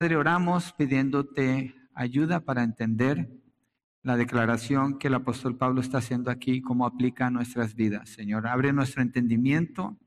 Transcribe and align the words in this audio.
Padre, 0.00 0.14
oramos 0.14 0.72
pidiéndote 0.74 1.74
ayuda 1.92 2.38
para 2.38 2.62
entender 2.62 3.28
la 4.04 4.16
declaración 4.16 4.96
que 4.96 5.08
el 5.08 5.14
apóstol 5.14 5.56
Pablo 5.56 5.80
está 5.80 5.98
haciendo 5.98 6.30
aquí, 6.30 6.60
cómo 6.60 6.86
aplica 6.86 7.26
a 7.26 7.30
nuestras 7.30 7.74
vidas. 7.74 8.08
Señor, 8.10 8.46
abre 8.46 8.72
nuestro 8.72 9.02
entendimiento 9.02 9.98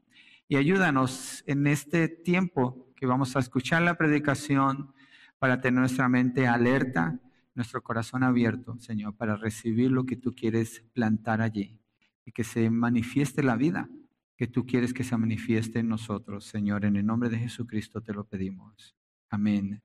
y 0.47 0.55
ayúdanos 0.55 1.43
en 1.45 1.67
este 1.67 2.07
tiempo 2.07 2.87
que 2.95 3.05
vamos 3.05 3.35
a 3.35 3.39
escuchar 3.39 3.81
la 3.81 3.97
predicación 3.97 4.93
para 5.39 5.59
tener 5.59 5.81
nuestra 5.81 6.07
mente 6.07 6.47
alerta, 6.47 7.19
nuestro 7.53 7.83
corazón 7.83 8.23
abierto, 8.23 8.79
Señor, 8.79 9.17
para 9.17 9.35
recibir 9.35 9.91
lo 9.91 10.05
que 10.05 10.15
tú 10.15 10.31
quieres 10.33 10.85
plantar 10.93 11.41
allí 11.41 11.77
y 12.25 12.31
que 12.31 12.45
se 12.45 12.69
manifieste 12.69 13.43
la 13.43 13.57
vida 13.57 13.89
que 14.37 14.47
tú 14.47 14.65
quieres 14.65 14.93
que 14.93 15.03
se 15.03 15.15
manifieste 15.17 15.79
en 15.79 15.89
nosotros, 15.89 16.45
Señor. 16.45 16.85
En 16.85 16.95
el 16.95 17.05
nombre 17.05 17.29
de 17.29 17.37
Jesucristo 17.37 18.01
te 18.01 18.11
lo 18.11 18.23
pedimos. 18.23 18.95
Amén 19.31 19.81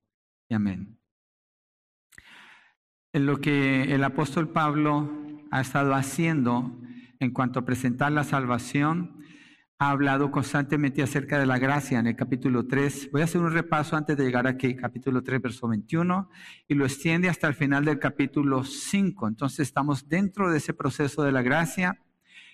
y 0.49 0.55
amén. 0.55 0.99
En 3.13 3.27
lo 3.27 3.41
que 3.41 3.95
el 3.95 4.03
apóstol 4.03 4.49
Pablo 4.51 5.09
ha 5.53 5.61
estado 5.61 5.95
haciendo 5.95 6.77
en 7.21 7.31
cuanto 7.31 7.61
a 7.61 7.65
presentar 7.65 8.11
la 8.11 8.25
salvación, 8.25 9.25
ha 9.79 9.91
hablado 9.91 10.33
constantemente 10.33 11.03
acerca 11.03 11.39
de 11.39 11.47
la 11.47 11.59
gracia 11.59 12.01
en 12.01 12.09
el 12.09 12.17
capítulo 12.17 12.67
3. 12.67 13.11
Voy 13.13 13.21
a 13.21 13.25
hacer 13.25 13.41
un 13.41 13.53
repaso 13.53 13.97
antes 13.97 14.17
de 14.17 14.25
llegar 14.25 14.49
aquí, 14.49 14.75
capítulo 14.75 15.23
3, 15.23 15.41
verso 15.41 15.69
21, 15.69 16.29
y 16.67 16.75
lo 16.75 16.85
extiende 16.85 17.29
hasta 17.29 17.47
el 17.47 17.55
final 17.55 17.85
del 17.85 18.01
capítulo 18.01 18.65
5. 18.65 19.29
Entonces 19.29 19.61
estamos 19.61 20.09
dentro 20.09 20.51
de 20.51 20.59
ese 20.59 20.75
proceso 20.75 21.23
de 21.23 21.33
la 21.33 21.43
gracia. 21.43 22.03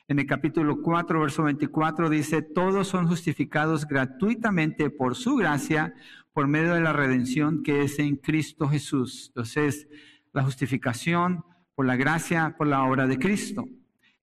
En 0.09 0.19
el 0.19 0.27
capítulo 0.27 0.83
4, 0.83 1.21
verso 1.21 1.45
24 1.45 2.11
dice, 2.11 2.43
todos 2.43 2.89
son 2.89 3.07
justificados 3.07 3.87
gratuitamente 3.87 4.91
por 4.91 5.15
su 5.15 5.37
gracia 5.37 5.95
por 6.33 6.49
medio 6.49 6.75
de 6.75 6.81
la 6.81 6.93
redención 6.93 7.63
que 7.63 7.83
es 7.83 7.99
en 7.99 8.17
Cristo 8.17 8.69
Jesús. 8.69 9.29
Entonces, 9.29 9.89
la 10.33 10.43
justificación 10.43 11.45
por 11.75 11.87
la 11.87 11.97
gracia, 11.97 12.55
por 12.57 12.67
la 12.67 12.85
obra 12.85 13.07
de 13.07 13.19
Cristo. 13.19 13.69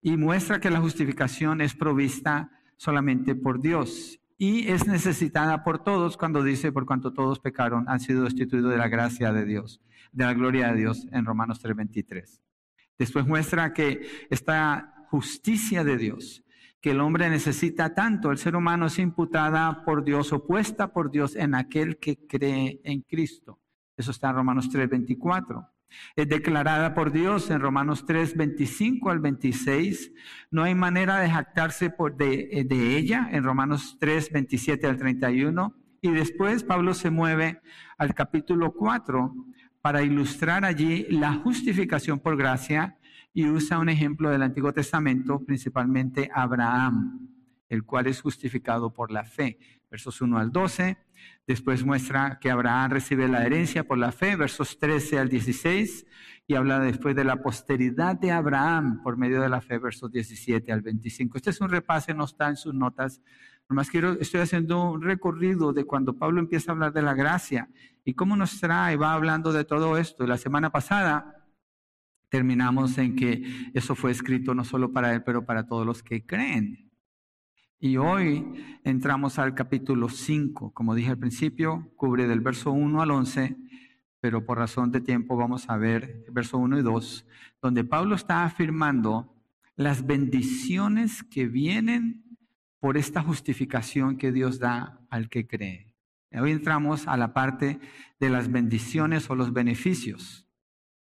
Y 0.02 0.18
muestra 0.18 0.60
que 0.60 0.70
la 0.70 0.80
justificación 0.80 1.62
es 1.62 1.76
provista 1.76 2.52
solamente 2.78 3.36
por 3.36 3.62
Dios 3.62 4.20
y 4.38 4.70
es 4.70 4.88
necesitada 4.88 5.66
por 5.66 5.84
todos 5.84 6.16
cuando 6.16 6.42
dice, 6.42 6.72
por 6.72 6.86
cuanto 6.86 7.12
todos 7.12 7.40
pecaron, 7.40 7.90
han 7.90 8.00
sido 8.00 8.24
destituidos 8.24 8.72
de 8.72 8.78
la 8.78 8.88
gracia 8.88 9.34
de 9.34 9.44
Dios, 9.44 9.82
de 10.14 10.24
la 10.24 10.34
gloria 10.34 10.72
de 10.72 10.80
Dios 10.80 11.06
en 11.12 11.26
Romanos 11.26 11.62
3:23. 11.62 12.40
Después 12.98 13.28
muestra 13.28 13.74
que 13.74 14.28
esta 14.30 15.06
justicia 15.10 15.84
de 15.84 15.98
Dios 15.98 16.44
que 16.82 16.92
el 16.92 17.02
hombre 17.02 17.30
necesita 17.30 17.94
tanto. 17.94 18.32
El 18.32 18.38
ser 18.38 18.56
humano 18.56 18.88
es 18.88 19.00
imputada 19.00 19.84
por 19.84 20.04
Dios, 20.04 20.32
opuesta 20.32 20.94
por 20.94 21.12
Dios 21.12 21.36
en 21.36 21.56
aquel 21.56 21.98
que 21.98 22.26
cree 22.28 22.80
en 22.84 23.02
Cristo. 23.02 23.60
Eso 23.98 24.12
está 24.12 24.30
en 24.30 24.36
Romanos 24.36 24.70
3, 24.70 24.90
24. 24.90 25.68
Es 26.16 26.30
declarada 26.30 26.94
por 26.94 27.12
Dios 27.12 27.50
en 27.50 27.60
Romanos 27.60 28.06
3, 28.06 28.38
25 28.38 29.10
al 29.10 29.20
26. 29.20 30.14
No 30.52 30.64
hay 30.64 30.76
manera 30.76 31.20
de 31.20 31.30
jactarse 31.30 31.90
por 31.90 32.16
de, 32.16 32.66
de 32.68 32.98
ella 32.98 33.28
en 33.32 33.44
Romanos 33.44 33.98
3, 34.00 34.32
27 34.32 34.88
al 34.88 34.98
31. 34.98 35.76
Y 36.02 36.12
después 36.12 36.64
Pablo 36.64 36.94
se 36.94 37.10
mueve 37.10 37.62
al 37.98 38.14
capítulo 38.14 38.72
4 38.72 39.34
para 39.82 40.02
ilustrar 40.02 40.64
allí 40.64 41.08
la 41.10 41.34
justificación 41.34 42.20
por 42.20 42.38
gracia 42.38 42.98
y 43.34 43.48
usa 43.48 43.80
un 43.80 43.90
ejemplo 43.90 44.30
del 44.30 44.42
Antiguo 44.42 44.74
Testamento, 44.74 45.40
principalmente 45.46 46.30
Abraham, 46.34 47.30
el 47.68 47.84
cual 47.84 48.08
es 48.08 48.22
justificado 48.22 48.92
por 48.92 49.12
la 49.12 49.24
fe. 49.24 49.60
Versos 49.90 50.22
1 50.22 50.38
al 50.38 50.52
12. 50.52 50.98
Después 51.48 51.84
muestra 51.84 52.40
que 52.40 52.50
Abraham 52.50 52.92
recibe 52.92 53.28
la 53.28 53.46
herencia 53.46 53.84
por 53.84 53.98
la 53.98 54.12
fe, 54.12 54.36
versos 54.36 54.78
13 54.80 55.20
al 55.20 55.30
16. 55.30 56.06
Y 56.48 56.56
habla 56.56 56.80
después 56.80 57.16
de 57.16 57.24
la 57.24 57.42
posteridad 57.42 58.16
de 58.16 58.32
Abraham 58.32 59.02
por 59.04 59.18
medio 59.18 59.42
de 59.42 59.50
la 59.50 59.62
fe, 59.62 59.78
versos 59.78 60.12
17 60.12 60.72
al 60.72 60.82
25. 60.82 61.38
Este 61.38 61.52
es 61.52 61.62
un 61.62 61.70
repaso, 61.70 62.14
no 62.14 62.26
está 62.26 62.50
en 62.50 62.56
sus 62.56 62.74
notas. 62.74 63.22
Nomás 63.70 63.92
quiero, 63.92 64.14
estoy 64.14 64.42
haciendo 64.42 64.92
un 64.92 65.04
recorrido 65.04 65.74
de 65.74 65.86
cuando 65.86 66.18
Pablo 66.18 66.40
empieza 66.40 66.72
a 66.72 66.74
hablar 66.74 66.92
de 66.92 67.04
la 67.04 67.14
gracia 67.14 67.70
y 68.04 68.16
cómo 68.16 68.36
nos 68.36 68.60
trae, 68.60 68.96
va 68.96 69.14
hablando 69.14 69.54
de 69.54 69.64
todo 69.64 69.98
esto. 70.00 70.26
La 70.26 70.38
semana 70.38 70.72
pasada 70.72 71.39
terminamos 72.30 72.98
en 72.98 73.16
que 73.16 73.72
eso 73.74 73.96
fue 73.96 74.12
escrito 74.12 74.54
no 74.54 74.64
solo 74.64 74.92
para 74.94 75.14
él, 75.14 75.24
pero 75.24 75.46
para 75.46 75.68
todos 75.68 75.86
los 75.86 76.04
que 76.04 76.26
creen. 76.26 76.90
Y 77.80 77.98
hoy 77.98 78.46
entramos 78.84 79.40
al 79.40 79.56
capítulo 79.56 80.10
5. 80.10 80.74
Como 80.74 80.96
dije 80.96 81.12
al 81.12 81.18
principio, 81.18 81.92
cubre 81.96 82.28
del 82.28 82.42
verso 82.42 82.72
1 82.72 83.02
al 83.02 83.12
11, 83.12 83.56
pero 84.20 84.46
por 84.46 84.58
razón 84.58 84.92
de 84.92 85.00
tiempo 85.00 85.38
vamos 85.38 85.70
a 85.70 85.78
ver 85.78 86.24
el 86.28 86.34
verso 86.34 86.58
1 86.58 86.80
y 86.80 86.82
2, 86.82 87.26
donde 87.62 87.84
Pablo 87.86 88.16
está 88.16 88.44
afirmando 88.44 89.34
las 89.78 90.06
bendiciones 90.06 91.24
que 91.24 91.48
vienen 91.48 92.26
por 92.80 92.98
esta 92.98 93.22
justificación 93.22 94.18
que 94.18 94.34
Dios 94.34 94.60
da 94.60 95.00
al 95.10 95.30
que 95.30 95.48
cree. 95.48 95.96
Hoy 96.34 96.52
entramos 96.52 97.08
a 97.08 97.16
la 97.16 97.34
parte 97.34 97.80
de 98.20 98.30
las 98.30 98.52
bendiciones 98.52 99.30
o 99.30 99.36
los 99.36 99.54
beneficios. 99.54 100.49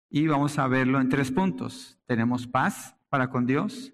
Y 0.09 0.27
vamos 0.27 0.59
a 0.59 0.67
verlo 0.67 1.01
en 1.01 1.09
tres 1.09 1.31
puntos. 1.31 1.99
Tenemos 2.05 2.47
paz 2.47 2.95
para 3.09 3.29
con 3.29 3.45
Dios, 3.45 3.93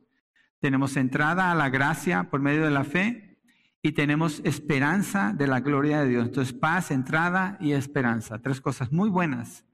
tenemos 0.59 0.95
entrada 0.97 1.51
a 1.51 1.55
la 1.55 1.69
gracia 1.69 2.29
por 2.29 2.41
medio 2.41 2.63
de 2.63 2.71
la 2.71 2.83
fe 2.83 3.39
y 3.81 3.93
tenemos 3.93 4.41
esperanza 4.43 5.33
de 5.33 5.47
la 5.47 5.59
gloria 5.59 6.01
de 6.01 6.09
Dios. 6.09 6.27
Entonces, 6.27 6.53
paz, 6.53 6.91
entrada 6.91 7.57
y 7.59 7.71
esperanza. 7.71 8.39
Tres 8.39 8.61
cosas 8.61 8.91
muy 8.91 9.09
buenas 9.09 9.65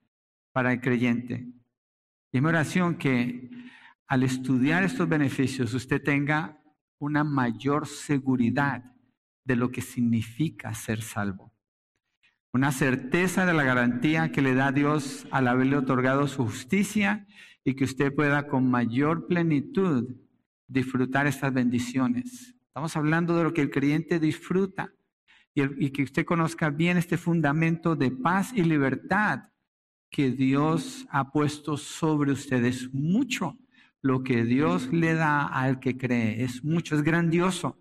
para 0.54 0.72
el 0.72 0.80
creyente. 0.80 1.48
Y 2.32 2.40
mi 2.40 2.48
oración 2.48 2.96
que 2.96 3.50
al 4.08 4.24
estudiar 4.24 4.84
estos 4.84 5.10
beneficios 5.10 5.74
usted 5.74 6.02
tenga 6.02 6.62
una 7.00 7.24
mayor 7.24 7.88
seguridad 7.88 8.84
de 9.44 9.56
lo 9.56 9.72
que 9.72 9.82
significa 9.82 10.74
ser 10.74 11.02
salvo 11.02 11.57
una 12.54 12.72
certeza 12.72 13.46
de 13.46 13.54
la 13.54 13.64
garantía 13.64 14.32
que 14.32 14.42
le 14.42 14.56
da 14.56 14.72
Dios 14.72 15.28
al 15.32 15.48
haberle 15.48 15.78
otorgado 15.78 16.28
su 16.28 16.46
justicia 16.46 17.28
y 17.64 17.76
que 17.76 17.84
usted 17.84 18.14
pueda 18.14 18.48
con 18.48 18.70
mayor 18.70 19.28
plenitud 19.28 20.16
disfrutar 20.68 21.28
estas 21.28 21.54
bendiciones. 21.54 22.56
Estamos 22.68 22.96
hablando 22.96 23.36
de 23.38 23.44
lo 23.44 23.54
que 23.54 23.62
el 23.62 23.70
creyente 23.70 24.20
disfruta 24.20 24.94
y, 25.54 25.90
que 25.90 26.04
usted 26.04 26.26
conozca 26.26 26.70
bien 26.70 26.98
este 26.98 27.18
fundamento 27.18 27.96
de 27.96 28.12
paz 28.12 28.52
y 28.54 28.62
libertad 28.64 29.50
que 30.12 30.32
Dios 30.32 31.08
ha 31.10 31.32
puesto 31.32 31.78
sobre 31.78 32.32
ustedes. 32.32 32.94
Mucho 32.94 33.58
lo 34.02 34.24
que 34.24 34.46
Dios 34.46 34.94
le 34.94 35.16
da 35.16 35.48
al 35.48 35.80
que 35.80 35.98
cree, 35.98 36.44
es 36.44 36.64
mucho, 36.64 36.96
es 36.96 37.02
grandioso. 37.02 37.78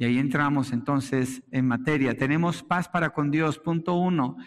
Y 0.00 0.06
ahí 0.06 0.18
entramos 0.18 0.72
entonces 0.72 1.42
en 1.50 1.68
materia. 1.68 2.16
Tenemos 2.16 2.62
paz 2.62 2.88
para 2.88 3.10
con 3.10 3.30
Dios. 3.30 3.58
Punto 3.58 3.96
uno. 3.96 4.38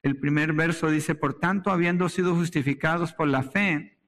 El 0.00 0.18
primer 0.18 0.54
verso 0.54 0.88
dice, 0.88 1.14
por 1.14 1.38
tanto, 1.38 1.70
habiendo 1.70 2.08
sido 2.08 2.34
justificados 2.34 3.12
por 3.12 3.28
la 3.28 3.42
fe, 3.42 3.98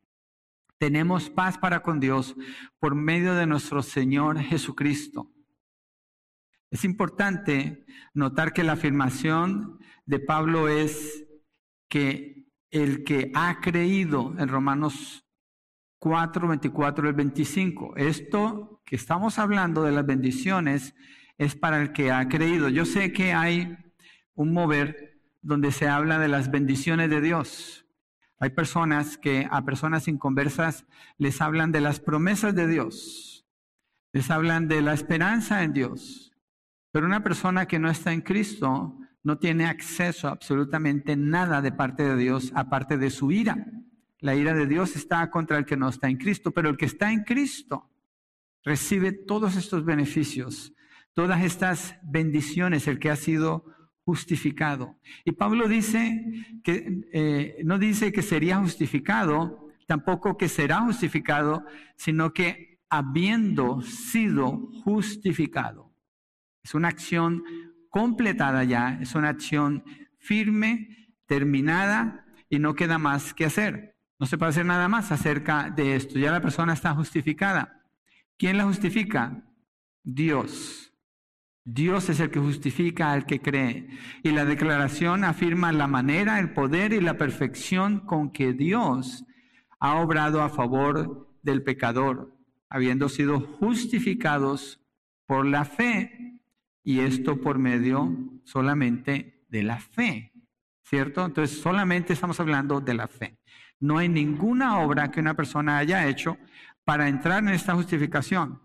tenemos 0.78 1.28
paz 1.28 1.58
para 1.58 1.82
con 1.82 2.00
Dios 2.00 2.34
por 2.78 2.94
medio 2.94 3.34
de 3.34 3.46
nuestro 3.46 3.82
Señor 3.82 4.38
Jesucristo. 4.38 5.30
Es 6.70 6.82
importante 6.82 7.84
notar 8.14 8.54
que 8.54 8.64
la 8.64 8.72
afirmación 8.72 9.78
de 10.06 10.18
Pablo 10.18 10.66
es 10.66 11.26
que 11.90 12.48
el 12.70 13.04
que 13.04 13.30
ha 13.34 13.60
creído 13.60 14.34
en 14.38 14.48
Romanos 14.48 15.26
4, 15.98 16.48
24 16.48 17.10
y 17.10 17.12
25. 17.12 17.96
Esto 17.96 18.75
que 18.86 18.94
estamos 18.94 19.40
hablando 19.40 19.82
de 19.82 19.90
las 19.90 20.06
bendiciones 20.06 20.94
es 21.38 21.56
para 21.56 21.82
el 21.82 21.92
que 21.92 22.12
ha 22.12 22.28
creído. 22.28 22.68
Yo 22.68 22.84
sé 22.84 23.12
que 23.12 23.34
hay 23.34 23.76
un 24.34 24.52
mover 24.52 25.20
donde 25.42 25.72
se 25.72 25.88
habla 25.88 26.20
de 26.20 26.28
las 26.28 26.52
bendiciones 26.52 27.10
de 27.10 27.20
Dios. 27.20 27.84
Hay 28.38 28.50
personas 28.50 29.18
que 29.18 29.48
a 29.50 29.64
personas 29.64 30.06
inconversas 30.06 30.86
les 31.18 31.40
hablan 31.40 31.72
de 31.72 31.80
las 31.80 31.98
promesas 31.98 32.54
de 32.54 32.68
Dios, 32.68 33.46
les 34.12 34.30
hablan 34.30 34.68
de 34.68 34.82
la 34.82 34.94
esperanza 34.94 35.64
en 35.64 35.72
Dios. 35.72 36.32
Pero 36.92 37.06
una 37.06 37.24
persona 37.24 37.66
que 37.66 37.80
no 37.80 37.90
está 37.90 38.12
en 38.12 38.20
Cristo 38.20 38.96
no 39.24 39.38
tiene 39.38 39.66
acceso 39.66 40.28
a 40.28 40.30
absolutamente 40.30 41.16
nada 41.16 41.60
de 41.60 41.72
parte 41.72 42.04
de 42.04 42.16
Dios 42.16 42.52
aparte 42.54 42.98
de 42.98 43.10
su 43.10 43.32
ira. 43.32 43.66
La 44.20 44.36
ira 44.36 44.54
de 44.54 44.66
Dios 44.66 44.94
está 44.94 45.28
contra 45.28 45.58
el 45.58 45.64
que 45.64 45.76
no 45.76 45.88
está 45.88 46.08
en 46.08 46.18
Cristo, 46.18 46.52
pero 46.52 46.68
el 46.68 46.76
que 46.76 46.86
está 46.86 47.10
en 47.10 47.24
Cristo 47.24 47.90
recibe 48.66 49.12
todos 49.12 49.56
estos 49.56 49.84
beneficios, 49.84 50.74
todas 51.14 51.42
estas 51.44 51.96
bendiciones, 52.02 52.88
el 52.88 52.98
que 52.98 53.10
ha 53.10 53.16
sido 53.16 53.64
justificado. 54.04 54.98
Y 55.24 55.32
Pablo 55.32 55.68
dice 55.68 56.24
que 56.64 57.02
eh, 57.12 57.62
no 57.64 57.78
dice 57.78 58.12
que 58.12 58.22
sería 58.22 58.58
justificado, 58.58 59.68
tampoco 59.86 60.36
que 60.36 60.48
será 60.48 60.80
justificado, 60.80 61.64
sino 61.96 62.32
que 62.32 62.80
habiendo 62.90 63.82
sido 63.82 64.68
justificado. 64.82 65.94
Es 66.64 66.74
una 66.74 66.88
acción 66.88 67.44
completada 67.88 68.64
ya, 68.64 68.98
es 69.00 69.14
una 69.14 69.28
acción 69.28 69.84
firme, 70.18 71.14
terminada 71.26 72.26
y 72.48 72.58
no 72.58 72.74
queda 72.74 72.98
más 72.98 73.32
que 73.32 73.44
hacer. 73.44 73.96
No 74.18 74.26
se 74.26 74.38
puede 74.38 74.50
hacer 74.50 74.66
nada 74.66 74.88
más 74.88 75.12
acerca 75.12 75.70
de 75.70 75.94
esto. 75.94 76.18
Ya 76.18 76.32
la 76.32 76.40
persona 76.40 76.72
está 76.72 76.94
justificada. 76.94 77.75
¿Quién 78.38 78.58
la 78.58 78.64
justifica? 78.64 79.42
Dios. 80.02 80.92
Dios 81.64 82.08
es 82.10 82.20
el 82.20 82.30
que 82.30 82.38
justifica 82.38 83.12
al 83.12 83.26
que 83.26 83.40
cree. 83.40 83.88
Y 84.22 84.30
la 84.30 84.44
declaración 84.44 85.24
afirma 85.24 85.72
la 85.72 85.86
manera, 85.86 86.38
el 86.38 86.52
poder 86.52 86.92
y 86.92 87.00
la 87.00 87.16
perfección 87.16 88.00
con 88.00 88.30
que 88.30 88.52
Dios 88.52 89.24
ha 89.80 89.96
obrado 89.96 90.42
a 90.42 90.48
favor 90.48 91.34
del 91.42 91.62
pecador, 91.62 92.36
habiendo 92.68 93.08
sido 93.08 93.40
justificados 93.40 94.80
por 95.26 95.46
la 95.46 95.64
fe. 95.64 96.40
Y 96.84 97.00
esto 97.00 97.40
por 97.40 97.58
medio 97.58 98.16
solamente 98.44 99.44
de 99.48 99.62
la 99.62 99.80
fe. 99.80 100.32
¿Cierto? 100.84 101.24
Entonces 101.24 101.58
solamente 101.58 102.12
estamos 102.12 102.38
hablando 102.38 102.80
de 102.80 102.94
la 102.94 103.08
fe. 103.08 103.40
No 103.80 103.98
hay 103.98 104.08
ninguna 104.08 104.78
obra 104.78 105.10
que 105.10 105.20
una 105.20 105.34
persona 105.34 105.78
haya 105.78 106.06
hecho 106.06 106.38
para 106.86 107.08
entrar 107.08 107.42
en 107.42 107.48
esta 107.48 107.74
justificación. 107.74 108.62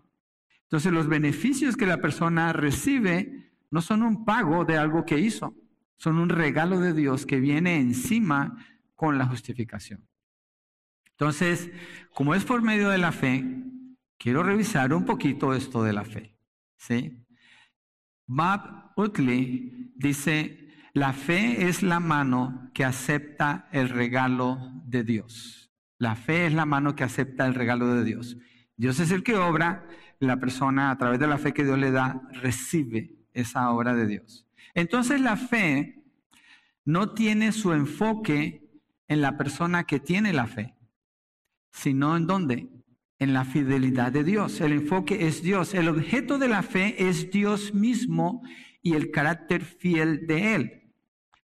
Entonces 0.62 0.92
los 0.92 1.08
beneficios 1.08 1.76
que 1.76 1.86
la 1.86 2.00
persona 2.00 2.52
recibe 2.52 3.52
no 3.70 3.82
son 3.82 4.02
un 4.02 4.24
pago 4.24 4.64
de 4.64 4.78
algo 4.78 5.04
que 5.04 5.18
hizo, 5.18 5.56
son 5.96 6.18
un 6.18 6.28
regalo 6.28 6.78
de 6.78 6.94
Dios 6.94 7.26
que 7.26 7.40
viene 7.40 7.80
encima 7.80 8.64
con 8.94 9.18
la 9.18 9.26
justificación. 9.26 10.06
Entonces, 11.10 11.70
como 12.14 12.34
es 12.34 12.44
por 12.44 12.62
medio 12.62 12.90
de 12.90 12.98
la 12.98 13.10
fe, 13.10 13.44
quiero 14.18 14.44
revisar 14.44 14.94
un 14.94 15.04
poquito 15.04 15.52
esto 15.52 15.82
de 15.82 15.92
la 15.92 16.04
fe. 16.04 16.38
¿sí? 16.76 17.26
Bob 18.26 18.92
Utley 18.96 19.92
dice, 19.96 20.68
la 20.94 21.12
fe 21.12 21.68
es 21.68 21.82
la 21.82 21.98
mano 21.98 22.70
que 22.72 22.84
acepta 22.84 23.68
el 23.72 23.88
regalo 23.88 24.58
de 24.84 25.02
Dios. 25.02 25.61
La 26.02 26.16
fe 26.16 26.46
es 26.46 26.52
la 26.52 26.66
mano 26.66 26.96
que 26.96 27.04
acepta 27.04 27.46
el 27.46 27.54
regalo 27.54 27.94
de 27.94 28.02
Dios. 28.02 28.36
Dios 28.76 28.98
es 28.98 29.12
el 29.12 29.22
que 29.22 29.36
obra, 29.36 29.86
la 30.18 30.40
persona 30.40 30.90
a 30.90 30.98
través 30.98 31.20
de 31.20 31.28
la 31.28 31.38
fe 31.38 31.54
que 31.54 31.62
Dios 31.62 31.78
le 31.78 31.92
da 31.92 32.28
recibe 32.32 33.20
esa 33.32 33.70
obra 33.70 33.94
de 33.94 34.08
Dios. 34.08 34.44
Entonces 34.74 35.20
la 35.20 35.36
fe 35.36 36.02
no 36.84 37.12
tiene 37.12 37.52
su 37.52 37.72
enfoque 37.72 38.68
en 39.06 39.20
la 39.20 39.36
persona 39.36 39.84
que 39.84 40.00
tiene 40.00 40.32
la 40.32 40.48
fe, 40.48 40.74
sino 41.70 42.16
en 42.16 42.26
dónde? 42.26 42.68
En 43.20 43.32
la 43.32 43.44
fidelidad 43.44 44.10
de 44.10 44.24
Dios. 44.24 44.60
El 44.60 44.72
enfoque 44.72 45.28
es 45.28 45.40
Dios. 45.40 45.72
El 45.72 45.88
objeto 45.88 46.36
de 46.36 46.48
la 46.48 46.64
fe 46.64 46.96
es 47.08 47.30
Dios 47.30 47.74
mismo 47.74 48.42
y 48.82 48.94
el 48.94 49.12
carácter 49.12 49.62
fiel 49.62 50.26
de 50.26 50.56
Él. 50.56 50.81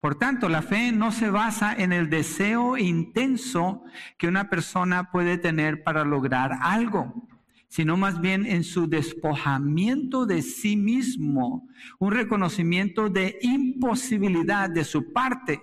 Por 0.01 0.15
tanto, 0.15 0.49
la 0.49 0.63
fe 0.63 0.93
no 0.93 1.13
se 1.13 1.31
basa 1.31 1.75
en 1.75 1.93
el 1.93 2.09
deseo 2.09 2.77
intenso 2.79 3.85
que 4.17 4.29
una 4.29 4.49
persona 4.49 5.11
puede 5.11 5.37
tener 5.37 5.83
para 5.83 6.05
lograr 6.05 6.53
algo 6.63 7.29
sino 7.71 7.97
más 7.97 8.21
bien 8.21 8.47
en 8.47 8.65
su 8.65 8.89
despojamiento 8.89 10.27
de 10.27 10.43
sí 10.43 10.77
mismo, 10.77 11.69
un 12.01 12.11
reconocimiento 12.11 13.09
de 13.09 13.39
imposibilidad 13.43 14.69
de 14.69 14.83
su 14.83 15.13
parte, 15.13 15.61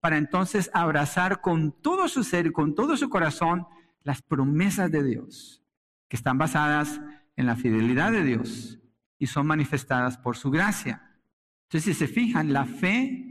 para 0.00 0.16
entonces 0.16 0.70
abrazar 0.72 1.42
con 1.42 1.72
todo 1.82 2.08
su 2.08 2.24
ser 2.24 2.46
y 2.46 2.52
con 2.52 2.74
todo 2.74 2.96
su 2.96 3.10
corazón 3.10 3.66
las 4.02 4.22
promesas 4.22 4.90
de 4.90 5.04
Dios, 5.04 5.62
que 6.08 6.16
están 6.16 6.38
basadas 6.38 6.98
en 7.36 7.44
la 7.44 7.56
fidelidad 7.56 8.10
de 8.10 8.24
Dios 8.24 8.78
y 9.18 9.26
son 9.26 9.46
manifestadas 9.46 10.16
por 10.16 10.38
su 10.38 10.50
gracia. 10.50 11.20
Entonces, 11.64 11.94
si 11.94 12.06
se 12.06 12.10
fijan, 12.10 12.54
la 12.54 12.64
fe 12.64 13.29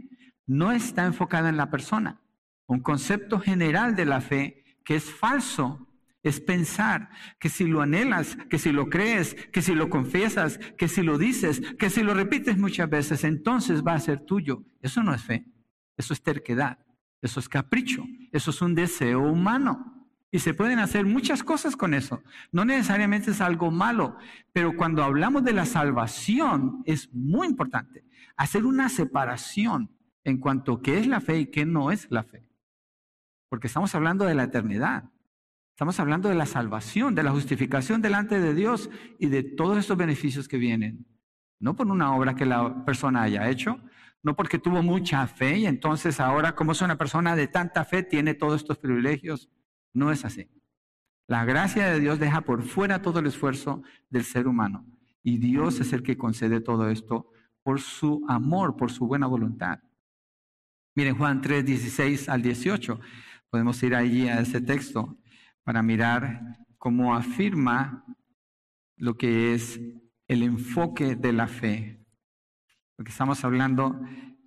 no 0.50 0.72
está 0.72 1.06
enfocada 1.06 1.48
en 1.48 1.57
la 1.57 1.69
persona. 1.69 2.19
Un 2.66 2.80
concepto 2.80 3.40
general 3.40 3.96
de 3.96 4.06
la 4.06 4.19
fe 4.19 4.63
que 4.84 4.96
es 4.96 5.12
falso 5.12 5.88
es 6.24 6.42
pensar 6.42 7.12
que 7.40 7.50
si 7.50 7.66
lo 7.66 7.81
anhelas, 7.81 8.36
que 8.50 8.57
si 8.57 8.72
lo 8.72 8.90
crees, 8.90 9.36
que 9.54 9.62
si 9.62 9.75
lo 9.75 9.90
confiesas, 9.90 10.57
que 10.75 10.88
si 10.88 11.04
lo 11.04 11.19
dices, 11.19 11.62
que 11.78 11.92
si 11.92 12.01
lo 12.01 12.16
repites 12.16 12.57
muchas 12.57 12.90
veces, 12.90 13.24
entonces 13.24 13.86
va 13.86 13.94
a 13.94 14.00
ser 14.00 14.25
tuyo. 14.25 14.63
Eso 14.81 15.04
no 15.04 15.13
es 15.13 15.24
fe, 15.24 15.46
eso 15.96 16.13
es 16.13 16.24
terquedad, 16.24 16.80
eso 17.22 17.40
es 17.40 17.48
capricho, 17.48 18.04
eso 18.31 18.50
es 18.50 18.62
un 18.63 18.74
deseo 18.74 19.22
humano. 19.22 20.07
Y 20.31 20.40
se 20.40 20.56
pueden 20.56 20.80
hacer 20.80 21.06
muchas 21.06 21.44
cosas 21.44 21.75
con 21.75 21.94
eso. 21.94 22.24
No 22.51 22.66
necesariamente 22.66 23.31
es 23.31 23.42
algo 23.42 23.69
malo, 23.69 24.18
pero 24.51 24.75
cuando 24.75 25.04
hablamos 25.04 25.44
de 25.44 25.54
la 25.54 25.66
salvación 25.66 26.81
es 26.86 27.07
muy 27.13 27.48
importante 27.48 28.04
hacer 28.36 28.66
una 28.66 28.90
separación 28.90 29.92
en 30.24 30.38
cuanto 30.38 30.74
a 30.74 30.81
qué 30.81 31.00
es 31.00 31.07
la 31.07 31.21
fe 31.21 31.39
y 31.39 31.45
qué 31.48 31.66
no 31.66 31.92
es 31.92 32.07
la 32.10 32.24
fe. 32.24 32.45
Porque 33.50 33.68
estamos 33.68 33.95
hablando 33.95 34.25
de 34.25 34.36
la 34.36 34.44
eternidad. 34.44 35.10
Estamos 35.71 36.00
hablando 36.00 36.27
de 36.30 36.36
la 36.36 36.45
salvación, 36.45 37.16
de 37.16 37.24
la 37.24 37.31
justificación 37.31 38.01
delante 38.01 38.39
de 38.39 38.54
Dios 38.54 38.89
y 39.18 39.27
de 39.27 39.44
todos 39.44 39.77
estos 39.77 39.98
beneficios 39.98 40.48
que 40.48 40.57
vienen. 40.57 41.07
No 41.60 41.75
por 41.75 41.88
una 41.88 42.16
obra 42.16 42.36
que 42.36 42.45
la 42.45 42.86
persona 42.86 43.24
haya 43.24 43.50
hecho, 43.50 43.80
no 44.21 44.36
porque 44.36 44.60
tuvo 44.60 44.83
mucha 44.83 45.25
fe 45.27 45.60
y 45.60 45.66
entonces 45.66 46.19
ahora 46.19 46.54
como 46.54 46.74
es 46.74 46.81
una 46.81 46.98
persona 46.98 47.36
de 47.36 47.48
tanta 47.48 47.86
fe 47.86 48.04
tiene 48.04 48.33
todos 48.33 48.62
estos 48.62 48.77
privilegios. 48.77 49.50
No 49.94 50.12
es 50.12 50.25
así. 50.25 50.50
La 51.27 51.45
gracia 51.45 51.88
de 51.88 52.00
Dios 52.00 52.19
deja 52.19 52.42
por 52.42 52.63
fuera 52.63 53.01
todo 53.01 53.19
el 53.19 53.27
esfuerzo 53.27 53.81
del 54.10 54.25
ser 54.25 54.48
humano 54.48 54.86
y 55.24 55.38
Dios 55.38 55.80
es 55.80 55.94
el 55.94 56.04
que 56.04 56.18
concede 56.18 56.60
todo 56.60 56.89
esto 56.89 57.31
por 57.63 57.80
su 57.80 58.25
amor, 58.27 58.75
por 58.75 58.92
su 58.92 59.07
buena 59.07 59.27
voluntad. 59.27 59.80
Miren 61.00 61.16
Juan 61.16 61.40
3, 61.40 61.66
16 61.66 62.28
al 62.28 62.42
18. 62.42 63.00
Podemos 63.50 63.81
ir 63.84 63.96
allí 63.96 64.28
a 64.28 64.42
ese 64.42 64.60
texto 64.60 65.18
para 65.63 65.81
mirar 65.81 66.57
cómo 66.78 67.16
afirma 67.16 68.04
lo 68.98 69.16
que 69.16 69.54
es 69.54 69.80
el 70.28 70.44
enfoque 70.44 71.16
de 71.16 71.31
la 71.31 71.48
fe. 71.48 72.06
Porque 72.98 73.12
estamos 73.12 73.46
hablando, 73.46 73.98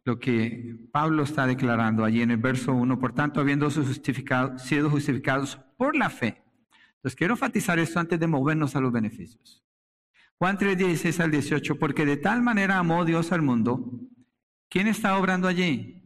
lo 0.04 0.18
que 0.18 0.76
Pablo 0.92 1.22
está 1.22 1.46
declarando 1.46 2.04
allí 2.04 2.20
en 2.20 2.32
el 2.32 2.36
verso 2.36 2.74
1, 2.74 2.98
por 2.98 3.14
tanto, 3.14 3.40
habiendo 3.40 3.70
sido 3.70 4.90
justificados 4.90 5.58
por 5.78 5.96
la 5.96 6.10
fe. 6.10 6.44
Entonces, 6.96 7.16
quiero 7.16 7.32
enfatizar 7.32 7.78
esto 7.78 7.98
antes 7.98 8.20
de 8.20 8.26
movernos 8.26 8.76
a 8.76 8.80
los 8.82 8.92
beneficios. 8.92 9.64
Juan 10.36 10.58
3, 10.58 10.76
16 10.76 11.18
al 11.18 11.30
18, 11.30 11.78
porque 11.78 12.04
de 12.04 12.18
tal 12.18 12.42
manera 12.42 12.76
amó 12.76 13.06
Dios 13.06 13.32
al 13.32 13.40
mundo. 13.40 13.90
¿Quién 14.68 14.86
está 14.86 15.16
obrando 15.16 15.48
allí? 15.48 16.01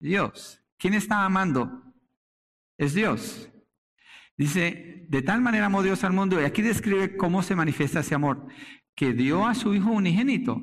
Dios. 0.00 0.60
¿Quién 0.78 0.94
está 0.94 1.24
amando? 1.24 1.82
Es 2.76 2.94
Dios. 2.94 3.50
Dice, 4.36 5.04
de 5.08 5.22
tal 5.22 5.42
manera 5.42 5.66
amó 5.66 5.82
Dios 5.82 6.02
al 6.02 6.14
mundo, 6.14 6.40
y 6.40 6.44
aquí 6.44 6.62
describe 6.62 7.16
cómo 7.16 7.42
se 7.42 7.54
manifiesta 7.54 8.00
ese 8.00 8.14
amor, 8.14 8.46
que 8.94 9.12
dio 9.12 9.46
a 9.46 9.54
su 9.54 9.74
Hijo 9.74 9.90
unigénito. 9.90 10.62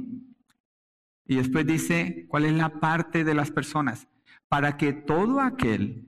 Y 1.26 1.36
después 1.36 1.66
dice 1.66 2.26
cuál 2.28 2.46
es 2.46 2.54
la 2.54 2.80
parte 2.80 3.24
de 3.24 3.36
las 3.36 3.52
personas, 3.52 4.08
para 4.50 4.78
que 4.78 4.94
todo 4.94 5.42
aquel 5.42 6.08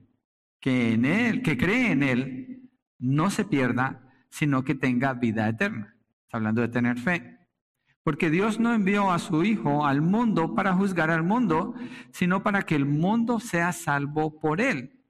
que 0.60 0.92
en 0.92 1.04
él, 1.04 1.42
que 1.42 1.56
cree 1.56 1.92
en 1.92 2.02
él, 2.02 2.70
no 2.98 3.30
se 3.30 3.44
pierda, 3.44 4.02
sino 4.30 4.64
que 4.64 4.74
tenga 4.74 5.14
vida 5.14 5.48
eterna. 5.48 5.96
Está 6.24 6.38
hablando 6.38 6.60
de 6.60 6.68
tener 6.68 6.98
fe. 6.98 7.39
Porque 8.02 8.30
Dios 8.30 8.58
no 8.58 8.72
envió 8.72 9.10
a 9.10 9.18
su 9.18 9.44
Hijo 9.44 9.84
al 9.84 10.00
mundo 10.00 10.54
para 10.54 10.74
juzgar 10.74 11.10
al 11.10 11.22
mundo, 11.22 11.74
sino 12.12 12.42
para 12.42 12.62
que 12.62 12.74
el 12.74 12.86
mundo 12.86 13.40
sea 13.40 13.72
salvo 13.72 14.40
por 14.40 14.60
él. 14.60 15.00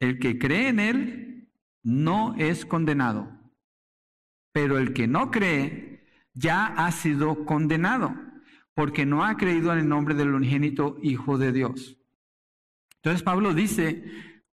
El 0.00 0.18
que 0.18 0.36
cree 0.36 0.68
en 0.68 0.80
Él 0.80 1.48
no 1.84 2.34
es 2.36 2.66
condenado, 2.66 3.30
pero 4.52 4.78
el 4.78 4.92
que 4.94 5.06
no 5.06 5.30
cree 5.30 6.04
ya 6.34 6.66
ha 6.66 6.90
sido 6.90 7.44
condenado, 7.44 8.12
porque 8.74 9.06
no 9.06 9.24
ha 9.24 9.36
creído 9.36 9.72
en 9.72 9.78
el 9.78 9.88
nombre 9.88 10.16
del 10.16 10.34
unigénito 10.34 10.96
Hijo 11.02 11.38
de 11.38 11.52
Dios. 11.52 11.98
Entonces 12.96 13.22
Pablo 13.22 13.54
dice 13.54 14.04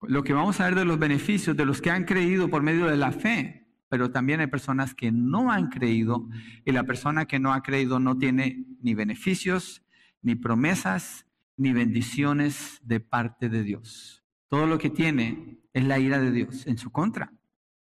lo 0.01 0.23
que 0.23 0.33
vamos 0.33 0.59
a 0.59 0.65
ver 0.65 0.75
de 0.75 0.85
los 0.85 0.99
beneficios 0.99 1.57
de 1.57 1.65
los 1.65 1.81
que 1.81 1.91
han 1.91 2.05
creído 2.05 2.49
por 2.49 2.61
medio 2.61 2.85
de 2.85 2.97
la 2.97 3.11
fe, 3.11 3.58
pero 3.89 4.11
también 4.11 4.39
hay 4.39 4.47
personas 4.47 4.93
que 4.93 5.11
no 5.11 5.51
han 5.51 5.69
creído 5.69 6.29
y 6.63 6.71
la 6.71 6.83
persona 6.83 7.25
que 7.25 7.39
no 7.39 7.53
ha 7.53 7.63
creído 7.63 7.99
no 7.99 8.17
tiene 8.17 8.65
ni 8.81 8.93
beneficios, 8.93 9.83
ni 10.21 10.35
promesas, 10.35 11.25
ni 11.57 11.73
bendiciones 11.73 12.79
de 12.83 12.99
parte 12.99 13.49
de 13.49 13.63
Dios. 13.63 14.23
Todo 14.47 14.65
lo 14.67 14.77
que 14.77 14.89
tiene 14.89 15.59
es 15.73 15.83
la 15.83 15.99
ira 15.99 16.19
de 16.19 16.31
Dios 16.31 16.67
en 16.67 16.77
su 16.77 16.91
contra. 16.91 17.33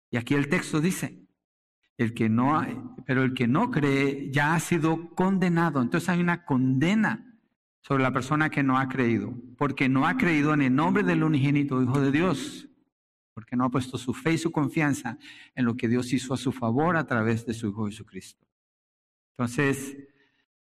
Y 0.09 0.17
aquí 0.17 0.33
el 0.33 0.49
texto 0.49 0.81
dice, 0.81 1.21
el 1.97 2.13
que 2.13 2.29
no, 2.29 2.95
pero 3.05 3.23
el 3.23 3.33
que 3.33 3.47
no 3.47 3.71
cree 3.71 4.29
ya 4.31 4.55
ha 4.55 4.59
sido 4.59 5.13
condenado. 5.15 5.81
Entonces 5.81 6.09
hay 6.09 6.19
una 6.19 6.45
condena 6.45 7.37
sobre 7.81 8.03
la 8.03 8.11
persona 8.11 8.49
que 8.49 8.63
no 8.63 8.77
ha 8.77 8.89
creído, 8.89 9.33
porque 9.57 9.87
no 9.87 10.07
ha 10.07 10.17
creído 10.17 10.53
en 10.53 10.61
el 10.61 10.75
nombre 10.75 11.03
del 11.03 11.23
unigénito 11.23 11.81
Hijo 11.81 11.99
de 11.99 12.11
Dios, 12.11 12.70
porque 13.41 13.55
no 13.55 13.65
ha 13.65 13.69
puesto 13.69 13.97
su 13.97 14.13
fe 14.13 14.33
y 14.33 14.37
su 14.37 14.51
confianza 14.51 15.17
en 15.55 15.65
lo 15.65 15.75
que 15.75 15.87
Dios 15.87 16.13
hizo 16.13 16.33
a 16.33 16.37
su 16.37 16.51
favor 16.51 16.95
a 16.95 17.05
través 17.05 17.45
de 17.45 17.53
su 17.53 17.69
Hijo 17.69 17.87
Jesucristo. 17.87 18.45
Entonces, 19.35 19.97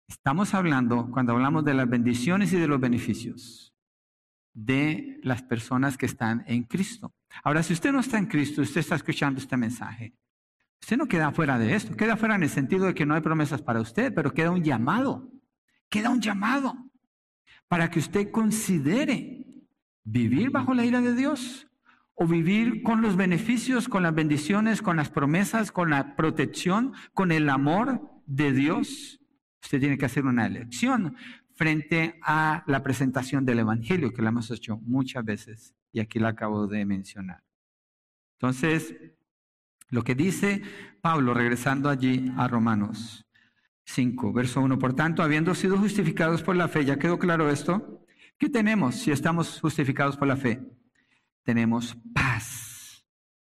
Estamos 0.07 0.52
hablando, 0.54 1.11
cuando 1.11 1.33
hablamos 1.33 1.64
de 1.64 1.75
las 1.75 1.88
bendiciones 1.88 2.52
y 2.52 2.59
de 2.59 2.66
los 2.66 2.81
beneficios, 2.81 3.75
de 4.52 5.19
las 5.23 5.43
personas 5.43 5.97
que 5.97 6.07
están 6.07 6.45
en 6.47 6.64
Cristo. 6.64 7.14
Ahora, 7.43 7.62
si 7.62 7.73
usted 7.73 7.90
no 7.90 8.00
está 8.00 8.19
en 8.19 8.26
Cristo, 8.26 8.62
usted 8.62 8.81
está 8.81 8.95
escuchando 8.97 9.40
este 9.40 9.57
mensaje, 9.57 10.14
usted 10.81 10.97
no 10.97 11.09
queda 11.09 11.33
fuera 11.33 11.59
de 11.59 11.75
esto, 11.75 11.97
queda 11.97 12.16
fuera 12.16 12.35
en 12.35 12.43
el 12.43 12.50
sentido 12.50 12.87
de 12.87 12.95
que 12.95 13.07
no 13.07 13.14
hay 13.14 13.23
promesas 13.23 13.62
para 13.62 13.81
usted, 13.81 14.12
pero 14.14 14.33
queda 14.33 14.50
un 14.50 14.62
llamado, 14.62 15.33
queda 15.88 16.11
un 16.11 16.21
llamado 16.21 16.76
para 17.66 17.90
que 17.90 17.99
usted 17.99 18.31
considere 18.31 19.66
vivir 20.04 20.50
bajo 20.50 20.75
la 20.75 20.85
ira 20.85 21.00
de 21.00 21.14
Dios 21.14 21.66
o 22.14 22.26
vivir 22.26 22.83
con 22.83 23.02
los 23.02 23.16
beneficios, 23.16 23.88
con 23.88 24.02
las 24.02 24.14
bendiciones, 24.14 24.83
con 24.83 24.97
las 24.97 25.11
promesas, 25.11 25.73
con 25.73 25.90
la 25.90 26.14
protección, 26.16 26.92
con 27.12 27.33
el 27.33 27.49
amor 27.49 28.02
de 28.26 28.52
Dios. 28.52 29.21
Usted 29.62 29.80
tiene 29.80 29.99
que 29.99 30.06
hacer 30.06 30.25
una 30.25 30.47
elección 30.47 31.16
frente 31.54 32.18
a 32.23 32.64
la 32.66 32.83
presentación 32.83 33.44
del 33.44 33.61
Evangelio, 33.61 34.12
que 34.12 34.23
la 34.23 34.28
hemos 34.28 34.50
hecho 34.50 34.78
muchas 34.78 35.25
veces 35.25 35.75
y 35.92 36.00
aquí 36.00 36.18
la 36.18 36.30
acabo 36.30 36.66
de 36.66 36.85
mencionar. 36.85 37.42
Entonces, 38.38 38.94
lo 39.88 40.02
que 40.02 40.14
dice 40.14 40.62
Pablo, 41.00 41.35
regresando 41.35 41.88
allí 41.88 42.33
a 42.37 42.49
Romanos 42.49 43.26
5, 43.85 44.33
verso 44.33 44.61
1, 44.61 44.78
por 44.78 44.94
tanto, 44.94 45.23
habiendo 45.23 45.54
sido 45.54 45.78
justificados 45.78 46.42
por 46.42 46.56
la 46.56 46.68
fe, 46.68 46.85
¿ya 46.85 46.99
quedó 46.99 47.18
claro 47.18 47.50
esto? 47.50 48.04
¿Qué 48.38 48.49
tenemos 48.49 48.97
si 48.97 49.12
estamos 49.12 49.61
justificados 49.61 50.16
por 50.16 50.28
la 50.28 50.37
fe? 50.37 50.61
Tenemos 51.44 51.96
paz, 52.14 53.04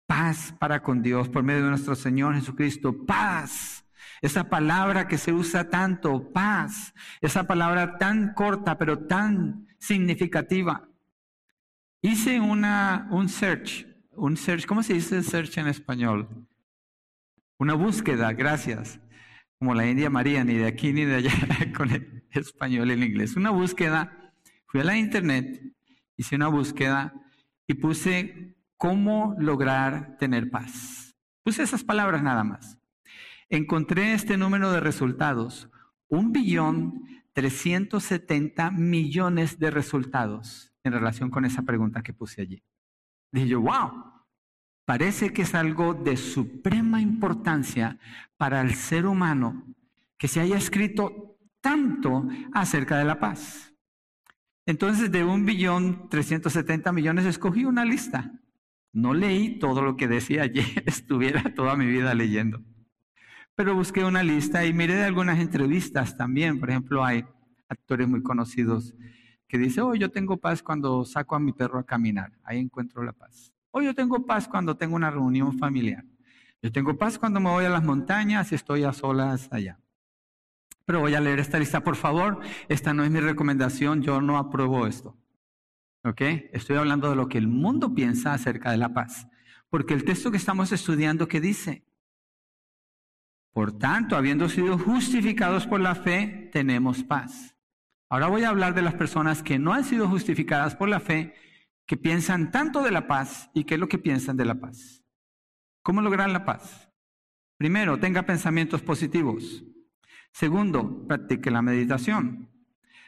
paz 0.05 0.55
para 0.59 0.81
con 0.81 1.01
Dios 1.01 1.27
por 1.27 1.43
medio 1.43 1.63
de 1.63 1.69
nuestro 1.69 1.95
Señor 1.95 2.35
Jesucristo, 2.35 3.05
paz. 3.05 3.85
Esa 4.21 4.49
palabra 4.49 5.07
que 5.07 5.17
se 5.17 5.33
usa 5.33 5.69
tanto, 5.69 6.31
paz, 6.31 6.93
esa 7.21 7.45
palabra 7.45 7.97
tan 7.97 8.33
corta 8.33 8.77
pero 8.77 8.99
tan 9.07 9.67
significativa. 9.79 10.87
Hice 12.01 12.39
una, 12.39 13.07
un 13.11 13.27
search, 13.27 13.85
un 14.11 14.37
search, 14.37 14.65
¿cómo 14.65 14.83
se 14.83 14.93
dice 14.93 15.21
search 15.23 15.57
en 15.57 15.67
español? 15.67 16.47
Una 17.57 17.73
búsqueda, 17.73 18.31
gracias. 18.33 18.99
Como 19.57 19.75
la 19.75 19.85
India 19.85 20.09
María, 20.09 20.43
ni 20.45 20.53
de 20.53 20.67
aquí 20.67 20.93
ni 20.93 21.03
de 21.03 21.15
allá, 21.15 21.33
con 21.75 21.91
el 21.91 22.23
español 22.31 22.91
y 22.91 22.93
inglés. 22.93 23.35
Una 23.35 23.49
búsqueda 23.49 24.19
Fui 24.69 24.81
a 24.81 24.83
la 24.83 24.95
internet, 24.95 25.63
hice 26.15 26.35
una 26.35 26.47
búsqueda 26.47 27.11
y 27.69 27.75
puse 27.75 28.57
cómo 28.77 29.35
lograr 29.37 30.17
tener 30.17 30.49
paz. 30.49 31.15
Puse 31.43 31.61
esas 31.61 31.83
palabras 31.83 32.23
nada 32.23 32.43
más. 32.43 32.79
Encontré 33.47 34.13
este 34.13 34.37
número 34.37 34.71
de 34.71 34.79
resultados, 34.79 35.69
un 36.07 36.31
billón 36.31 37.03
370 37.33 38.71
millones 38.71 39.59
de 39.59 39.69
resultados 39.69 40.73
en 40.83 40.93
relación 40.93 41.29
con 41.29 41.45
esa 41.45 41.61
pregunta 41.61 42.01
que 42.01 42.11
puse 42.11 42.41
allí. 42.41 42.63
Dije 43.31 43.53
wow, 43.53 44.03
parece 44.85 45.31
que 45.31 45.43
es 45.43 45.53
algo 45.53 45.93
de 45.93 46.17
suprema 46.17 46.99
importancia 47.01 47.99
para 48.35 48.61
el 48.61 48.73
ser 48.73 49.05
humano 49.05 49.75
que 50.17 50.27
se 50.27 50.39
haya 50.39 50.57
escrito 50.57 51.37
tanto 51.61 52.27
acerca 52.51 52.97
de 52.97 53.05
la 53.05 53.19
paz. 53.19 53.68
Entonces, 54.69 55.11
de 55.11 55.23
un 55.23 55.47
billón 55.47 56.09
370 56.09 56.91
millones, 56.91 57.25
escogí 57.25 57.65
una 57.65 57.83
lista. 57.83 58.39
No 58.93 59.15
leí 59.15 59.57
todo 59.57 59.81
lo 59.81 59.97
que 59.97 60.07
decía 60.07 60.43
allí, 60.43 60.61
estuviera 60.85 61.55
toda 61.55 61.75
mi 61.75 61.87
vida 61.87 62.13
leyendo. 62.13 62.61
Pero 63.55 63.73
busqué 63.73 64.05
una 64.05 64.21
lista 64.21 64.63
y 64.67 64.73
miré 64.73 64.93
de 64.93 65.05
algunas 65.05 65.39
entrevistas 65.39 66.15
también. 66.15 66.59
Por 66.59 66.69
ejemplo, 66.69 67.03
hay 67.03 67.25
actores 67.67 68.07
muy 68.07 68.21
conocidos 68.21 68.93
que 69.47 69.57
dicen, 69.57 69.85
oh, 69.85 69.95
yo 69.95 70.11
tengo 70.11 70.37
paz 70.37 70.61
cuando 70.61 71.03
saco 71.03 71.35
a 71.35 71.39
mi 71.39 71.51
perro 71.51 71.79
a 71.79 71.83
caminar, 71.83 72.31
ahí 72.43 72.59
encuentro 72.59 73.01
la 73.01 73.13
paz. 73.13 73.51
Oh, 73.71 73.81
yo 73.81 73.95
tengo 73.95 74.23
paz 74.23 74.47
cuando 74.47 74.77
tengo 74.77 74.95
una 74.95 75.09
reunión 75.09 75.57
familiar. 75.57 76.05
Yo 76.61 76.71
tengo 76.71 76.95
paz 76.95 77.17
cuando 77.17 77.39
me 77.39 77.49
voy 77.49 77.65
a 77.65 77.69
las 77.69 77.83
montañas 77.83 78.51
y 78.51 78.55
estoy 78.55 78.83
a 78.83 78.93
solas 78.93 79.49
allá. 79.51 79.79
Pero 80.89 81.01
voy 81.01 81.13
a 81.13 81.21
leer 81.21 81.37
esta 81.37 81.59
lista, 81.59 81.83
por 81.83 81.95
favor. 81.95 82.39
Esta 82.67 82.95
no 82.95 83.03
es 83.03 83.11
mi 83.11 83.19
recomendación, 83.19 84.01
yo 84.01 84.21
no 84.21 84.39
apruebo 84.39 84.87
esto. 84.87 85.15
¿Ok? 86.03 86.19
Estoy 86.51 86.77
hablando 86.77 87.11
de 87.11 87.15
lo 87.15 87.29
que 87.29 87.37
el 87.37 87.47
mundo 87.47 87.93
piensa 87.93 88.33
acerca 88.33 88.71
de 88.71 88.77
la 88.77 88.91
paz. 88.91 89.27
Porque 89.69 89.93
el 89.93 90.03
texto 90.03 90.31
que 90.31 90.37
estamos 90.37 90.71
estudiando, 90.71 91.27
¿qué 91.27 91.39
dice? 91.39 91.85
Por 93.53 93.77
tanto, 93.77 94.15
habiendo 94.15 94.49
sido 94.49 94.79
justificados 94.79 95.67
por 95.67 95.79
la 95.79 95.93
fe, 95.93 96.49
tenemos 96.51 97.03
paz. 97.03 97.55
Ahora 98.09 98.25
voy 98.25 98.41
a 98.41 98.49
hablar 98.49 98.73
de 98.73 98.81
las 98.81 98.95
personas 98.95 99.43
que 99.43 99.59
no 99.59 99.73
han 99.73 99.83
sido 99.83 100.09
justificadas 100.09 100.75
por 100.75 100.89
la 100.89 100.99
fe, 100.99 101.35
que 101.85 101.97
piensan 101.97 102.49
tanto 102.49 102.81
de 102.81 102.89
la 102.89 103.05
paz 103.05 103.51
y 103.53 103.65
qué 103.65 103.75
es 103.75 103.79
lo 103.79 103.89
que 103.89 103.99
piensan 103.99 104.37
de 104.37 104.45
la 104.45 104.55
paz. 104.55 105.03
¿Cómo 105.83 106.01
lograr 106.01 106.31
la 106.31 106.45
paz? 106.45 106.89
Primero, 107.59 107.99
tenga 107.99 108.23
pensamientos 108.23 108.81
positivos. 108.81 109.63
Segundo, 110.31 111.05
practique 111.07 111.51
la 111.51 111.61
meditación. 111.61 112.49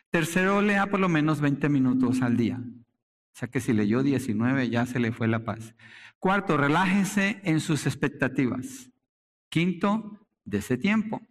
Tercero, 0.10 0.62
lea 0.62 0.88
por 0.88 1.00
lo 1.00 1.10
menos 1.10 1.40
20 1.40 1.70
minutos 1.70 2.22
al 2.22 2.36
día. 2.36 2.60
O 2.60 3.38
sea 3.38 3.48
que 3.48 3.62
si 3.62 3.74
leyó 3.74 4.04
19 4.04 4.70
ya 4.70 4.86
se 4.86 5.00
le 5.00 5.12
fue 5.12 5.28
la 5.28 5.46
paz. 5.46 5.74
Cuarto, 6.20 6.58
relájese 6.58 7.40
en 7.44 7.60
sus 7.62 7.86
expectativas. 7.86 8.92
Quinto, 9.50 10.22
ese 10.58 10.78
tiempo. 10.78 11.22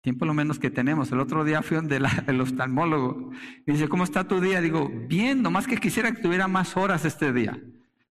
Tiempo 0.00 0.26
lo 0.26 0.34
menos 0.34 0.58
que 0.58 0.70
tenemos. 0.70 1.10
El 1.12 1.20
otro 1.20 1.44
día 1.44 1.62
fui 1.62 1.76
donde 1.76 1.96
el 2.26 2.40
oftalmólogo. 2.40 3.30
Dice, 3.66 3.88
¿cómo 3.88 4.04
está 4.04 4.28
tu 4.28 4.40
día? 4.40 4.60
Digo, 4.60 4.90
bien, 5.08 5.42
nomás 5.42 5.66
que 5.66 5.78
quisiera 5.78 6.12
que 6.12 6.22
tuviera 6.22 6.46
más 6.46 6.76
horas 6.76 7.04
este 7.04 7.32
día. 7.32 7.58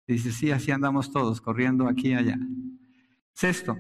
dice, 0.06 0.32
sí, 0.32 0.52
así 0.52 0.72
andamos 0.72 1.12
todos, 1.12 1.42
corriendo 1.42 1.88
aquí 1.88 2.10
y 2.10 2.14
allá. 2.14 2.38
Sexto, 3.34 3.78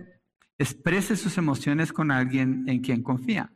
Exprese 0.59 1.15
sus 1.15 1.37
emociones 1.37 1.93
con 1.93 2.09
alguien 2.09 2.67
en 2.67 2.81
quien 2.81 3.03
confía. 3.03 3.53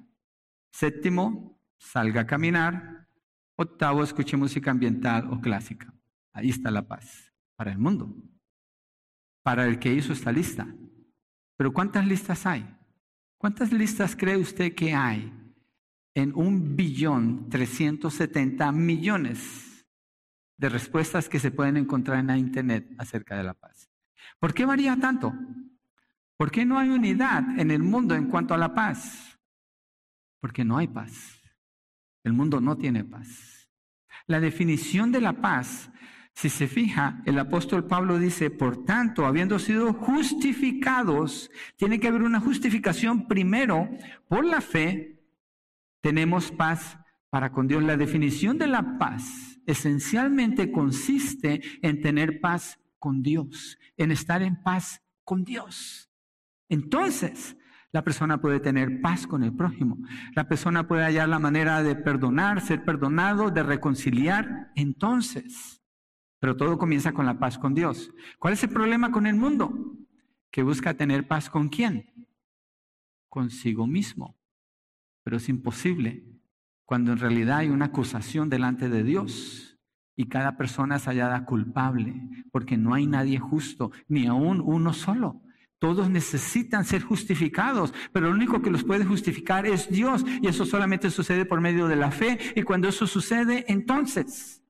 Séptimo, 0.71 1.59
salga 1.77 2.21
a 2.21 2.27
caminar. 2.27 3.07
Octavo, 3.55 4.03
escuche 4.03 4.37
música 4.37 4.71
ambiental 4.71 5.27
o 5.31 5.41
clásica. 5.41 5.93
Ahí 6.33 6.49
está 6.49 6.71
la 6.71 6.87
paz 6.87 7.33
para 7.55 7.71
el 7.71 7.79
mundo, 7.79 8.15
para 9.43 9.67
el 9.67 9.79
que 9.79 9.93
hizo 9.93 10.13
esta 10.13 10.31
lista. 10.31 10.67
Pero 11.57 11.73
¿cuántas 11.73 12.07
listas 12.07 12.45
hay? 12.45 12.65
¿Cuántas 13.37 13.71
listas 13.71 14.15
cree 14.15 14.37
usted 14.37 14.73
que 14.75 14.93
hay 14.93 15.33
en 16.13 16.33
un 16.35 16.75
billón 16.75 17.49
trescientos 17.49 18.13
setenta 18.13 18.71
millones 18.71 19.85
de 20.57 20.69
respuestas 20.69 21.27
que 21.27 21.39
se 21.39 21.51
pueden 21.51 21.77
encontrar 21.77 22.19
en 22.19 22.27
la 22.27 22.37
Internet 22.37 22.93
acerca 22.97 23.35
de 23.35 23.43
la 23.43 23.55
paz? 23.55 23.89
¿Por 24.39 24.53
qué 24.53 24.65
varía 24.65 24.95
tanto? 24.97 25.33
¿Por 26.41 26.49
qué 26.49 26.65
no 26.65 26.79
hay 26.79 26.89
unidad 26.89 27.59
en 27.59 27.69
el 27.69 27.83
mundo 27.83 28.15
en 28.15 28.25
cuanto 28.25 28.55
a 28.55 28.57
la 28.57 28.73
paz? 28.73 29.37
Porque 30.39 30.65
no 30.65 30.79
hay 30.79 30.87
paz. 30.87 31.39
El 32.23 32.33
mundo 32.33 32.59
no 32.59 32.77
tiene 32.77 33.05
paz. 33.05 33.69
La 34.25 34.39
definición 34.39 35.11
de 35.11 35.21
la 35.21 35.33
paz, 35.33 35.91
si 36.33 36.49
se 36.49 36.67
fija, 36.67 37.21
el 37.27 37.37
apóstol 37.37 37.85
Pablo 37.85 38.17
dice, 38.17 38.49
por 38.49 38.85
tanto, 38.85 39.27
habiendo 39.27 39.59
sido 39.59 39.93
justificados, 39.93 41.51
tiene 41.75 41.99
que 41.99 42.07
haber 42.07 42.23
una 42.23 42.39
justificación 42.39 43.27
primero 43.27 43.87
por 44.27 44.43
la 44.43 44.61
fe, 44.61 45.21
tenemos 46.01 46.51
paz 46.51 46.97
para 47.29 47.51
con 47.51 47.67
Dios. 47.67 47.83
La 47.83 47.97
definición 47.97 48.57
de 48.57 48.65
la 48.65 48.97
paz 48.97 49.59
esencialmente 49.67 50.71
consiste 50.71 51.61
en 51.83 52.01
tener 52.01 52.41
paz 52.41 52.79
con 52.97 53.21
Dios, 53.21 53.77
en 53.95 54.11
estar 54.11 54.41
en 54.41 54.59
paz 54.63 55.03
con 55.23 55.43
Dios. 55.43 56.10
Entonces, 56.71 57.57
la 57.91 58.01
persona 58.01 58.39
puede 58.39 58.61
tener 58.61 59.01
paz 59.01 59.27
con 59.27 59.43
el 59.43 59.53
prójimo. 59.53 59.97
La 60.33 60.47
persona 60.47 60.87
puede 60.87 61.03
hallar 61.03 61.27
la 61.27 61.37
manera 61.37 61.83
de 61.83 61.97
perdonar, 61.97 62.61
ser 62.61 62.85
perdonado, 62.85 63.51
de 63.51 63.61
reconciliar. 63.61 64.71
Entonces, 64.75 65.83
pero 66.39 66.55
todo 66.55 66.77
comienza 66.77 67.11
con 67.11 67.25
la 67.25 67.37
paz 67.37 67.57
con 67.57 67.73
Dios. 67.73 68.13
¿Cuál 68.39 68.53
es 68.53 68.63
el 68.63 68.69
problema 68.69 69.11
con 69.11 69.27
el 69.27 69.35
mundo? 69.35 69.97
Que 70.49 70.63
busca 70.63 70.93
tener 70.93 71.27
paz 71.27 71.49
con 71.49 71.67
quién? 71.67 72.05
Consigo 73.27 73.85
mismo. 73.85 74.39
Pero 75.23 75.35
es 75.35 75.49
imposible 75.49 76.25
cuando 76.85 77.11
en 77.11 77.17
realidad 77.17 77.57
hay 77.57 77.69
una 77.69 77.87
acusación 77.87 78.49
delante 78.49 78.87
de 78.87 79.03
Dios 79.03 79.77
y 80.15 80.29
cada 80.29 80.55
persona 80.55 80.95
es 80.95 81.05
hallada 81.05 81.43
culpable, 81.43 82.15
porque 82.49 82.77
no 82.77 82.93
hay 82.93 83.07
nadie 83.07 83.39
justo, 83.39 83.91
ni 84.07 84.25
aún 84.25 84.61
uno 84.63 84.93
solo. 84.93 85.41
Todos 85.81 86.11
necesitan 86.11 86.85
ser 86.85 87.01
justificados, 87.01 87.91
pero 88.13 88.27
lo 88.27 88.35
único 88.35 88.61
que 88.61 88.69
los 88.69 88.83
puede 88.83 89.03
justificar 89.03 89.65
es 89.65 89.89
Dios. 89.89 90.23
Y 90.39 90.47
eso 90.47 90.63
solamente 90.63 91.09
sucede 91.09 91.43
por 91.43 91.59
medio 91.59 91.87
de 91.87 91.95
la 91.95 92.11
fe. 92.11 92.37
Y 92.55 92.61
cuando 92.61 92.87
eso 92.87 93.07
sucede, 93.07 93.65
entonces 93.67 94.61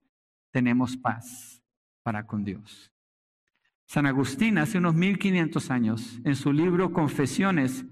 tenemos 0.54 0.96
paz 0.96 1.62
para 2.02 2.26
con 2.26 2.46
Dios. 2.46 2.94
San 3.88 4.06
Agustín, 4.06 4.58
hace 4.58 4.78
unos 4.78 4.96
1500 4.96 5.70
años, 5.70 6.22
en 6.24 6.38
su 6.38 6.54
libro 6.54 6.94
Confesiones, 6.94 7.86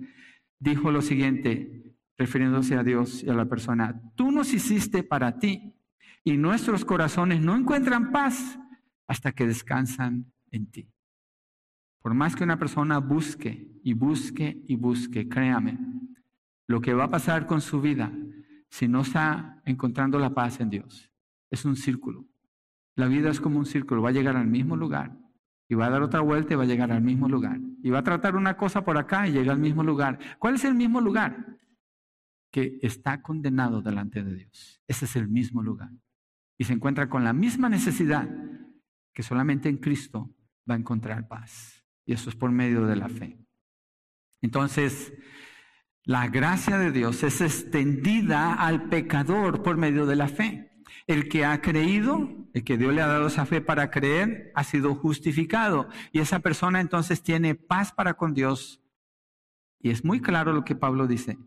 dijo 0.57 0.89
lo 0.89 1.01
siguiente, 1.01 1.83
refiriéndose 2.17 2.75
a 2.75 2.83
Dios 2.83 3.21
y 3.21 3.29
a 3.29 3.33
la 3.33 3.49
persona, 3.49 4.01
tú 4.15 4.31
nos 4.31 4.53
hiciste 4.53 5.03
para 5.03 5.39
ti 5.39 5.75
y 6.23 6.37
nuestros 6.37 6.85
corazones 6.85 7.41
no 7.41 7.53
encuentran 7.53 8.13
paz 8.13 8.57
hasta 9.09 9.33
que 9.33 9.45
descansan 9.45 10.31
en 10.51 10.71
ti. 10.71 10.89
Por 12.01 12.13
más 12.13 12.35
que 12.35 12.43
una 12.43 12.57
persona 12.57 12.99
busque 12.99 13.79
y 13.83 13.93
busque 13.93 14.63
y 14.67 14.75
busque, 14.75 15.27
créame, 15.27 15.77
lo 16.67 16.81
que 16.81 16.93
va 16.93 17.05
a 17.05 17.09
pasar 17.09 17.45
con 17.45 17.61
su 17.61 17.81
vida 17.81 18.11
si 18.69 18.87
no 18.87 19.01
está 19.01 19.61
encontrando 19.65 20.19
la 20.19 20.33
paz 20.33 20.59
en 20.59 20.69
Dios 20.69 21.11
es 21.49 21.65
un 21.65 21.75
círculo. 21.75 22.27
La 22.95 23.07
vida 23.07 23.29
es 23.29 23.39
como 23.39 23.59
un 23.59 23.65
círculo, 23.65 24.01
va 24.01 24.09
a 24.09 24.13
llegar 24.13 24.35
al 24.35 24.47
mismo 24.47 24.75
lugar 24.75 25.17
y 25.67 25.75
va 25.75 25.85
a 25.85 25.89
dar 25.89 26.01
otra 26.01 26.21
vuelta 26.21 26.53
y 26.53 26.57
va 26.57 26.63
a 26.63 26.67
llegar 26.67 26.91
al 26.91 27.01
mismo 27.01 27.29
lugar. 27.29 27.59
Y 27.81 27.89
va 27.89 27.99
a 27.99 28.03
tratar 28.03 28.35
una 28.35 28.57
cosa 28.57 28.83
por 28.83 28.97
acá 28.97 29.27
y 29.27 29.31
llega 29.31 29.51
al 29.51 29.59
mismo 29.59 29.83
lugar. 29.83 30.19
¿Cuál 30.39 30.55
es 30.55 30.65
el 30.65 30.75
mismo 30.75 30.99
lugar? 30.99 31.57
Que 32.51 32.79
está 32.81 33.21
condenado 33.21 33.81
delante 33.81 34.23
de 34.23 34.35
Dios. 34.35 34.81
Ese 34.87 35.05
es 35.05 35.15
el 35.15 35.27
mismo 35.27 35.61
lugar. 35.61 35.91
Y 36.57 36.65
se 36.65 36.73
encuentra 36.73 37.09
con 37.09 37.23
la 37.23 37.33
misma 37.33 37.69
necesidad 37.69 38.29
que 39.13 39.23
solamente 39.23 39.69
en 39.69 39.77
Cristo 39.77 40.35
va 40.69 40.75
a 40.75 40.77
encontrar 40.77 41.27
paz. 41.27 41.78
Y 42.09 42.13
eso 42.13 42.31
es 42.31 42.35
por 42.35 42.49
medio 42.49 42.87
de 42.87 42.95
la 42.95 43.07
fe. 43.07 43.37
Entonces, 44.41 45.13
la 46.03 46.27
gracia 46.27 46.79
de 46.79 46.91
Dios 46.91 47.21
es 47.21 47.39
extendida 47.39 48.55
al 48.55 48.89
pecador 48.89 49.61
por 49.61 49.77
medio 49.77 50.07
de 50.07 50.15
la 50.15 50.27
fe. 50.27 50.71
El 51.05 51.29
que 51.29 51.45
ha 51.45 51.61
creído, 51.61 52.47
el 52.55 52.63
que 52.63 52.79
Dios 52.79 52.95
le 52.95 53.03
ha 53.03 53.07
dado 53.07 53.27
esa 53.27 53.45
fe 53.45 53.61
para 53.61 53.91
creer, 53.91 54.51
ha 54.55 54.63
sido 54.63 54.95
justificado. 54.95 55.87
Y 56.11 56.17
esa 56.17 56.39
persona 56.39 56.81
entonces 56.81 57.21
tiene 57.21 57.53
paz 57.53 57.91
para 57.91 58.15
con 58.15 58.33
Dios. 58.33 58.81
Y 59.79 59.91
es 59.91 60.03
muy 60.03 60.19
claro 60.19 60.51
lo 60.51 60.65
que 60.65 60.73
Pablo 60.73 61.05
dice, 61.05 61.37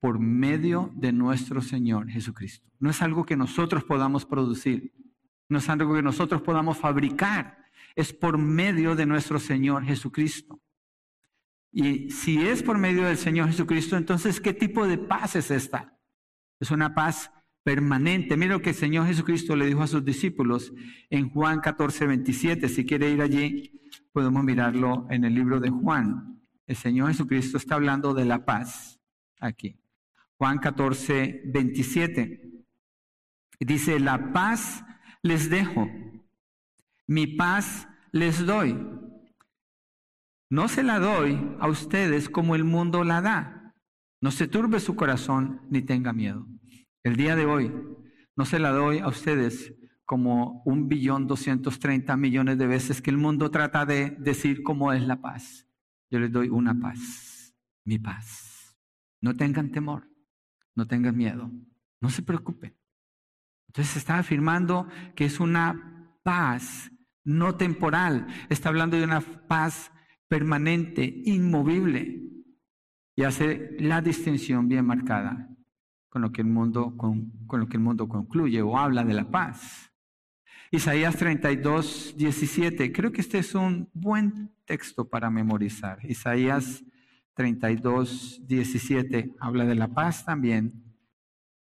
por 0.00 0.18
medio 0.18 0.92
de 0.94 1.12
nuestro 1.12 1.60
Señor 1.60 2.08
Jesucristo. 2.08 2.66
No 2.78 2.88
es 2.88 3.02
algo 3.02 3.26
que 3.26 3.36
nosotros 3.36 3.84
podamos 3.84 4.24
producir, 4.24 4.94
no 5.50 5.58
es 5.58 5.68
algo 5.68 5.94
que 5.94 6.00
nosotros 6.00 6.40
podamos 6.40 6.78
fabricar, 6.78 7.65
es 7.96 8.12
por 8.12 8.38
medio 8.38 8.94
de 8.94 9.06
nuestro 9.06 9.40
Señor 9.40 9.84
Jesucristo. 9.84 10.60
Y 11.72 12.10
si 12.10 12.46
es 12.46 12.62
por 12.62 12.78
medio 12.78 13.04
del 13.04 13.16
Señor 13.16 13.48
Jesucristo, 13.48 13.96
entonces, 13.96 14.40
¿qué 14.40 14.54
tipo 14.54 14.86
de 14.86 14.98
paz 14.98 15.34
es 15.36 15.50
esta? 15.50 15.98
Es 16.60 16.70
una 16.70 16.94
paz 16.94 17.30
permanente. 17.64 18.36
Mira 18.36 18.52
lo 18.52 18.62
que 18.62 18.70
el 18.70 18.76
Señor 18.76 19.06
Jesucristo 19.06 19.56
le 19.56 19.66
dijo 19.66 19.82
a 19.82 19.88
sus 19.88 20.04
discípulos 20.04 20.72
en 21.10 21.28
Juan 21.30 21.60
14, 21.60 22.06
27. 22.06 22.68
Si 22.68 22.86
quiere 22.86 23.10
ir 23.10 23.20
allí, 23.20 23.82
podemos 24.12 24.44
mirarlo 24.44 25.06
en 25.10 25.24
el 25.24 25.34
libro 25.34 25.58
de 25.58 25.70
Juan. 25.70 26.40
El 26.66 26.76
Señor 26.76 27.08
Jesucristo 27.08 27.56
está 27.56 27.74
hablando 27.74 28.14
de 28.14 28.24
la 28.24 28.44
paz 28.44 29.00
aquí. 29.40 29.80
Juan 30.38 30.58
14, 30.58 31.42
27. 31.46 32.52
Dice, 33.60 34.00
la 34.00 34.32
paz 34.32 34.84
les 35.22 35.50
dejo, 35.50 35.88
mi 37.06 37.26
paz 37.26 37.88
les 38.12 38.44
doy. 38.46 38.78
No 40.50 40.68
se 40.68 40.82
la 40.82 40.98
doy 40.98 41.56
a 41.60 41.68
ustedes 41.68 42.28
como 42.28 42.54
el 42.54 42.64
mundo 42.64 43.04
la 43.04 43.20
da. 43.20 43.74
No 44.20 44.30
se 44.30 44.48
turbe 44.48 44.80
su 44.80 44.96
corazón 44.96 45.60
ni 45.70 45.82
tenga 45.82 46.12
miedo. 46.12 46.46
El 47.04 47.16
día 47.16 47.36
de 47.36 47.46
hoy 47.46 47.72
no 48.36 48.44
se 48.44 48.58
la 48.58 48.70
doy 48.70 48.98
a 48.98 49.08
ustedes 49.08 49.74
como 50.04 50.62
un 50.64 50.88
billón 50.88 51.26
doscientos 51.26 51.78
treinta 51.80 52.16
millones 52.16 52.58
de 52.58 52.66
veces 52.66 53.02
que 53.02 53.10
el 53.10 53.16
mundo 53.16 53.50
trata 53.50 53.84
de 53.84 54.10
decir 54.20 54.62
cómo 54.62 54.92
es 54.92 55.02
la 55.02 55.20
paz. 55.20 55.66
Yo 56.10 56.20
les 56.20 56.30
doy 56.30 56.48
una 56.48 56.78
paz, 56.78 57.54
mi 57.84 57.98
paz. 57.98 58.76
No 59.20 59.34
tengan 59.34 59.72
temor, 59.72 60.08
no 60.76 60.86
tengan 60.86 61.16
miedo, 61.16 61.50
no 62.00 62.10
se 62.10 62.22
preocupen. 62.22 62.76
Entonces 63.68 63.96
está 63.96 64.18
afirmando 64.18 64.88
que 65.16 65.24
es 65.24 65.40
una 65.40 66.12
paz 66.22 66.90
no 67.26 67.56
temporal, 67.56 68.28
está 68.48 68.70
hablando 68.70 68.96
de 68.96 69.04
una 69.04 69.20
paz 69.20 69.92
permanente, 70.28 71.22
inmovible, 71.24 72.22
y 73.16 73.22
hace 73.24 73.76
la 73.80 74.00
distinción 74.00 74.68
bien 74.68 74.86
marcada 74.86 75.50
con 76.08 76.22
lo 76.22 76.32
que 76.32 76.42
el 76.42 76.46
mundo, 76.46 76.96
con, 76.96 77.32
lo 77.50 77.66
que 77.68 77.76
el 77.76 77.82
mundo 77.82 78.08
concluye 78.08 78.62
o 78.62 78.78
habla 78.78 79.04
de 79.04 79.12
la 79.12 79.28
paz. 79.30 79.92
Isaías 80.70 81.16
32, 81.16 82.14
17. 82.16 82.92
Creo 82.92 83.12
que 83.12 83.20
este 83.20 83.38
es 83.38 83.54
un 83.54 83.90
buen 83.92 84.54
texto 84.64 85.08
para 85.08 85.28
memorizar. 85.28 85.98
Isaías 86.04 86.84
32, 87.34 88.46
17 88.46 89.34
habla 89.40 89.64
de 89.64 89.74
la 89.74 89.88
paz 89.88 90.24
también 90.24 90.84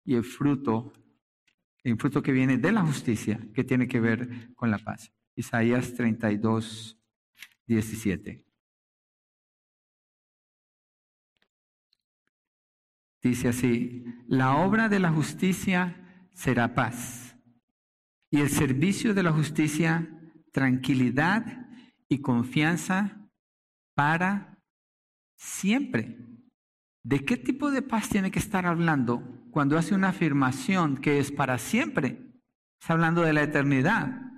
y 0.05 0.15
el 0.15 0.25
fruto, 0.25 0.93
el 1.83 1.97
fruto 1.97 2.23
que 2.23 2.33
viene 2.33 2.59
de 2.59 2.73
la 2.73 2.83
justicia, 2.83 3.41
que 3.55 3.65
tiene 3.65 3.87
que 3.87 4.01
ver 4.01 4.53
con 4.55 4.71
la 4.71 4.79
paz. 4.79 5.14
Isaías 5.37 5.95
32, 5.95 6.99
17. 7.67 8.45
Dice 13.23 13.49
así, 13.49 14.05
la 14.27 14.57
obra 14.57 14.89
de 14.89 15.01
la 15.01 15.11
justicia 15.11 16.29
será 16.35 16.75
paz 16.75 17.37
y 18.31 18.41
el 18.41 18.51
servicio 18.51 19.15
de 19.15 19.23
la 19.23 19.33
justicia 19.33 20.11
tranquilidad 20.53 21.67
y 22.09 22.21
confianza 22.21 23.31
para 23.95 24.59
siempre. 25.37 26.19
¿De 27.03 27.25
qué 27.25 27.37
tipo 27.37 27.71
de 27.71 27.83
paz 27.83 28.09
tiene 28.09 28.31
que 28.31 28.39
estar 28.39 28.67
hablando 28.67 29.23
cuando 29.51 29.79
hace 29.79 29.95
una 29.95 30.09
afirmación 30.09 30.99
que 30.99 31.19
es 31.19 31.33
para 31.33 31.59
siempre? 31.59 32.35
Está 32.81 32.93
hablando 32.93 33.23
de 33.23 33.33
la 33.33 33.43
eternidad. 33.43 34.34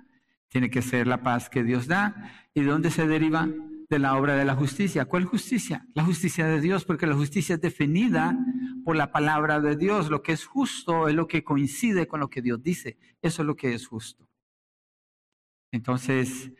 Tiene 0.49 0.69
que 0.69 0.81
ser 0.81 1.07
la 1.07 1.21
paz 1.21 1.49
que 1.49 1.63
Dios 1.63 1.87
da. 1.87 2.31
¿Y 2.53 2.61
de 2.61 2.67
dónde 2.67 2.91
se 2.91 3.07
deriva? 3.07 3.49
De 3.89 3.99
la 3.99 4.17
obra 4.17 4.35
de 4.35 4.45
la 4.45 4.55
justicia. 4.55 5.05
¿Cuál 5.05 5.25
justicia? 5.25 5.85
La 5.93 6.03
justicia 6.03 6.45
de 6.45 6.59
Dios, 6.59 6.85
porque 6.85 7.07
la 7.07 7.15
justicia 7.15 7.55
es 7.55 7.61
definida 7.61 8.37
por 8.83 8.95
la 8.95 9.11
palabra 9.11 9.59
de 9.59 9.75
Dios. 9.75 10.09
Lo 10.09 10.21
que 10.21 10.33
es 10.33 10.45
justo 10.45 11.07
es 11.07 11.15
lo 11.15 11.27
que 11.27 11.43
coincide 11.43 12.07
con 12.07 12.19
lo 12.19 12.29
que 12.29 12.41
Dios 12.41 12.61
dice. 12.61 12.97
Eso 13.21 13.41
es 13.41 13.45
lo 13.45 13.55
que 13.55 13.73
es 13.73 13.87
justo. 13.87 14.27
Entonces, 15.71 16.51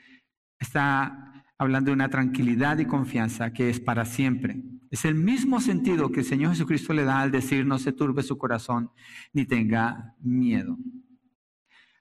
está 0.59 1.43
hablando 1.57 1.89
de 1.89 1.95
una 1.95 2.09
tranquilidad 2.09 2.77
y 2.77 2.85
confianza 2.85 3.51
que 3.51 3.69
es 3.69 3.79
para 3.79 4.05
siempre. 4.05 4.61
Es 4.89 5.05
el 5.05 5.15
mismo 5.15 5.59
sentido 5.59 6.11
que 6.11 6.21
el 6.21 6.25
Señor 6.25 6.51
Jesucristo 6.51 6.93
le 6.93 7.03
da 7.03 7.21
al 7.21 7.31
decir 7.31 7.65
no 7.65 7.77
se 7.79 7.91
turbe 7.91 8.23
su 8.23 8.37
corazón 8.37 8.91
ni 9.33 9.45
tenga 9.45 10.15
miedo. 10.21 10.77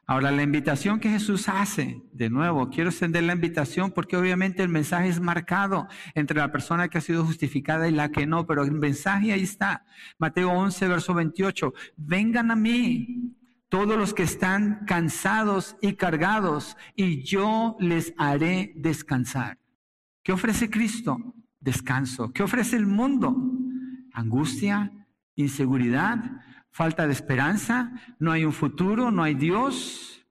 Ahora, 0.08 0.30
la 0.30 0.44
invitación 0.44 1.00
que 1.00 1.10
Jesús 1.10 1.48
hace, 1.48 2.00
de 2.12 2.30
nuevo, 2.30 2.70
quiero 2.70 2.90
extender 2.90 3.24
la 3.24 3.32
invitación 3.32 3.90
porque 3.90 4.16
obviamente 4.16 4.62
el 4.62 4.68
mensaje 4.68 5.08
es 5.08 5.18
marcado 5.20 5.88
entre 6.14 6.38
la 6.38 6.52
persona 6.52 6.88
que 6.88 6.98
ha 6.98 7.00
sido 7.00 7.24
justificada 7.24 7.88
y 7.88 7.92
la 7.92 8.10
que 8.10 8.24
no, 8.24 8.46
pero 8.46 8.62
el 8.62 8.70
mensaje 8.70 9.32
ahí 9.32 9.42
está. 9.42 9.84
Mateo 10.18 10.52
11, 10.52 10.86
verso 10.86 11.12
28. 11.12 11.74
Vengan 11.96 12.52
a 12.52 12.56
mí 12.56 13.34
todos 13.68 13.98
los 13.98 14.14
que 14.14 14.22
están 14.22 14.84
cansados 14.86 15.76
y 15.82 15.94
cargados 15.94 16.76
y 16.94 17.24
yo 17.24 17.76
les 17.80 18.14
haré 18.16 18.74
descansar. 18.76 19.58
¿Qué 20.22 20.32
ofrece 20.32 20.70
Cristo? 20.70 21.18
Descanso. 21.58 22.32
¿Qué 22.32 22.44
ofrece 22.44 22.76
el 22.76 22.86
mundo? 22.86 23.36
Angustia, 24.12 24.92
inseguridad, 25.34 26.22
falta 26.76 27.06
de 27.06 27.14
esperanza, 27.14 27.90
no 28.18 28.32
hay 28.32 28.44
un 28.44 28.52
futuro, 28.52 29.10
no 29.10 29.22
hay 29.22 29.34
Dios, 29.34 30.22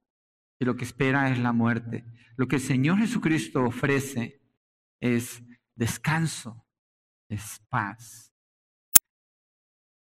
y 0.59 0.65
lo 0.65 0.75
que 0.75 0.83
espera 0.83 1.31
es 1.31 1.39
la 1.39 1.53
muerte. 1.53 2.05
Lo 2.37 2.47
que 2.47 2.57
el 2.57 2.61
Señor 2.61 2.99
Jesucristo 2.99 3.63
ofrece 3.63 4.43
es 4.99 5.41
descanso, 5.73 6.63
es 7.29 7.63
paz. 7.67 8.31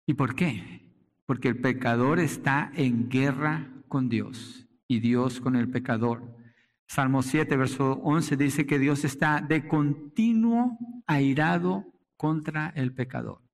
¿Y 0.06 0.13
por 0.13 0.36
qué? 0.36 0.94
Porque 1.26 1.48
el 1.48 1.60
pecador 1.62 2.20
está 2.20 2.72
en 2.76 3.10
guerra 3.10 3.68
con 3.88 4.08
Dios 4.08 4.68
y 4.88 5.00
Dios 5.00 5.42
con 5.42 5.56
el 5.56 5.72
pecador. 5.72 6.38
Salmo 6.86 7.24
7, 7.24 7.58
verso 7.58 7.94
11 8.04 8.38
dice 8.38 8.68
que 8.68 8.78
Dios 8.78 9.04
está 9.04 9.42
de 9.42 9.68
continuo 9.68 10.78
airado 11.08 11.92
contra 12.18 12.70
el 12.76 12.94
pecador. 12.94 13.49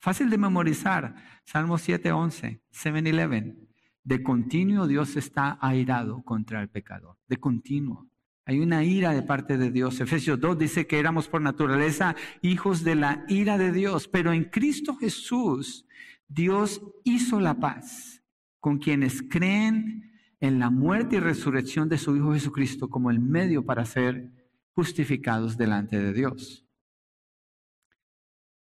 Fácil 0.00 0.30
de 0.30 0.38
memorizar. 0.38 1.14
Salmo 1.44 1.76
7:11, 1.78 2.62
7-11. 2.70 3.68
De 4.02 4.22
continuo 4.22 4.86
Dios 4.86 5.16
está 5.16 5.58
airado 5.60 6.22
contra 6.22 6.62
el 6.62 6.70
pecador. 6.70 7.18
De 7.28 7.36
continuo. 7.36 8.08
Hay 8.46 8.58
una 8.58 8.82
ira 8.82 9.12
de 9.12 9.22
parte 9.22 9.58
de 9.58 9.70
Dios. 9.70 10.00
Efesios 10.00 10.40
2 10.40 10.58
dice 10.58 10.86
que 10.86 10.98
éramos 10.98 11.28
por 11.28 11.42
naturaleza 11.42 12.16
hijos 12.40 12.82
de 12.82 12.94
la 12.94 13.24
ira 13.28 13.58
de 13.58 13.70
Dios, 13.70 14.08
pero 14.08 14.32
en 14.32 14.44
Cristo 14.44 14.96
Jesús 14.96 15.86
Dios 16.26 16.82
hizo 17.04 17.38
la 17.38 17.60
paz 17.60 18.24
con 18.58 18.78
quienes 18.78 19.22
creen 19.22 20.10
en 20.40 20.58
la 20.58 20.70
muerte 20.70 21.16
y 21.16 21.20
resurrección 21.20 21.88
de 21.88 21.98
su 21.98 22.16
Hijo 22.16 22.32
Jesucristo 22.32 22.88
como 22.88 23.10
el 23.10 23.20
medio 23.20 23.64
para 23.64 23.84
ser 23.84 24.30
justificados 24.72 25.58
delante 25.58 25.98
de 26.00 26.12
Dios. 26.14 26.66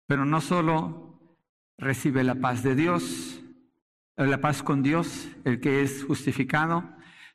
Pero 0.06 0.24
no 0.24 0.40
solo 0.40 1.03
recibe 1.78 2.24
la 2.24 2.36
paz 2.36 2.62
de 2.62 2.74
Dios, 2.74 3.42
eh, 4.16 4.26
la 4.26 4.40
paz 4.40 4.62
con 4.62 4.82
Dios, 4.82 5.28
el 5.44 5.60
que 5.60 5.82
es 5.82 6.04
justificado, 6.04 6.88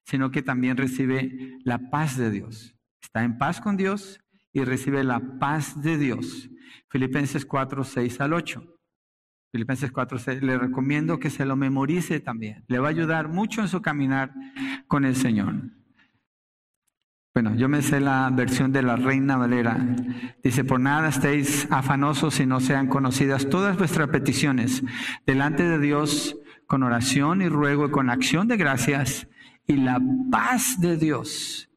sino 0.04 0.32
que 0.32 0.41
también 0.41 0.78
recibe 0.78 1.58
la 1.63 1.89
paz 1.89 2.17
de 2.17 2.32
Dios. 2.32 2.75
Está 3.02 3.23
en 3.23 3.38
paz 3.38 3.62
con 3.62 3.78
Dios 3.78 4.19
y 4.52 4.63
recibe 4.63 5.04
la 5.04 5.19
paz 5.39 5.82
de 5.82 5.97
Dios. 5.97 6.49
Filipenses 6.89 7.45
4, 7.45 7.84
6 7.84 8.21
al 8.21 8.34
8. 8.34 8.63
Filipenses 9.52 9.91
4, 9.91 10.19
6. 10.19 10.43
Le 10.43 10.58
recomiendo 10.58 11.19
que 11.19 11.30
se 11.30 11.45
lo 11.45 11.56
memorice 11.56 12.19
también. 12.19 12.63
Le 12.67 12.80
va 12.80 12.88
a 12.88 12.91
ayudar 12.91 13.30
mucho 13.30 13.62
en 13.62 13.67
su 13.67 13.82
caminar 13.82 14.34
con 14.88 15.06
el 15.06 15.15
Señor. 15.15 15.56
Bueno, 17.34 17.56
yo 17.56 17.70
me 17.70 17.82
sé 17.82 18.00
la 18.00 18.30
versión 18.32 18.72
de 18.72 18.82
la 18.82 18.96
Reina 18.96 19.38
Valera. 19.38 19.78
Dice, 20.44 20.63
por 20.63 20.80
nada 20.80 21.10
estéis 21.10 21.68
afanosos 21.70 22.34
si 22.34 22.46
no 22.46 22.60
sean 22.60 22.88
conocidas 22.88 23.50
todas 23.50 23.78
vuestras 23.78 24.10
peticiones 24.10 24.84
delante 25.26 25.63
de 25.63 25.80
Dios 25.80 26.38
con 26.65 26.84
oración 26.84 27.42
y 27.42 27.50
ruego 27.50 27.88
y 27.88 27.92
con 27.92 28.10
acción 28.10 28.48
de 28.48 28.58
gracias 28.58 29.28
y 29.68 29.78
la 29.78 30.02
paz 30.32 30.82
de 30.82 30.98
Dios. 30.98 31.70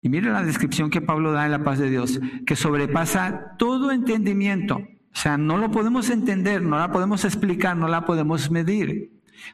Y 0.00 0.08
mire 0.08 0.30
la 0.30 0.44
descripción 0.44 0.90
que 0.90 1.00
Pablo 1.00 1.32
da 1.32 1.44
en 1.44 1.52
la 1.52 1.64
paz 1.64 1.78
de 1.78 1.90
Dios, 1.90 2.20
que 2.46 2.54
sobrepasa 2.54 3.56
todo 3.58 3.90
entendimiento. 3.90 4.76
O 4.76 5.20
sea, 5.20 5.36
no 5.36 5.58
lo 5.58 5.72
podemos 5.72 6.10
entender, 6.10 6.62
no 6.62 6.78
la 6.78 6.92
podemos 6.92 7.24
explicar, 7.24 7.76
no 7.76 7.88
la 7.88 8.04
podemos 8.04 8.50
medir. 8.50 9.10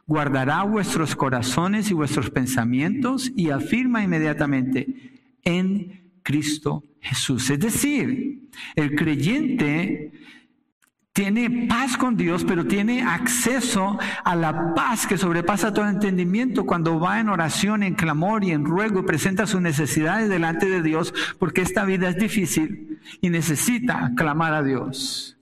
Guardará 0.07 0.63
vuestros 0.63 1.17
corazones 1.17 1.91
y 1.91 1.95
vuestros 1.95 2.31
pensamientos 2.31 3.33
y 3.35 3.51
afirma 3.51 4.03
inmediatamente, 4.03 5.14
en 5.45 6.13
Cristo 6.23 6.85
Jesús. 7.01 7.51
Es 7.51 7.61
decir, 7.61 8.49
el 8.75 8.95
creyente 8.97 10.13
tiene 11.13 11.69
paz 11.69 11.97
con 11.97 12.17
Dios, 12.17 12.45
pero 12.45 12.67
tiene 12.67 13.03
acceso 13.03 13.99
a 14.25 14.35
la 14.35 14.75
paz 14.75 15.07
que 15.07 15.17
sobrepasa 15.17 15.73
todo 15.73 15.89
entendimiento 15.89 16.67
cuando 16.67 16.99
va 16.99 17.21
en 17.21 17.29
oración, 17.29 17.85
en 17.85 17.95
clamor 17.95 18.43
y 18.43 18.51
en 18.51 18.65
ruego 18.65 19.01
y 19.01 19.05
presenta 19.05 19.47
sus 19.47 19.61
necesidades 19.61 20.29
delante 20.29 20.69
de 20.69 20.83
Dios, 20.83 21.15
porque 21.39 21.61
esta 21.61 21.85
vida 21.85 22.09
es 22.09 22.17
difícil 22.17 22.99
y 23.21 23.31
necesita 23.31 24.11
clamar 24.17 24.55
a 24.55 24.65
Dios. 24.65 25.39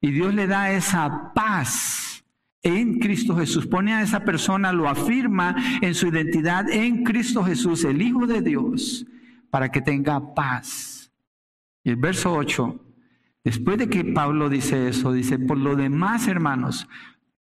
Y 0.00 0.10
Dios 0.12 0.32
le 0.32 0.46
da 0.46 0.72
esa 0.72 1.34
paz 1.34 2.24
en 2.62 2.98
Cristo 2.98 3.36
Jesús. 3.36 3.66
Pone 3.66 3.92
a 3.92 4.02
esa 4.02 4.20
persona, 4.24 4.72
lo 4.72 4.88
afirma 4.88 5.54
en 5.82 5.94
su 5.94 6.06
identidad 6.06 6.70
en 6.70 7.04
Cristo 7.04 7.44
Jesús, 7.44 7.84
el 7.84 8.00
Hijo 8.00 8.26
de 8.26 8.40
Dios 8.40 9.06
para 9.50 9.70
que 9.70 9.82
tenga 9.82 10.34
paz. 10.34 11.12
Y 11.82 11.90
el 11.90 11.96
verso 11.96 12.32
8, 12.32 12.80
después 13.44 13.78
de 13.78 13.88
que 13.88 14.04
Pablo 14.04 14.48
dice 14.48 14.88
eso, 14.88 15.12
dice, 15.12 15.38
por 15.38 15.58
lo 15.58 15.76
demás, 15.76 16.28
hermanos, 16.28 16.88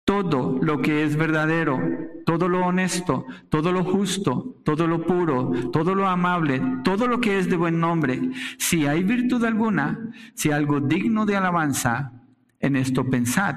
todo 0.04 0.58
lo 0.60 0.82
que 0.82 1.02
es 1.02 1.16
verdadero, 1.16 1.80
todo 2.26 2.48
lo 2.48 2.66
honesto, 2.66 3.24
todo 3.48 3.72
lo 3.72 3.84
justo, 3.84 4.60
todo 4.64 4.86
lo 4.86 5.06
puro, 5.06 5.50
todo 5.72 5.94
lo 5.94 6.06
amable, 6.06 6.60
todo 6.84 7.06
lo 7.06 7.20
que 7.20 7.38
es 7.38 7.48
de 7.48 7.56
buen 7.56 7.80
nombre, 7.80 8.20
si 8.58 8.86
hay 8.86 9.02
virtud 9.02 9.44
alguna, 9.44 10.10
si 10.34 10.50
algo 10.50 10.80
digno 10.80 11.24
de 11.24 11.36
alabanza, 11.36 12.12
en 12.60 12.76
esto 12.76 13.08
pensad. 13.08 13.56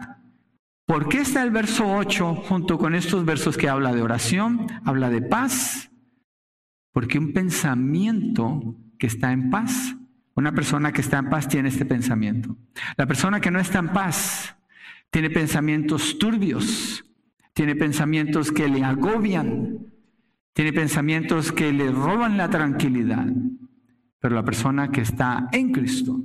¿Por 0.85 1.09
qué 1.09 1.19
está 1.19 1.43
el 1.43 1.51
verso 1.51 1.85
8 1.85 2.35
junto 2.47 2.77
con 2.77 2.95
estos 2.95 3.25
versos 3.25 3.57
que 3.57 3.67
habla 3.67 3.93
de 3.93 4.01
oración, 4.01 4.67
habla 4.85 5.09
de 5.09 5.21
paz 5.21 5.89
porque 6.97 7.19
un 7.19 7.31
pensamiento 7.31 8.75
que 8.97 9.05
está 9.05 9.31
en 9.31 9.51
paz, 9.51 9.95
una 10.33 10.51
persona 10.55 10.91
que 10.91 11.01
está 11.01 11.19
en 11.19 11.29
paz 11.29 11.47
tiene 11.47 11.69
este 11.69 11.85
pensamiento. 11.85 12.57
La 12.95 13.05
persona 13.05 13.39
que 13.39 13.51
no 13.51 13.59
está 13.59 13.77
en 13.77 13.89
paz 13.89 14.57
tiene 15.11 15.29
pensamientos 15.29 16.17
turbios, 16.17 17.05
tiene 17.53 17.75
pensamientos 17.75 18.51
que 18.51 18.67
le 18.67 18.83
agobian, 18.83 19.77
tiene 20.53 20.73
pensamientos 20.73 21.51
que 21.51 21.71
le 21.71 21.91
roban 21.91 22.35
la 22.35 22.49
tranquilidad. 22.49 23.27
Pero 24.19 24.33
la 24.33 24.43
persona 24.43 24.89
que 24.89 25.01
está 25.01 25.49
en 25.51 25.71
Cristo 25.71 26.19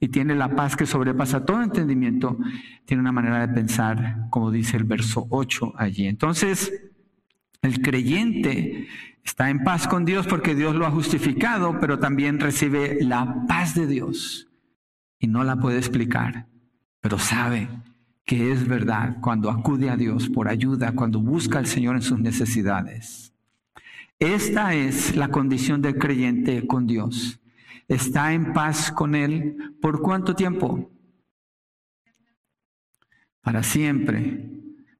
y 0.00 0.08
tiene 0.08 0.34
la 0.34 0.48
paz 0.56 0.74
que 0.74 0.84
sobrepasa 0.84 1.44
todo 1.44 1.62
entendimiento, 1.62 2.36
tiene 2.84 3.02
una 3.02 3.12
manera 3.12 3.46
de 3.46 3.54
pensar, 3.54 4.26
como 4.30 4.50
dice 4.50 4.78
el 4.78 4.82
verso 4.82 5.28
8 5.30 5.74
allí. 5.76 6.08
Entonces, 6.08 6.72
el 7.62 7.80
creyente 7.82 8.88
Está 9.24 9.50
en 9.50 9.62
paz 9.64 9.86
con 9.86 10.04
Dios 10.04 10.26
porque 10.26 10.54
Dios 10.54 10.74
lo 10.74 10.86
ha 10.86 10.90
justificado, 10.90 11.78
pero 11.80 11.98
también 11.98 12.40
recibe 12.40 12.98
la 13.02 13.44
paz 13.46 13.74
de 13.74 13.86
Dios 13.86 14.48
y 15.18 15.26
no 15.26 15.44
la 15.44 15.56
puede 15.56 15.78
explicar, 15.78 16.46
pero 17.00 17.18
sabe 17.18 17.68
que 18.24 18.52
es 18.52 18.66
verdad 18.66 19.16
cuando 19.20 19.50
acude 19.50 19.90
a 19.90 19.96
Dios 19.96 20.28
por 20.28 20.48
ayuda, 20.48 20.92
cuando 20.92 21.20
busca 21.20 21.58
al 21.58 21.66
Señor 21.66 21.96
en 21.96 22.02
sus 22.02 22.18
necesidades. 22.20 23.32
Esta 24.18 24.74
es 24.74 25.16
la 25.16 25.28
condición 25.28 25.80
del 25.80 25.96
creyente 25.96 26.66
con 26.66 26.86
Dios. 26.86 27.40
Está 27.86 28.32
en 28.32 28.52
paz 28.52 28.92
con 28.92 29.14
Él. 29.14 29.76
¿Por 29.80 30.02
cuánto 30.02 30.34
tiempo? 30.34 30.90
Para 33.40 33.62
siempre. 33.62 34.50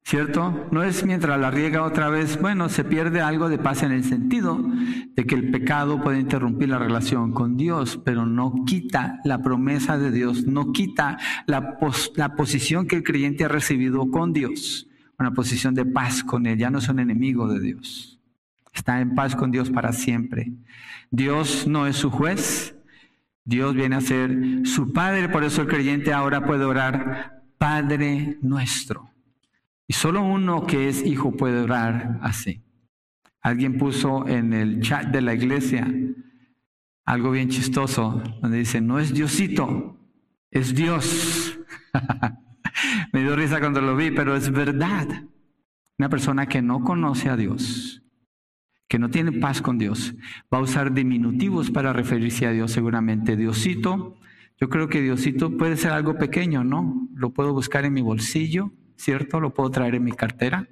¿Cierto? 0.09 0.67
No 0.71 0.81
es 0.81 1.05
mientras 1.05 1.39
la 1.39 1.51
riega 1.51 1.83
otra 1.83 2.09
vez, 2.09 2.41
bueno, 2.41 2.67
se 2.67 2.83
pierde 2.83 3.21
algo 3.21 3.47
de 3.47 3.59
paz 3.59 3.83
en 3.83 3.91
el 3.91 4.03
sentido 4.03 4.59
de 5.15 5.23
que 5.27 5.35
el 5.35 5.51
pecado 5.51 6.01
puede 6.01 6.19
interrumpir 6.19 6.69
la 6.69 6.79
relación 6.79 7.31
con 7.31 7.57
Dios, 7.57 8.01
pero 8.03 8.25
no 8.25 8.65
quita 8.65 9.19
la 9.23 9.43
promesa 9.43 9.99
de 9.99 10.09
Dios, 10.09 10.47
no 10.47 10.71
quita 10.71 11.19
la, 11.45 11.77
posición 12.35 12.87
que 12.87 12.95
el 12.95 13.03
creyente 13.03 13.45
ha 13.45 13.49
recibido 13.49 14.09
con 14.09 14.33
Dios, 14.33 14.87
una 15.19 15.31
posición 15.35 15.75
de 15.75 15.85
paz 15.85 16.23
con 16.23 16.47
Él, 16.47 16.57
ya 16.57 16.71
no 16.71 16.79
es 16.79 16.89
un 16.89 16.97
enemigo 16.97 17.47
de 17.47 17.59
Dios, 17.59 18.19
está 18.73 19.01
en 19.01 19.13
paz 19.13 19.35
con 19.35 19.51
Dios 19.51 19.69
para 19.69 19.93
siempre. 19.93 20.53
Dios 21.11 21.67
no 21.67 21.85
es 21.85 21.97
su 21.97 22.09
juez, 22.09 22.75
Dios 23.45 23.75
viene 23.75 23.97
a 23.97 24.01
ser 24.01 24.65
su 24.65 24.91
Padre, 24.91 25.29
por 25.29 25.43
eso 25.43 25.61
el 25.61 25.67
creyente 25.67 26.13
ahora 26.13 26.47
puede 26.47 26.65
orar, 26.65 27.43
Padre 27.59 28.39
nuestro. 28.41 29.09
Y 29.89 29.93
solo 29.93 30.21
uno 30.21 30.67
que 30.67 30.87
es 30.87 31.03
hijo 31.03 31.35
puede 31.35 31.61
orar 31.61 32.19
así. 32.21 32.63
Alguien 33.41 33.79
puso 33.79 34.27
en 34.27 34.53
el 34.53 34.81
chat 34.81 35.07
de 35.07 35.19
la 35.19 35.33
iglesia 35.33 35.91
algo 37.05 37.31
bien 37.31 37.49
chistoso, 37.49 38.21
donde 38.39 38.59
dice, 38.59 38.81
no 38.81 38.99
es 38.99 39.15
Diosito, 39.15 39.97
es 40.51 40.75
Dios. 40.75 41.59
Me 43.13 43.23
dio 43.23 43.35
risa 43.35 43.59
cuando 43.59 43.81
lo 43.81 43.95
vi, 43.95 44.11
pero 44.11 44.35
es 44.35 44.51
verdad. 44.51 45.07
Una 45.97 46.07
persona 46.07 46.45
que 46.45 46.61
no 46.61 46.83
conoce 46.83 47.29
a 47.29 47.35
Dios, 47.35 48.03
que 48.87 48.99
no 48.99 49.09
tiene 49.09 49.31
paz 49.31 49.59
con 49.59 49.79
Dios, 49.79 50.13
va 50.53 50.59
a 50.59 50.61
usar 50.61 50.93
diminutivos 50.93 51.71
para 51.71 51.93
referirse 51.93 52.45
a 52.45 52.51
Dios 52.51 52.71
seguramente. 52.71 53.35
Diosito, 53.35 54.19
yo 54.61 54.69
creo 54.69 54.87
que 54.87 55.01
Diosito 55.01 55.57
puede 55.57 55.77
ser 55.77 55.93
algo 55.93 56.15
pequeño, 56.19 56.63
¿no? 56.63 57.09
Lo 57.15 57.33
puedo 57.33 57.53
buscar 57.53 57.85
en 57.85 57.93
mi 57.93 58.03
bolsillo, 58.03 58.71
¿cierto? 58.99 59.39
Lo 59.39 59.53
puedo 59.53 59.71
traer 59.71 59.95
en 59.95 60.03
mi 60.03 60.11
cartera. 60.11 60.67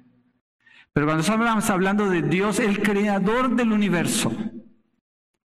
Pero 0.92 1.06
cuando 1.06 1.22
estamos 1.22 1.70
hablando 1.70 2.08
de 2.10 2.22
Dios, 2.22 2.60
el 2.60 2.82
creador 2.82 3.56
del 3.56 3.72
universo, 3.72 4.32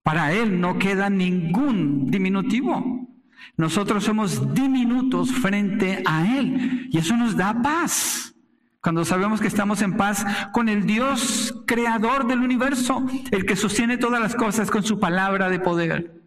para 0.04 0.34
Él 0.34 0.60
no 0.60 0.78
queda 0.78 1.10
ningún 1.10 2.12
diminutivo. 2.12 3.08
Nosotros 3.56 4.04
somos 4.04 4.54
diminutos 4.54 5.32
frente 5.32 6.04
a 6.06 6.38
Él 6.38 6.90
y 6.92 6.98
eso 6.98 7.16
nos 7.16 7.38
da 7.38 7.62
paz. 7.62 8.36
Cuando 8.82 9.06
sabemos 9.06 9.40
que 9.40 9.48
estamos 9.48 9.82
en 9.82 9.96
paz 9.96 10.26
con 10.52 10.68
el 10.68 10.86
Dios 10.86 11.64
creador 11.66 12.28
del 12.28 12.40
universo, 12.40 13.06
el 13.32 13.46
que 13.46 13.56
sostiene 13.56 13.98
todas 13.98 14.20
las 14.20 14.36
cosas 14.36 14.70
con 14.70 14.84
su 14.84 15.00
palabra 15.00 15.50
de 15.50 15.60
poder. 15.60 16.22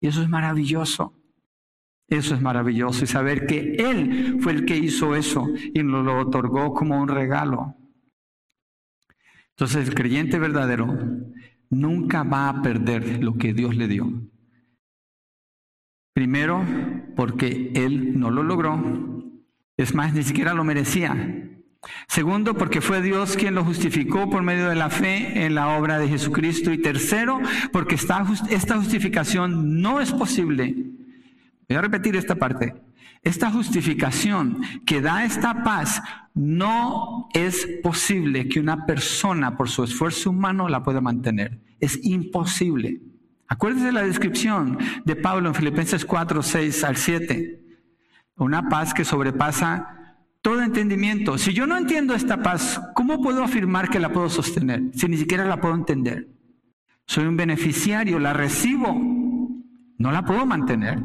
Y 0.00 0.06
eso 0.06 0.22
es 0.22 0.28
maravilloso. 0.28 1.15
Eso 2.08 2.34
es 2.34 2.40
maravilloso 2.40 3.04
y 3.04 3.08
saber 3.08 3.46
que 3.46 3.74
Él 3.78 4.38
fue 4.40 4.52
el 4.52 4.64
que 4.64 4.76
hizo 4.76 5.16
eso 5.16 5.48
y 5.74 5.82
nos 5.82 6.04
lo 6.04 6.18
otorgó 6.20 6.72
como 6.72 7.00
un 7.00 7.08
regalo. 7.08 7.74
Entonces 9.50 9.88
el 9.88 9.94
creyente 9.94 10.38
verdadero 10.38 10.96
nunca 11.70 12.22
va 12.22 12.48
a 12.48 12.62
perder 12.62 13.24
lo 13.24 13.34
que 13.34 13.52
Dios 13.52 13.74
le 13.76 13.88
dio. 13.88 14.08
Primero, 16.14 16.64
porque 17.16 17.72
Él 17.74 18.18
no 18.18 18.30
lo 18.30 18.42
logró. 18.42 19.24
Es 19.76 19.94
más, 19.94 20.14
ni 20.14 20.22
siquiera 20.22 20.54
lo 20.54 20.64
merecía. 20.64 21.50
Segundo, 22.08 22.54
porque 22.54 22.80
fue 22.80 23.02
Dios 23.02 23.36
quien 23.36 23.54
lo 23.54 23.64
justificó 23.64 24.30
por 24.30 24.42
medio 24.42 24.68
de 24.68 24.76
la 24.76 24.90
fe 24.90 25.44
en 25.44 25.54
la 25.54 25.76
obra 25.76 25.98
de 25.98 26.08
Jesucristo. 26.08 26.72
Y 26.72 26.78
tercero, 26.78 27.40
porque 27.72 27.96
esta, 27.96 28.24
esta 28.48 28.76
justificación 28.76 29.80
no 29.80 30.00
es 30.00 30.12
posible 30.12 30.74
Voy 31.68 31.76
a 31.76 31.82
repetir 31.82 32.16
esta 32.16 32.36
parte. 32.36 32.74
Esta 33.22 33.50
justificación 33.50 34.60
que 34.84 35.00
da 35.00 35.24
esta 35.24 35.64
paz 35.64 36.00
no 36.34 37.28
es 37.34 37.66
posible 37.82 38.48
que 38.48 38.60
una 38.60 38.86
persona 38.86 39.56
por 39.56 39.68
su 39.68 39.82
esfuerzo 39.82 40.30
humano 40.30 40.68
la 40.68 40.82
pueda 40.82 41.00
mantener. 41.00 41.60
Es 41.80 41.98
imposible. 42.04 43.00
Acuérdese 43.48 43.86
de 43.86 43.92
la 43.92 44.02
descripción 44.02 44.78
de 45.04 45.16
Pablo 45.16 45.48
en 45.48 45.54
Filipenses 45.54 46.04
4, 46.04 46.42
6 46.42 46.84
al 46.84 46.96
7. 46.96 47.60
Una 48.36 48.68
paz 48.68 48.94
que 48.94 49.04
sobrepasa 49.04 49.96
todo 50.42 50.62
entendimiento. 50.62 51.38
Si 51.38 51.52
yo 51.52 51.66
no 51.66 51.76
entiendo 51.76 52.14
esta 52.14 52.42
paz, 52.42 52.80
¿cómo 52.94 53.20
puedo 53.20 53.42
afirmar 53.42 53.88
que 53.88 53.98
la 53.98 54.12
puedo 54.12 54.28
sostener 54.28 54.82
si 54.94 55.08
ni 55.08 55.16
siquiera 55.16 55.44
la 55.44 55.60
puedo 55.60 55.74
entender? 55.74 56.28
Soy 57.06 57.26
un 57.26 57.36
beneficiario, 57.36 58.20
la 58.20 58.32
recibo, 58.32 58.94
no 59.98 60.12
la 60.12 60.24
puedo 60.24 60.46
mantener. 60.46 61.02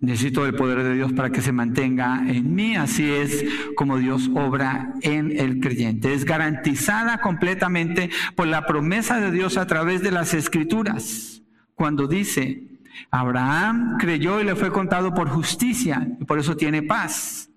Necesito 0.00 0.46
el 0.46 0.54
poder 0.54 0.82
de 0.82 0.94
Dios 0.94 1.12
para 1.12 1.30
que 1.30 1.42
se 1.42 1.52
mantenga 1.52 2.24
en 2.26 2.54
mí. 2.54 2.74
Así 2.74 3.10
es 3.10 3.44
como 3.76 3.98
Dios 3.98 4.30
obra 4.34 4.94
en 5.02 5.38
el 5.38 5.60
creyente. 5.60 6.14
Es 6.14 6.24
garantizada 6.24 7.20
completamente 7.20 8.08
por 8.34 8.46
la 8.46 8.64
promesa 8.64 9.20
de 9.20 9.30
Dios 9.30 9.58
a 9.58 9.66
través 9.66 10.02
de 10.02 10.10
las 10.10 10.32
escrituras. 10.32 11.42
Cuando 11.74 12.06
dice, 12.06 12.64
Abraham 13.10 13.98
creyó 13.98 14.40
y 14.40 14.44
le 14.44 14.56
fue 14.56 14.72
contado 14.72 15.12
por 15.12 15.28
justicia 15.28 16.08
y 16.18 16.24
por 16.24 16.38
eso 16.38 16.56
tiene 16.56 16.82
paz. 16.82 17.50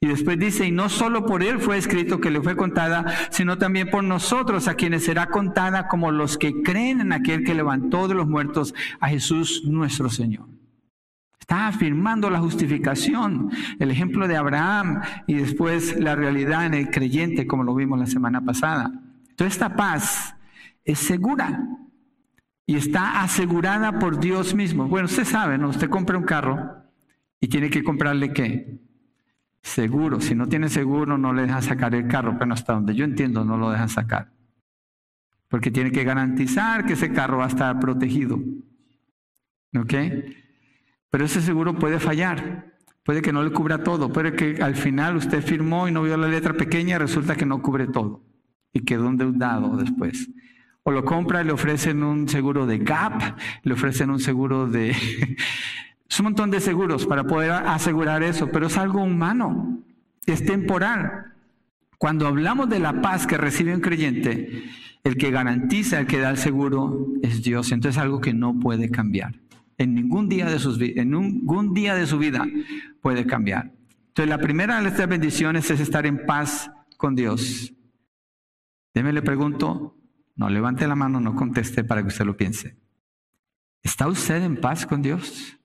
Y 0.00 0.06
después 0.06 0.38
dice, 0.38 0.64
y 0.66 0.70
no 0.70 0.88
solo 0.88 1.26
por 1.26 1.42
él 1.42 1.58
fue 1.58 1.76
escrito 1.76 2.20
que 2.20 2.30
le 2.30 2.40
fue 2.40 2.56
contada, 2.56 3.04
sino 3.30 3.58
también 3.58 3.90
por 3.90 4.04
nosotros, 4.04 4.68
a 4.68 4.74
quienes 4.74 5.04
será 5.04 5.26
contada 5.26 5.88
como 5.88 6.12
los 6.12 6.38
que 6.38 6.62
creen 6.62 7.00
en 7.00 7.12
aquel 7.12 7.42
que 7.42 7.54
levantó 7.54 8.06
de 8.06 8.14
los 8.14 8.28
muertos 8.28 8.72
a 9.00 9.08
Jesús 9.08 9.64
nuestro 9.64 10.08
Señor. 10.08 10.57
Está 11.48 11.68
afirmando 11.68 12.28
la 12.28 12.40
justificación, 12.40 13.50
el 13.78 13.90
ejemplo 13.90 14.28
de 14.28 14.36
Abraham 14.36 15.00
y 15.26 15.32
después 15.32 15.98
la 15.98 16.14
realidad 16.14 16.66
en 16.66 16.74
el 16.74 16.90
creyente, 16.90 17.46
como 17.46 17.64
lo 17.64 17.74
vimos 17.74 17.98
la 17.98 18.04
semana 18.04 18.42
pasada. 18.42 18.92
Entonces 19.30 19.54
esta 19.54 19.74
paz 19.74 20.36
es 20.84 20.98
segura 20.98 21.66
y 22.66 22.76
está 22.76 23.22
asegurada 23.22 23.98
por 23.98 24.20
Dios 24.20 24.54
mismo. 24.54 24.88
Bueno, 24.88 25.06
usted 25.06 25.24
sabe, 25.24 25.56
¿no? 25.56 25.70
Usted 25.70 25.88
compra 25.88 26.18
un 26.18 26.24
carro 26.24 26.84
y 27.40 27.48
tiene 27.48 27.70
que 27.70 27.82
comprarle 27.82 28.34
qué? 28.34 28.82
Seguro. 29.62 30.20
Si 30.20 30.34
no 30.34 30.48
tiene 30.48 30.68
seguro, 30.68 31.16
no 31.16 31.32
le 31.32 31.46
dejan 31.46 31.62
sacar 31.62 31.94
el 31.94 32.08
carro, 32.08 32.36
pero 32.38 32.52
hasta 32.52 32.74
donde 32.74 32.94
yo 32.94 33.06
entiendo, 33.06 33.42
no 33.42 33.56
lo 33.56 33.70
dejan 33.70 33.88
sacar. 33.88 34.30
Porque 35.48 35.70
tiene 35.70 35.92
que 35.92 36.04
garantizar 36.04 36.84
que 36.84 36.92
ese 36.92 37.10
carro 37.10 37.38
va 37.38 37.46
a 37.46 37.48
estar 37.48 37.80
protegido. 37.80 38.38
¿Ok? 39.74 39.94
Pero 41.10 41.24
ese 41.24 41.40
seguro 41.40 41.74
puede 41.74 41.98
fallar. 41.98 42.72
Puede 43.02 43.22
que 43.22 43.32
no 43.32 43.42
le 43.42 43.50
cubra 43.50 43.82
todo. 43.82 44.12
Puede 44.12 44.34
que 44.34 44.62
al 44.62 44.76
final 44.76 45.16
usted 45.16 45.42
firmó 45.42 45.88
y 45.88 45.92
no 45.92 46.02
vio 46.02 46.16
la 46.16 46.28
letra 46.28 46.54
pequeña 46.54 46.98
resulta 46.98 47.36
que 47.36 47.46
no 47.46 47.62
cubre 47.62 47.86
todo. 47.86 48.22
Y 48.72 48.80
quedó 48.80 49.08
endeudado 49.08 49.76
después. 49.76 50.28
O 50.82 50.90
lo 50.90 51.04
compra 51.04 51.42
y 51.42 51.46
le 51.46 51.52
ofrecen 51.52 52.02
un 52.02 52.28
seguro 52.28 52.66
de 52.66 52.78
GAP, 52.78 53.38
le 53.62 53.72
ofrecen 53.72 54.10
un 54.10 54.20
seguro 54.20 54.66
de... 54.66 54.90
es 56.10 56.20
un 56.20 56.24
montón 56.24 56.50
de 56.50 56.60
seguros 56.60 57.06
para 57.06 57.24
poder 57.24 57.50
asegurar 57.50 58.22
eso, 58.22 58.48
pero 58.50 58.66
es 58.66 58.76
algo 58.76 59.02
humano, 59.02 59.82
es 60.26 60.44
temporal. 60.44 61.34
Cuando 61.98 62.26
hablamos 62.26 62.68
de 62.68 62.78
la 62.78 63.00
paz 63.00 63.26
que 63.26 63.36
recibe 63.36 63.74
un 63.74 63.80
creyente, 63.80 64.64
el 65.04 65.16
que 65.16 65.30
garantiza, 65.30 66.00
el 66.00 66.06
que 66.06 66.18
da 66.18 66.30
el 66.30 66.38
seguro 66.38 67.06
es 67.22 67.42
Dios. 67.42 67.72
Entonces 67.72 67.96
es 67.96 68.02
algo 68.02 68.20
que 68.20 68.34
no 68.34 68.58
puede 68.58 68.90
cambiar 68.90 69.34
en 69.78 69.94
ningún 69.94 70.28
día 70.28 70.46
de, 70.46 70.58
sus, 70.58 70.80
en 70.80 71.10
ningún 71.10 71.72
día 71.72 71.94
de 71.94 72.06
su 72.06 72.18
vida 72.18 72.46
puede 73.00 73.24
cambiar. 73.26 73.72
Entonces, 74.08 74.28
la 74.28 74.38
primera 74.38 74.80
de 74.80 74.88
estas 74.88 75.08
bendiciones 75.08 75.70
es 75.70 75.80
estar 75.80 76.04
en 76.04 76.26
paz 76.26 76.70
con 76.96 77.14
Dios. 77.14 77.72
Déme 78.92 79.12
le 79.12 79.22
pregunto, 79.22 79.96
no 80.34 80.50
levante 80.50 80.88
la 80.88 80.96
mano, 80.96 81.20
no 81.20 81.36
conteste 81.36 81.84
para 81.84 82.02
que 82.02 82.08
usted 82.08 82.26
lo 82.26 82.36
piense. 82.36 82.76
¿Está 83.82 84.08
usted 84.08 84.42
en 84.42 84.56
paz 84.56 84.84
con 84.84 85.00
Dios? 85.00 85.56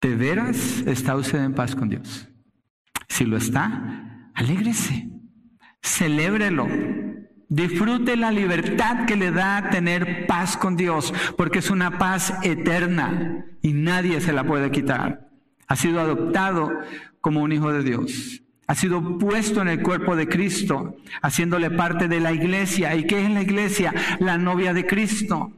¿De 0.00 0.16
veras 0.16 0.82
está 0.86 1.14
usted 1.16 1.44
en 1.44 1.54
paz 1.54 1.76
con 1.76 1.90
Dios? 1.90 2.28
Si 3.08 3.26
lo 3.26 3.36
está, 3.36 4.30
alégrese, 4.34 5.10
celébrelo, 5.82 6.66
Disfrute 7.50 8.14
la 8.14 8.30
libertad 8.30 9.06
que 9.06 9.16
le 9.16 9.32
da 9.32 9.70
tener 9.70 10.28
paz 10.28 10.56
con 10.56 10.76
Dios, 10.76 11.12
porque 11.36 11.58
es 11.58 11.68
una 11.68 11.98
paz 11.98 12.32
eterna 12.44 13.44
y 13.60 13.72
nadie 13.72 14.20
se 14.20 14.32
la 14.32 14.44
puede 14.44 14.70
quitar. 14.70 15.28
Ha 15.66 15.74
sido 15.74 16.00
adoptado 16.00 16.70
como 17.20 17.42
un 17.42 17.50
hijo 17.50 17.72
de 17.72 17.82
Dios. 17.82 18.40
Ha 18.68 18.76
sido 18.76 19.18
puesto 19.18 19.62
en 19.62 19.66
el 19.66 19.82
cuerpo 19.82 20.14
de 20.14 20.28
Cristo, 20.28 20.96
haciéndole 21.22 21.72
parte 21.72 22.06
de 22.06 22.20
la 22.20 22.32
iglesia. 22.32 22.94
¿Y 22.94 23.04
qué 23.04 23.24
es 23.24 23.30
la 23.30 23.42
iglesia? 23.42 23.92
La 24.20 24.38
novia 24.38 24.72
de 24.72 24.86
Cristo. 24.86 25.50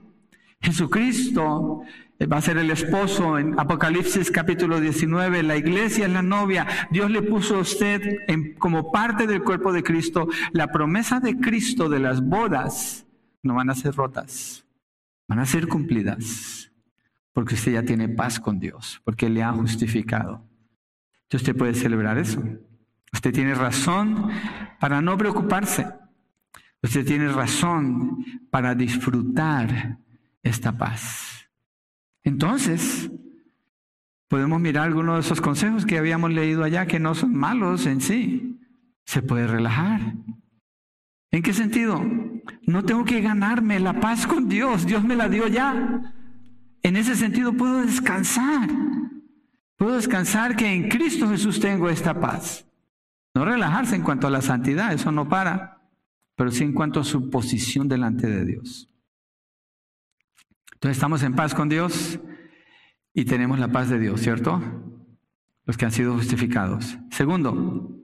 Jesucristo 0.63 1.83
va 2.27 2.39
a 2.39 2.43
ser 2.43 2.59
el 2.59 2.71
esposo 2.71 3.39
en 3.39 3.59
Apocalipsis 3.59 4.31
capítulo 4.31 4.81
19. 4.81 5.43
La 5.43 5.57
iglesia 5.57 6.07
es 6.07 6.13
la 6.13 6.23
novia. 6.23 6.67
Dios 6.91 7.11
le 7.11 7.23
puso 7.23 7.57
a 7.57 7.61
usted 7.61 8.19
como 8.59 8.93
parte 8.93 9.27
del 9.27 9.43
cuerpo 9.43 9.73
de 9.73 9.83
Cristo. 9.83 10.29
La 10.53 10.69
promesa 10.69 11.21
de 11.21 11.39
Cristo 11.39 11.89
de 11.89 12.01
las 12.01 12.23
bodas 12.23 13.07
no 13.43 13.55
van 13.55 13.71
a 13.71 13.75
ser 13.75 13.95
rotas, 13.95 14.65
van 15.29 15.39
a 15.39 15.47
ser 15.47 15.69
cumplidas. 15.69 16.73
Porque 17.33 17.55
usted 17.55 17.73
ya 17.73 17.83
tiene 17.83 18.09
paz 18.11 18.39
con 18.39 18.59
Dios, 18.59 19.01
porque 19.05 19.31
le 19.31 19.43
ha 19.43 19.53
justificado. 19.53 20.47
Entonces 21.25 21.49
usted 21.49 21.57
puede 21.57 21.75
celebrar 21.75 22.19
eso. 22.19 22.43
Usted 23.11 23.33
tiene 23.33 23.55
razón 23.55 24.29
para 24.79 25.01
no 25.01 25.17
preocuparse. 25.17 25.87
Usted 26.83 27.07
tiene 27.07 27.29
razón 27.29 28.25
para 28.51 28.75
disfrutar 28.75 29.99
esta 30.43 30.77
paz. 30.77 31.42
Entonces, 32.25 33.11
podemos 34.29 34.61
mirar 34.61 34.87
algunos 34.87 35.17
de 35.17 35.21
esos 35.21 35.41
consejos 35.41 35.87
que 35.87 35.99
habíamos 35.99 36.33
leído 36.33 36.65
allá 36.65 36.87
que 36.87 37.01
no 37.01 37.15
son 37.15 37.35
malos 37.35 37.87
en 37.87 38.01
sí. 38.01 38.59
Se 39.05 39.23
puede 39.23 39.47
relajar. 39.47 40.01
¿En 41.31 41.43
qué 41.43 41.53
sentido? 41.53 42.05
No 42.67 42.85
tengo 42.85 43.05
que 43.05 43.21
ganarme 43.21 43.81
la 43.81 44.01
paz 44.01 44.27
con 44.27 44.49
Dios. 44.49 44.87
Dios 44.87 45.03
me 45.05 45.17
la 45.17 45.29
dio 45.29 45.49
ya. 45.49 46.13
En 46.83 46.97
ese 46.97 47.17
sentido 47.17 47.55
puedo 47.55 47.83
descansar. 47.83 48.69
Puedo 49.77 49.97
descansar 49.97 50.57
que 50.57 50.67
en 50.67 50.89
Cristo 50.89 51.29
Jesús 51.29 51.59
tengo 51.59 51.89
esta 51.89 52.21
paz. 52.21 52.67
No 53.35 53.45
relajarse 53.45 53.97
en 53.97 54.03
cuanto 54.03 54.27
a 54.27 54.31
la 54.31 54.43
santidad, 54.43 54.93
eso 54.93 55.11
no 55.11 55.29
para, 55.29 55.81
pero 56.37 56.51
sí 56.51 56.65
en 56.65 56.75
cuanto 56.75 57.01
a 57.01 57.05
su 57.05 57.31
posición 57.31 57.89
delante 57.89 58.27
de 58.27 58.45
Dios. 58.45 58.92
Entonces 60.83 60.97
estamos 60.97 61.23
en 61.23 61.35
paz 61.35 61.55
con 61.55 61.69
Dios 61.69 62.19
y 63.15 63.25
tenemos 63.25 63.61
la 63.61 63.69
paz 63.69 63.89
de 63.89 64.01
Dios, 64.01 64.21
¿cierto? 64.21 64.61
Los 65.65 65.77
que 65.77 65.85
han 65.85 65.93
sido 65.93 66.15
justificados. 66.15 66.99
Segundo, 67.13 68.03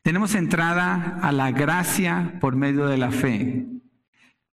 tenemos 0.00 0.34
entrada 0.34 1.18
a 1.20 1.32
la 1.32 1.50
gracia 1.50 2.38
por 2.40 2.56
medio 2.56 2.86
de 2.86 2.96
la 2.96 3.10
fe. 3.10 3.66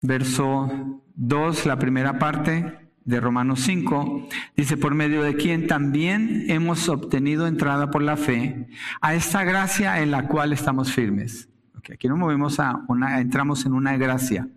Verso 0.01 1.01
2, 1.15 1.65
la 1.65 1.79
primera 1.79 2.19
parte 2.19 2.89
de 3.05 3.21
Romanos 3.21 3.61
5, 3.61 4.27
dice, 4.57 4.75
por 4.75 4.93
medio 4.93 5.23
de 5.23 5.35
quien 5.35 5.65
también 5.65 6.47
hemos 6.49 6.89
obtenido 6.89 7.47
entrada 7.47 7.89
por 7.89 8.01
la 8.01 8.17
fe 8.17 8.67
a 8.99 9.15
esta 9.15 9.45
gracia 9.45 10.01
en 10.01 10.11
la 10.11 10.27
cual 10.27 10.51
estamos 10.51 10.91
firmes. 10.91 11.47
aquí 11.89 12.09
nos 12.09 12.17
movemos 12.17 12.59
a 12.59 12.83
una, 12.89 13.21
entramos 13.21 13.65
en 13.65 13.71
una 13.71 13.95
gracia, 13.95 14.49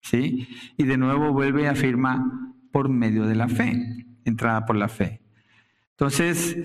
¿sí? 0.00 0.48
Y 0.78 0.84
de 0.84 0.96
nuevo 0.96 1.34
vuelve 1.34 1.68
a 1.68 1.72
afirmar 1.72 2.45
por 2.76 2.90
medio 2.90 3.24
de 3.24 3.34
la 3.34 3.48
fe, 3.48 4.04
entrada 4.26 4.66
por 4.66 4.76
la 4.76 4.88
fe. 4.88 5.22
Entonces, 5.92 6.58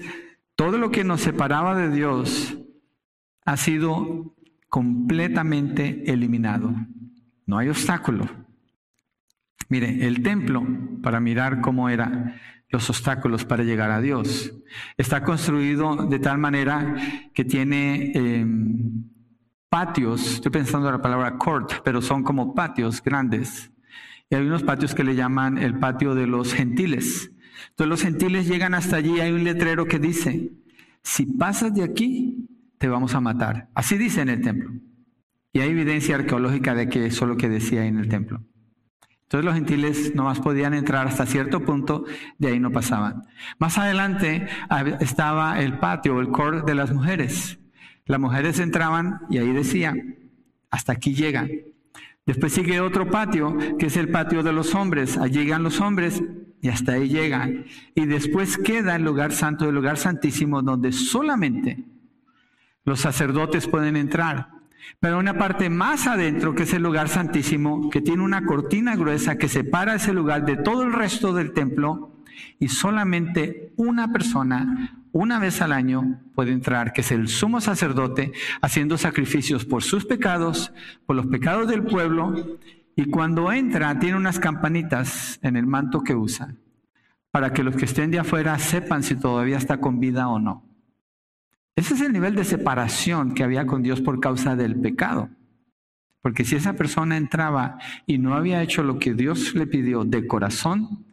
todo 0.57 0.77
lo 0.77 0.91
que 0.91 1.05
nos 1.05 1.21
separaba 1.21 1.73
de 1.73 1.89
Dios 1.89 2.57
ha 3.45 3.55
sido 3.55 4.35
completamente 4.67 6.11
eliminado. 6.11 6.75
No 7.45 7.57
hay 7.57 7.69
obstáculo. 7.69 8.29
Mire, 9.69 10.05
el 10.05 10.21
templo, 10.21 10.67
para 11.01 11.21
mirar 11.21 11.61
cómo 11.61 11.87
eran 11.87 12.35
los 12.67 12.89
obstáculos 12.89 13.45
para 13.45 13.63
llegar 13.63 13.89
a 13.89 14.01
Dios, 14.01 14.53
está 14.97 15.23
construido 15.23 15.95
de 16.07 16.19
tal 16.19 16.39
manera 16.39 16.93
que 17.33 17.45
tiene 17.45 18.11
em, 18.15 19.05
patios, 19.69 20.33
estoy 20.33 20.51
pensando 20.51 20.89
en 20.89 20.95
la 20.95 21.01
palabra 21.01 21.37
court, 21.37 21.75
pero 21.85 22.01
son 22.01 22.21
como 22.21 22.53
patios 22.53 23.01
grandes 23.01 23.70
y 24.31 24.35
hay 24.35 24.45
unos 24.45 24.63
patios 24.63 24.95
que 24.95 25.03
le 25.03 25.13
llaman 25.13 25.57
el 25.57 25.77
patio 25.77 26.15
de 26.15 26.25
los 26.25 26.53
gentiles. 26.53 27.31
Entonces 27.69 27.89
los 27.89 28.01
gentiles 28.01 28.47
llegan 28.47 28.73
hasta 28.73 28.95
allí, 28.95 29.19
hay 29.19 29.33
un 29.33 29.43
letrero 29.43 29.85
que 29.85 29.99
dice, 29.99 30.53
si 31.03 31.25
pasas 31.25 31.75
de 31.75 31.83
aquí, 31.83 32.47
te 32.77 32.87
vamos 32.87 33.13
a 33.13 33.19
matar. 33.19 33.69
Así 33.75 33.97
dice 33.97 34.21
en 34.21 34.29
el 34.29 34.41
templo. 34.41 34.71
Y 35.51 35.59
hay 35.59 35.69
evidencia 35.69 36.15
arqueológica 36.15 36.73
de 36.73 36.87
que 36.87 37.07
eso 37.07 37.25
es 37.25 37.29
lo 37.29 37.35
que 37.35 37.49
decía 37.49 37.85
en 37.85 37.99
el 37.99 38.07
templo. 38.07 38.41
Entonces 39.23 39.45
los 39.45 39.53
gentiles 39.53 40.15
nomás 40.15 40.39
podían 40.39 40.73
entrar 40.73 41.07
hasta 41.07 41.25
cierto 41.25 41.65
punto, 41.65 42.05
de 42.37 42.47
ahí 42.47 42.59
no 42.59 42.71
pasaban. 42.71 43.23
Más 43.59 43.77
adelante 43.77 44.47
estaba 45.01 45.59
el 45.59 45.77
patio, 45.77 46.21
el 46.21 46.29
core 46.29 46.61
de 46.61 46.75
las 46.75 46.93
mujeres. 46.93 47.59
Las 48.05 48.19
mujeres 48.19 48.59
entraban 48.59 49.19
y 49.29 49.39
ahí 49.39 49.51
decía, 49.51 49.93
hasta 50.69 50.93
aquí 50.93 51.13
llegan. 51.13 51.49
Después 52.31 52.53
sigue 52.53 52.79
otro 52.79 53.11
patio, 53.11 53.57
que 53.77 53.87
es 53.87 53.97
el 53.97 54.07
patio 54.07 54.41
de 54.41 54.53
los 54.53 54.73
hombres. 54.73 55.17
Allí 55.17 55.39
llegan 55.39 55.63
los 55.63 55.81
hombres 55.81 56.23
y 56.61 56.69
hasta 56.69 56.93
ahí 56.93 57.09
llegan. 57.09 57.65
Y 57.93 58.05
después 58.05 58.57
queda 58.57 58.95
el 58.95 59.03
lugar 59.03 59.33
santo, 59.33 59.67
el 59.67 59.75
lugar 59.75 59.97
santísimo, 59.97 60.61
donde 60.61 60.93
solamente 60.93 61.83
Los 62.85 63.01
sacerdotes 63.01 63.67
pueden 63.67 63.97
entrar. 63.97 64.47
Pero 65.01 65.19
una 65.19 65.37
parte 65.37 65.69
más 65.69 66.07
adentro, 66.07 66.55
que 66.55 66.63
es 66.63 66.73
el 66.73 66.83
lugar 66.83 67.09
santísimo, 67.09 67.89
que 67.89 67.99
tiene 67.99 68.23
una 68.23 68.45
cortina 68.45 68.95
gruesa 68.95 69.37
que 69.37 69.49
separa 69.49 69.95
ese 69.95 70.13
lugar 70.13 70.45
de 70.45 70.55
todo 70.55 70.83
el 70.83 70.93
resto 70.93 71.33
del 71.33 71.51
templo, 71.51 72.20
y 72.59 72.67
solamente 72.69 73.73
una 73.75 74.11
persona, 74.11 75.03
una 75.11 75.39
vez 75.39 75.61
al 75.61 75.71
año, 75.71 76.21
puede 76.35 76.51
entrar, 76.51 76.93
que 76.93 77.01
es 77.01 77.11
el 77.11 77.27
sumo 77.27 77.61
sacerdote, 77.61 78.31
haciendo 78.61 78.97
sacrificios 78.97 79.65
por 79.65 79.83
sus 79.83 80.05
pecados, 80.05 80.71
por 81.05 81.15
los 81.15 81.27
pecados 81.27 81.67
del 81.67 81.83
pueblo, 81.83 82.59
y 82.95 83.05
cuando 83.05 83.51
entra 83.51 83.97
tiene 83.99 84.17
unas 84.17 84.39
campanitas 84.39 85.39
en 85.41 85.55
el 85.55 85.65
manto 85.65 86.01
que 86.01 86.15
usa, 86.15 86.55
para 87.31 87.53
que 87.53 87.63
los 87.63 87.75
que 87.75 87.85
estén 87.85 88.11
de 88.11 88.19
afuera 88.19 88.57
sepan 88.59 89.03
si 89.03 89.15
todavía 89.15 89.57
está 89.57 89.79
con 89.79 89.99
vida 89.99 90.27
o 90.27 90.39
no. 90.39 90.65
Ese 91.75 91.93
es 91.93 92.01
el 92.01 92.11
nivel 92.11 92.35
de 92.35 92.43
separación 92.43 93.33
que 93.33 93.43
había 93.43 93.65
con 93.65 93.81
Dios 93.81 94.01
por 94.01 94.19
causa 94.19 94.55
del 94.55 94.79
pecado. 94.79 95.29
Porque 96.21 96.45
si 96.45 96.55
esa 96.55 96.73
persona 96.73 97.17
entraba 97.17 97.79
y 98.05 98.17
no 98.17 98.35
había 98.35 98.61
hecho 98.61 98.83
lo 98.83 98.99
que 98.99 99.13
Dios 99.13 99.55
le 99.55 99.65
pidió 99.65 100.03
de 100.03 100.27
corazón, 100.27 101.05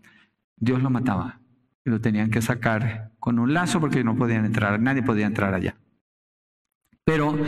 Dios 0.61 0.83
lo 0.83 0.91
mataba. 0.91 1.41
Y 1.85 1.91
lo 1.91 2.01
tenían 2.01 2.31
que 2.31 2.43
sacar 2.43 3.13
con 3.19 3.39
un 3.39 3.55
lazo 3.55 3.81
porque 3.81 4.05
no 4.05 4.17
podían 4.17 4.45
entrar, 4.45 4.81
nadie 4.81 5.03
podía 5.03 5.27
entrar 5.27 5.55
allá. 5.55 5.77
Pero 7.05 7.39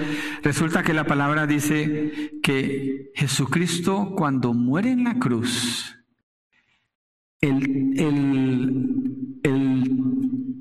resulta 0.43 0.83
que 0.83 0.95
la 0.95 1.05
palabra 1.05 1.47
dice 1.47 2.39
que 2.43 3.11
Jesucristo 3.15 4.15
cuando 4.17 4.55
muere 4.55 4.91
en 4.91 5.05
la 5.05 5.19
cruz, 5.19 5.97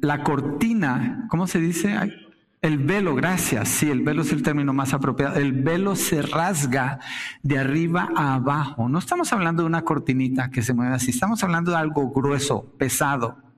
la 0.01 0.23
cortina, 0.23 1.27
¿cómo 1.29 1.47
se 1.47 1.61
dice? 1.61 1.97
El 2.61 2.77
velo, 2.77 3.15
gracias, 3.15 3.69
sí, 3.69 3.89
el 3.89 4.01
velo 4.01 4.21
es 4.21 4.33
el 4.33 4.43
término 4.43 4.73
más 4.73 4.93
apropiado. 4.93 5.35
El 5.35 5.53
velo 5.53 5.95
se 5.95 6.21
rasga 6.21 6.99
de 7.41 7.57
arriba 7.57 8.09
a 8.15 8.35
abajo. 8.35 8.89
No 8.89 8.99
estamos 8.99 9.31
hablando 9.31 9.63
de 9.63 9.67
una 9.67 9.83
cortinita 9.83 10.49
que 10.49 10.61
se 10.61 10.73
mueve 10.73 10.95
así, 10.95 11.11
estamos 11.11 11.41
hablando 11.41 11.71
de 11.71 11.77
algo 11.77 12.11
grueso, 12.11 12.75
pesado 12.77 13.48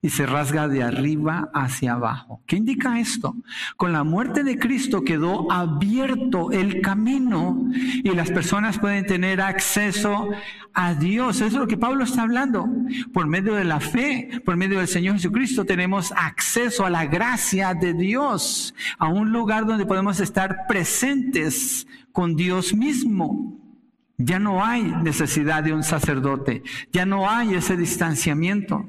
y 0.00 0.10
se 0.10 0.26
rasga 0.26 0.68
de 0.68 0.84
arriba 0.84 1.50
hacia 1.52 1.94
abajo. 1.94 2.40
¿Qué 2.46 2.56
indica 2.56 3.00
esto? 3.00 3.34
Con 3.76 3.92
la 3.92 4.04
muerte 4.04 4.44
de 4.44 4.56
Cristo 4.56 5.02
quedó 5.02 5.50
abierto 5.50 6.52
el 6.52 6.80
camino 6.80 7.68
y 8.04 8.10
las 8.10 8.30
personas 8.30 8.78
pueden 8.78 9.06
tener 9.06 9.40
acceso 9.40 10.30
a 10.72 10.94
Dios. 10.94 11.36
Eso 11.36 11.46
es 11.46 11.52
lo 11.54 11.66
que 11.66 11.76
Pablo 11.76 12.04
está 12.04 12.22
hablando. 12.22 12.68
Por 13.12 13.26
medio 13.26 13.54
de 13.54 13.64
la 13.64 13.80
fe, 13.80 14.40
por 14.44 14.56
medio 14.56 14.78
del 14.78 14.86
Señor 14.86 15.16
Jesucristo, 15.16 15.64
tenemos 15.64 16.12
acceso 16.16 16.86
a 16.86 16.90
la 16.90 17.06
gracia 17.06 17.74
de 17.74 17.92
Dios, 17.92 18.74
a 18.98 19.08
un 19.08 19.32
lugar 19.32 19.66
donde 19.66 19.86
podemos 19.86 20.20
estar 20.20 20.68
presentes 20.68 21.88
con 22.12 22.36
Dios 22.36 22.72
mismo. 22.72 23.58
Ya 24.16 24.38
no 24.38 24.64
hay 24.64 24.82
necesidad 24.82 25.64
de 25.64 25.72
un 25.72 25.82
sacerdote, 25.82 26.62
ya 26.92 27.04
no 27.04 27.28
hay 27.28 27.54
ese 27.54 27.76
distanciamiento. 27.76 28.86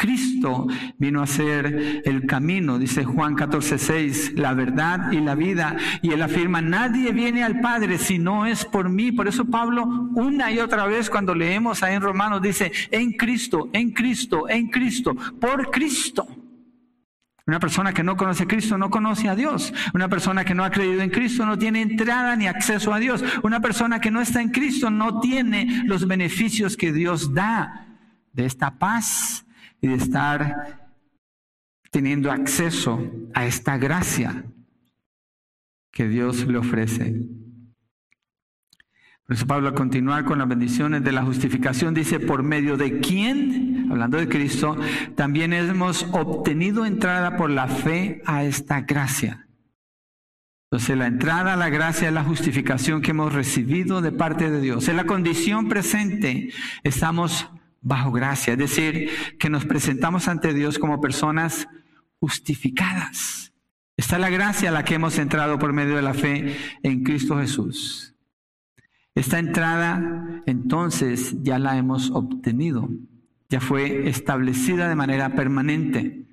Cristo 0.00 0.66
vino 0.96 1.20
a 1.20 1.26
ser 1.26 2.00
el 2.06 2.24
camino, 2.26 2.78
dice 2.78 3.04
Juan 3.04 3.34
14, 3.34 3.76
6, 3.76 4.32
la 4.36 4.54
verdad 4.54 5.12
y 5.12 5.20
la 5.20 5.34
vida. 5.34 5.76
Y 6.00 6.12
él 6.12 6.22
afirma, 6.22 6.62
nadie 6.62 7.12
viene 7.12 7.44
al 7.44 7.60
Padre 7.60 7.98
si 7.98 8.18
no 8.18 8.46
es 8.46 8.64
por 8.64 8.88
mí. 8.88 9.12
Por 9.12 9.28
eso 9.28 9.44
Pablo 9.44 9.84
una 10.14 10.50
y 10.50 10.58
otra 10.58 10.86
vez 10.86 11.10
cuando 11.10 11.34
leemos 11.34 11.82
ahí 11.82 11.96
en 11.96 12.00
Romanos 12.00 12.40
dice, 12.40 12.72
en 12.90 13.12
Cristo, 13.12 13.68
en 13.74 13.90
Cristo, 13.90 14.48
en 14.48 14.68
Cristo, 14.68 15.14
por 15.38 15.70
Cristo. 15.70 16.26
Una 17.46 17.60
persona 17.60 17.92
que 17.92 18.02
no 18.02 18.16
conoce 18.16 18.44
a 18.44 18.48
Cristo 18.48 18.78
no 18.78 18.88
conoce 18.88 19.28
a 19.28 19.36
Dios. 19.36 19.74
Una 19.92 20.08
persona 20.08 20.46
que 20.46 20.54
no 20.54 20.64
ha 20.64 20.70
creído 20.70 21.02
en 21.02 21.10
Cristo 21.10 21.44
no 21.44 21.58
tiene 21.58 21.82
entrada 21.82 22.36
ni 22.36 22.46
acceso 22.46 22.94
a 22.94 22.98
Dios. 22.98 23.22
Una 23.42 23.60
persona 23.60 24.00
que 24.00 24.10
no 24.10 24.22
está 24.22 24.40
en 24.40 24.48
Cristo 24.48 24.88
no 24.88 25.20
tiene 25.20 25.82
los 25.84 26.06
beneficios 26.06 26.78
que 26.78 26.90
Dios 26.90 27.34
da 27.34 27.86
de 28.32 28.46
esta 28.46 28.78
paz, 28.78 29.44
y 29.80 29.88
de 29.88 29.94
estar 29.94 30.90
teniendo 31.90 32.30
acceso 32.30 33.10
a 33.34 33.46
esta 33.46 33.78
gracia 33.78 34.44
que 35.92 36.08
Dios 36.08 36.46
le 36.46 36.58
ofrece. 36.58 37.26
Por 39.26 39.36
eso 39.36 39.46
Pablo 39.46 39.68
a 39.68 39.74
continuar 39.74 40.24
con 40.24 40.38
las 40.38 40.48
bendiciones 40.48 41.04
de 41.04 41.12
la 41.12 41.22
justificación 41.22 41.94
dice, 41.94 42.18
por 42.18 42.42
medio 42.42 42.76
de 42.76 42.98
quién, 42.98 43.86
hablando 43.90 44.18
de 44.18 44.28
Cristo, 44.28 44.76
también 45.14 45.52
hemos 45.52 46.04
obtenido 46.12 46.84
entrada 46.84 47.36
por 47.36 47.50
la 47.50 47.68
fe 47.68 48.22
a 48.26 48.42
esta 48.42 48.80
gracia. 48.80 49.46
Entonces 50.72 50.96
la 50.96 51.06
entrada 51.06 51.54
a 51.54 51.56
la 51.56 51.68
gracia 51.68 52.08
es 52.08 52.14
la 52.14 52.24
justificación 52.24 53.02
que 53.02 53.10
hemos 53.10 53.32
recibido 53.32 54.00
de 54.00 54.12
parte 54.12 54.50
de 54.50 54.60
Dios. 54.60 54.88
En 54.88 54.96
la 54.96 55.06
condición 55.06 55.68
presente 55.68 56.50
estamos 56.84 57.48
bajo 57.80 58.12
gracia, 58.12 58.52
es 58.52 58.58
decir, 58.58 59.10
que 59.38 59.50
nos 59.50 59.64
presentamos 59.64 60.28
ante 60.28 60.52
Dios 60.54 60.78
como 60.78 61.00
personas 61.00 61.66
justificadas. 62.18 63.52
Está 63.96 64.18
la 64.18 64.30
gracia 64.30 64.70
a 64.70 64.72
la 64.72 64.84
que 64.84 64.94
hemos 64.94 65.18
entrado 65.18 65.58
por 65.58 65.72
medio 65.72 65.96
de 65.96 66.02
la 66.02 66.14
fe 66.14 66.56
en 66.82 67.02
Cristo 67.02 67.38
Jesús. 67.38 68.14
Esta 69.14 69.38
entrada 69.38 70.42
entonces 70.46 71.36
ya 71.42 71.58
la 71.58 71.76
hemos 71.76 72.10
obtenido, 72.10 72.88
ya 73.48 73.60
fue 73.60 74.08
establecida 74.08 74.88
de 74.88 74.94
manera 74.94 75.34
permanente. 75.34 76.24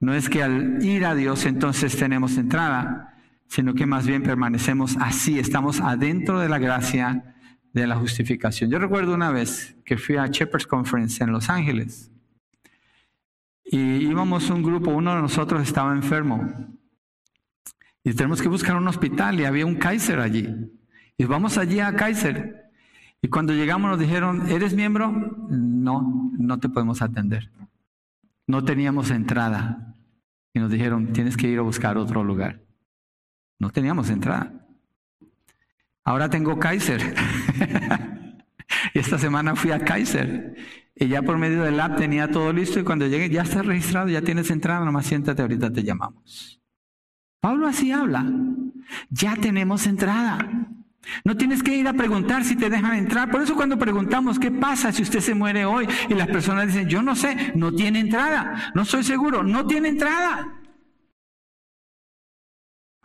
No 0.00 0.14
es 0.14 0.28
que 0.28 0.42
al 0.42 0.82
ir 0.84 1.04
a 1.04 1.14
Dios 1.14 1.46
entonces 1.46 1.96
tenemos 1.96 2.38
entrada, 2.38 3.14
sino 3.48 3.74
que 3.74 3.86
más 3.86 4.06
bien 4.06 4.22
permanecemos 4.22 4.96
así, 5.00 5.38
estamos 5.38 5.80
adentro 5.80 6.40
de 6.40 6.48
la 6.48 6.58
gracia 6.58 7.35
de 7.80 7.86
la 7.86 7.96
justificación. 7.96 8.70
Yo 8.70 8.78
recuerdo 8.78 9.14
una 9.14 9.30
vez 9.30 9.76
que 9.84 9.98
fui 9.98 10.16
a 10.16 10.26
Shepherd's 10.26 10.66
Conference 10.66 11.22
en 11.22 11.30
Los 11.30 11.50
Ángeles 11.50 12.10
y 13.64 13.78
íbamos 13.78 14.48
un 14.48 14.62
grupo, 14.62 14.90
uno 14.90 15.14
de 15.14 15.20
nosotros 15.20 15.62
estaba 15.62 15.92
enfermo 15.92 16.48
y 18.02 18.14
tenemos 18.14 18.40
que 18.40 18.48
buscar 18.48 18.76
un 18.76 18.88
hospital 18.88 19.38
y 19.40 19.44
había 19.44 19.66
un 19.66 19.74
Kaiser 19.74 20.20
allí. 20.20 20.48
Y 21.18 21.24
vamos 21.24 21.58
allí 21.58 21.80
a 21.80 21.94
Kaiser. 21.94 22.70
Y 23.20 23.28
cuando 23.28 23.52
llegamos 23.52 23.90
nos 23.90 23.98
dijeron, 23.98 24.48
¿eres 24.48 24.74
miembro? 24.74 25.10
No, 25.50 26.30
no 26.38 26.58
te 26.58 26.68
podemos 26.68 27.02
atender. 27.02 27.50
No 28.46 28.64
teníamos 28.64 29.10
entrada. 29.10 29.96
Y 30.54 30.60
nos 30.60 30.70
dijeron, 30.70 31.12
tienes 31.12 31.36
que 31.36 31.48
ir 31.48 31.58
a 31.58 31.62
buscar 31.62 31.98
otro 31.98 32.22
lugar. 32.22 32.62
No 33.58 33.70
teníamos 33.70 34.08
entrada. 34.08 34.65
Ahora 36.06 36.30
tengo 36.30 36.56
Kaiser. 36.56 37.14
esta 38.94 39.18
semana 39.18 39.56
fui 39.56 39.72
a 39.72 39.80
Kaiser. 39.80 40.54
Y 40.94 41.08
ya 41.08 41.20
por 41.20 41.36
medio 41.36 41.64
del 41.64 41.80
app 41.80 41.98
tenía 41.98 42.30
todo 42.30 42.52
listo 42.52 42.78
y 42.78 42.84
cuando 42.84 43.08
llegué 43.08 43.28
ya 43.28 43.42
está 43.42 43.60
registrado, 43.62 44.08
ya 44.08 44.22
tienes 44.22 44.50
entrada, 44.52 44.84
nomás 44.84 45.04
siéntate, 45.04 45.42
ahorita 45.42 45.72
te 45.72 45.82
llamamos. 45.82 46.60
Pablo 47.40 47.66
así 47.66 47.90
habla. 47.90 48.24
Ya 49.10 49.34
tenemos 49.34 49.84
entrada. 49.88 50.38
No 51.24 51.36
tienes 51.36 51.64
que 51.64 51.76
ir 51.76 51.88
a 51.88 51.92
preguntar 51.92 52.44
si 52.44 52.54
te 52.54 52.70
dejan 52.70 52.94
entrar. 52.94 53.28
Por 53.28 53.42
eso 53.42 53.56
cuando 53.56 53.76
preguntamos 53.76 54.38
qué 54.38 54.52
pasa 54.52 54.92
si 54.92 55.02
usted 55.02 55.18
se 55.18 55.34
muere 55.34 55.64
hoy 55.64 55.88
y 56.08 56.14
las 56.14 56.28
personas 56.28 56.68
dicen, 56.68 56.88
yo 56.88 57.02
no 57.02 57.16
sé, 57.16 57.52
no 57.56 57.72
tiene 57.72 57.98
entrada, 57.98 58.70
no 58.76 58.82
estoy 58.82 59.02
seguro, 59.02 59.42
no 59.42 59.66
tiene 59.66 59.88
entrada. 59.88 60.65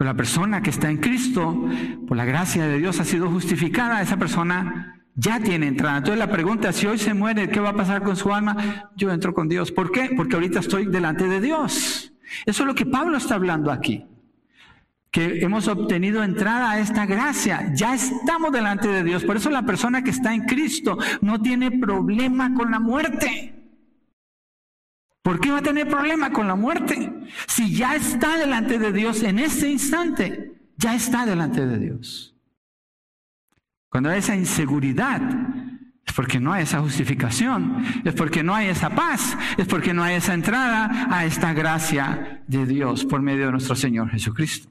Pero 0.02 0.14
la 0.14 0.18
persona 0.18 0.64
que 0.64 0.72
está 0.72 0.90
en 0.90 0.98
Cristo, 0.98 1.70
por 2.08 2.18
la 2.18 2.26
gracia 2.26 2.66
de 2.66 2.80
Dios, 2.80 3.00
ha 3.00 3.06
sido 3.06 3.30
justificada. 3.30 4.02
Esa 4.02 4.18
persona 4.18 5.00
ya 5.14 5.40
tiene 5.40 5.68
entrada. 5.68 6.00
Entonces 6.00 6.18
la 6.18 6.32
pregunta, 6.32 6.74
si 6.74 6.88
hoy 6.88 6.98
se 6.98 7.14
muere, 7.14 7.50
¿qué 7.50 7.60
va 7.60 7.70
a 7.70 7.76
pasar 7.76 8.02
con 8.02 8.16
su 8.16 8.34
alma? 8.34 8.90
Yo 8.96 9.12
entro 9.12 9.32
con 9.36 9.48
Dios. 9.48 9.72
¿Por 9.72 9.92
qué? 9.92 10.10
Porque 10.18 10.34
ahorita 10.34 10.62
estoy 10.62 10.88
delante 10.88 11.28
de 11.28 11.40
Dios. 11.40 12.14
Eso 12.48 12.64
es 12.64 12.68
lo 12.68 12.74
que 12.74 12.88
Pablo 12.88 13.16
está 13.16 13.36
hablando 13.36 13.72
aquí. 13.72 14.08
Que 15.12 15.44
hemos 15.44 15.68
obtenido 15.68 16.24
entrada 16.24 16.72
a 16.72 16.80
esta 16.80 17.06
gracia. 17.06 17.72
Ya 17.76 17.94
estamos 17.94 18.52
delante 18.52 18.88
de 18.88 19.04
Dios. 19.04 19.24
Por 19.24 19.38
eso 19.38 19.52
la 19.52 19.68
persona 19.68 20.04
que 20.04 20.10
está 20.10 20.34
en 20.34 20.46
Cristo 20.46 20.98
no 21.22 21.40
tiene 21.44 21.70
problema 21.70 22.56
con 22.56 22.72
la 22.72 22.80
muerte. 22.80 23.61
¿Por 25.22 25.40
qué 25.40 25.52
va 25.52 25.60
a 25.60 25.64
tener 25.64 25.88
problema 25.88 26.32
con 26.32 26.48
la 26.48 26.56
muerte? 26.56 27.14
Si 27.48 27.76
ya 27.76 27.96
está 27.96 28.38
delante 28.38 28.80
de 28.80 28.92
Dios 28.92 29.22
en 29.22 29.40
ese 29.40 29.70
instante, 29.70 30.54
ya 30.78 30.96
está 30.96 31.26
delante 31.26 31.66
de 31.66 31.78
Dios. 31.78 32.36
Cuando 33.90 34.10
hay 34.10 34.20
esa 34.20 34.36
inseguridad, 34.36 35.22
es 36.06 36.14
porque 36.14 36.40
no 36.40 36.54
hay 36.54 36.64
esa 36.64 36.80
justificación, 36.80 37.86
es 38.04 38.14
porque 38.14 38.42
no 38.42 38.56
hay 38.56 38.68
esa 38.68 38.90
paz, 38.90 39.38
es 39.58 39.68
porque 39.68 39.94
no 39.94 40.04
hay 40.04 40.16
esa 40.16 40.34
entrada 40.34 41.08
a 41.12 41.26
esta 41.26 41.54
gracia 41.54 42.44
de 42.48 42.66
Dios 42.66 43.06
por 43.06 43.22
medio 43.22 43.46
de 43.46 43.52
nuestro 43.52 43.76
Señor 43.76 44.10
Jesucristo. 44.10 44.70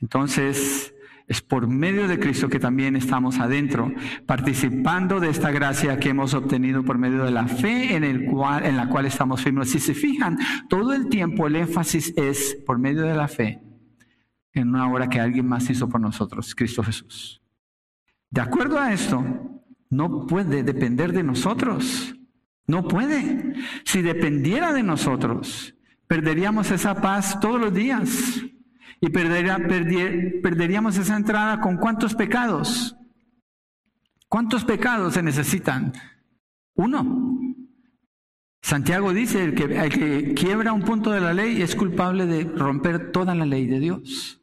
Entonces, 0.00 0.91
es 1.32 1.40
por 1.40 1.66
medio 1.66 2.08
de 2.08 2.18
Cristo 2.18 2.50
que 2.50 2.60
también 2.60 2.94
estamos 2.94 3.38
adentro, 3.38 3.90
participando 4.26 5.18
de 5.18 5.30
esta 5.30 5.50
gracia 5.50 5.98
que 5.98 6.10
hemos 6.10 6.34
obtenido 6.34 6.84
por 6.84 6.98
medio 6.98 7.24
de 7.24 7.30
la 7.30 7.48
fe 7.48 7.96
en, 7.96 8.76
la 8.76 8.88
cual 8.90 9.06
estamos 9.06 9.40
firmes. 9.40 9.70
Si 9.70 9.80
se 9.80 9.94
fijan, 9.94 10.38
todo 10.68 10.92
el 10.92 11.08
tiempo 11.08 11.46
el 11.46 11.56
énfasis 11.56 12.12
es 12.18 12.58
por 12.66 12.78
medio 12.78 13.02
de 13.02 13.14
la 13.14 13.28
fe 13.28 13.62
en 14.52 14.68
una 14.68 14.86
obra 14.92 15.08
que 15.08 15.20
alguien 15.20 15.48
más 15.48 15.70
hizo 15.70 15.88
por 15.88 16.02
nosotros, 16.02 16.54
Cristo 16.54 16.82
Jesús. 16.82 17.40
De 18.28 18.42
acuerdo 18.42 18.78
a 18.78 18.92
esto, 18.92 19.24
no 19.88 20.26
puede 20.26 20.62
depender 20.62 21.14
de 21.14 21.22
nosotros. 21.22 22.14
No 22.66 22.86
puede. 22.86 23.54
Si 23.84 24.02
dependiera 24.02 24.74
de 24.74 24.82
nosotros, 24.82 25.74
perderíamos 26.06 26.70
esa 26.70 27.00
paz 27.00 27.40
todos 27.40 27.58
los 27.58 27.72
días. 27.72 28.42
Y 29.04 29.08
perderíamos 29.10 30.96
esa 30.96 31.16
entrada 31.16 31.60
con 31.60 31.76
cuántos 31.76 32.14
pecados. 32.14 32.96
¿Cuántos 34.28 34.64
pecados 34.64 35.14
se 35.14 35.24
necesitan? 35.24 35.92
Uno. 36.74 37.36
Santiago 38.62 39.12
dice, 39.12 39.42
el 39.42 39.54
que, 39.56 39.64
el 39.64 39.90
que 39.90 40.34
quiebra 40.34 40.72
un 40.72 40.82
punto 40.82 41.10
de 41.10 41.20
la 41.20 41.34
ley 41.34 41.60
es 41.62 41.74
culpable 41.74 42.26
de 42.26 42.44
romper 42.44 43.10
toda 43.10 43.34
la 43.34 43.44
ley 43.44 43.66
de 43.66 43.80
Dios. 43.80 44.40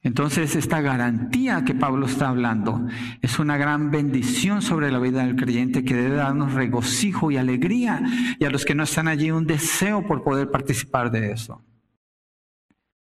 Entonces, 0.00 0.54
esta 0.54 0.80
garantía 0.80 1.64
que 1.64 1.74
Pablo 1.74 2.06
está 2.06 2.28
hablando 2.28 2.86
es 3.22 3.40
una 3.40 3.56
gran 3.56 3.90
bendición 3.90 4.62
sobre 4.62 4.92
la 4.92 5.00
vida 5.00 5.26
del 5.26 5.34
creyente 5.34 5.84
que 5.84 5.96
debe 5.96 6.14
darnos 6.14 6.52
regocijo 6.52 7.32
y 7.32 7.38
alegría 7.38 8.04
y 8.38 8.44
a 8.44 8.50
los 8.50 8.64
que 8.64 8.76
no 8.76 8.84
están 8.84 9.08
allí 9.08 9.32
un 9.32 9.48
deseo 9.48 10.06
por 10.06 10.22
poder 10.22 10.52
participar 10.52 11.10
de 11.10 11.32
eso. 11.32 11.60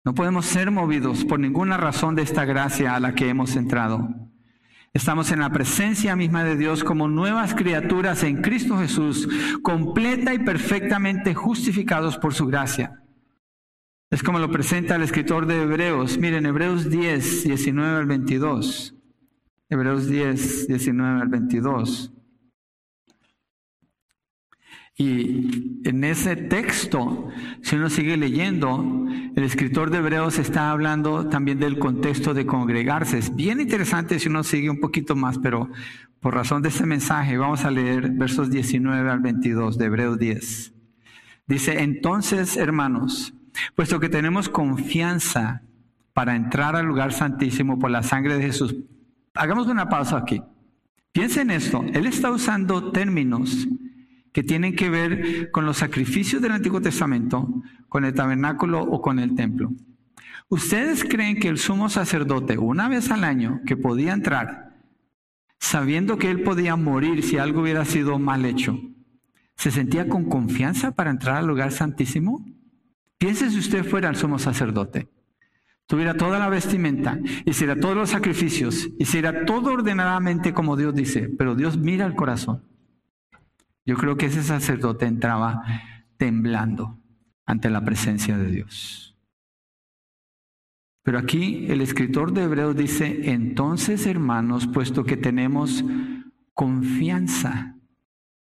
No 0.06 0.14
podemos 0.14 0.46
ser 0.46 0.70
movidos 0.70 1.24
por 1.24 1.40
ninguna 1.40 1.78
razón 1.78 2.16
de 2.16 2.24
esta 2.24 2.44
gracia 2.44 2.96
a 2.96 3.00
la 3.00 3.16
que 3.16 3.30
hemos 3.30 3.56
entrado. 3.56 4.10
Estamos 4.92 5.32
en 5.32 5.40
la 5.40 5.50
presencia 5.50 6.16
misma 6.16 6.44
de 6.44 6.58
Dios 6.58 6.84
como 6.84 7.08
nuevas 7.08 7.56
criaturas 7.56 8.22
en 8.24 8.42
Cristo 8.42 8.78
Jesús, 8.78 9.30
completa 9.62 10.34
y 10.34 10.40
perfectamente 10.40 11.34
justificados 11.34 12.18
por 12.18 12.34
su 12.34 12.46
gracia. 12.48 13.02
Es 14.12 14.22
como 14.22 14.40
lo 14.40 14.52
presenta 14.52 14.96
el 14.96 15.04
escritor 15.04 15.48
de 15.48 15.64
Hebreos. 15.64 16.18
Miren, 16.18 16.46
Hebreos 16.46 16.90
10, 16.90 17.46
19 17.46 17.98
al 17.98 18.06
22. 18.06 18.96
Hebreos 19.70 20.08
10, 20.08 20.68
19 20.68 21.22
al 21.22 21.30
22. 21.30 22.14
Y 24.96 25.82
en 25.86 26.04
ese 26.04 26.36
texto, 26.36 27.30
si 27.62 27.76
uno 27.76 27.90
sigue 27.90 28.16
leyendo, 28.16 29.08
el 29.36 29.44
escritor 29.44 29.90
de 29.90 29.98
Hebreos 29.98 30.38
está 30.38 30.72
hablando 30.72 31.28
también 31.30 31.60
del 31.60 31.80
contexto 31.80 32.34
de 32.34 32.46
congregarse. 32.46 33.18
Es 33.18 33.36
bien 33.36 33.60
interesante 33.60 34.20
si 34.20 34.30
uno 34.30 34.44
sigue 34.44 34.70
un 34.70 34.80
poquito 34.80 35.16
más, 35.16 35.40
pero 35.40 35.70
por 36.20 36.36
razón 36.36 36.62
de 36.62 36.70
este 36.70 36.86
mensaje 36.86 37.38
vamos 37.38 37.66
a 37.66 37.72
leer 37.72 38.12
versos 38.12 38.52
19 38.52 39.10
al 39.10 39.20
22 39.20 39.78
de 39.78 39.86
Hebreos 39.86 40.20
10. 40.20 40.74
Dice, 41.48 41.82
entonces, 41.82 42.56
hermanos, 42.56 43.34
Puesto 43.76 44.00
que 44.00 44.10
tenemos 44.10 44.50
confianza 44.50 45.62
para 46.14 46.36
entrar 46.36 46.76
al 46.76 46.86
lugar 46.86 47.14
santísimo 47.14 47.80
por 47.80 47.92
la 47.92 48.04
sangre 48.04 48.38
de 48.38 48.44
Jesús. 48.44 48.76
Hagamos 49.34 49.68
una 49.68 49.90
pausa 49.90 50.18
aquí. 50.18 50.42
Piensen 51.12 51.50
en 51.52 51.58
esto. 51.58 51.84
Él 51.94 52.06
está 52.06 52.32
usando 52.32 52.92
términos 52.92 53.68
que 54.34 54.44
tienen 54.44 54.76
que 54.76 54.90
ver 54.90 55.52
con 55.52 55.66
los 55.66 55.78
sacrificios 55.78 56.42
del 56.42 56.52
Antiguo 56.52 56.82
Testamento, 56.82 57.48
con 57.88 58.04
el 58.04 58.14
tabernáculo 58.14 58.82
o 58.82 59.02
con 59.02 59.20
el 59.20 59.36
templo. 59.36 59.72
¿Ustedes 60.50 61.04
creen 61.04 61.40
que 61.40 61.48
el 61.48 61.60
sumo 61.60 61.88
sacerdote, 61.88 62.58
una 62.58 62.90
vez 62.90 63.12
al 63.12 63.24
año, 63.24 63.62
que 63.66 63.78
podía 63.78 64.12
entrar, 64.12 64.76
sabiendo 65.60 66.18
que 66.18 66.32
él 66.32 66.42
podía 66.42 66.76
morir 66.76 67.24
si 67.24 67.38
algo 67.38 67.62
hubiera 67.62 67.86
sido 67.86 68.20
mal 68.20 68.44
hecho, 68.46 68.80
se 69.56 69.72
sentía 69.72 70.10
con 70.10 70.26
confianza 70.26 70.92
para 70.92 71.12
entrar 71.12 71.38
al 71.38 71.48
lugar 71.48 71.72
santísimo? 71.72 72.44
Piense 73.20 73.52
si 73.52 73.60
usted 73.60 73.86
fuera 73.86 74.10
el 74.10 74.16
sumo 74.16 74.40
sacerdote, 74.40 75.10
tuviera 75.86 76.18
toda 76.18 76.40
la 76.40 76.50
vestimenta, 76.50 77.20
hiciera 77.46 77.80
todos 77.80 77.96
los 77.96 78.10
sacrificios, 78.10 78.90
hiciera 78.98 79.46
todo 79.46 79.72
ordenadamente 79.72 80.54
como 80.54 80.76
Dios 80.76 80.94
dice, 80.96 81.30
pero 81.38 81.56
Dios 81.56 81.78
mira 81.78 82.06
el 82.06 82.16
corazón. 82.16 82.73
Yo 83.86 83.98
creo 83.98 84.18
que 84.18 84.28
ese 84.28 84.44
sacerdote 84.44 85.06
entraba 85.06 85.64
temblando 86.18 87.00
ante 87.46 87.70
la 87.70 87.84
presencia 87.84 88.38
de 88.38 88.50
Dios. 88.50 89.18
Pero 91.04 91.20
aquí 91.20 91.66
el 91.68 91.82
escritor 91.82 92.32
de 92.32 92.44
Hebreos 92.44 92.78
dice, 92.78 93.32
entonces 93.32 94.06
hermanos, 94.06 94.68
puesto 94.68 95.04
que 95.04 95.18
tenemos 95.18 95.84
confianza, 96.54 97.76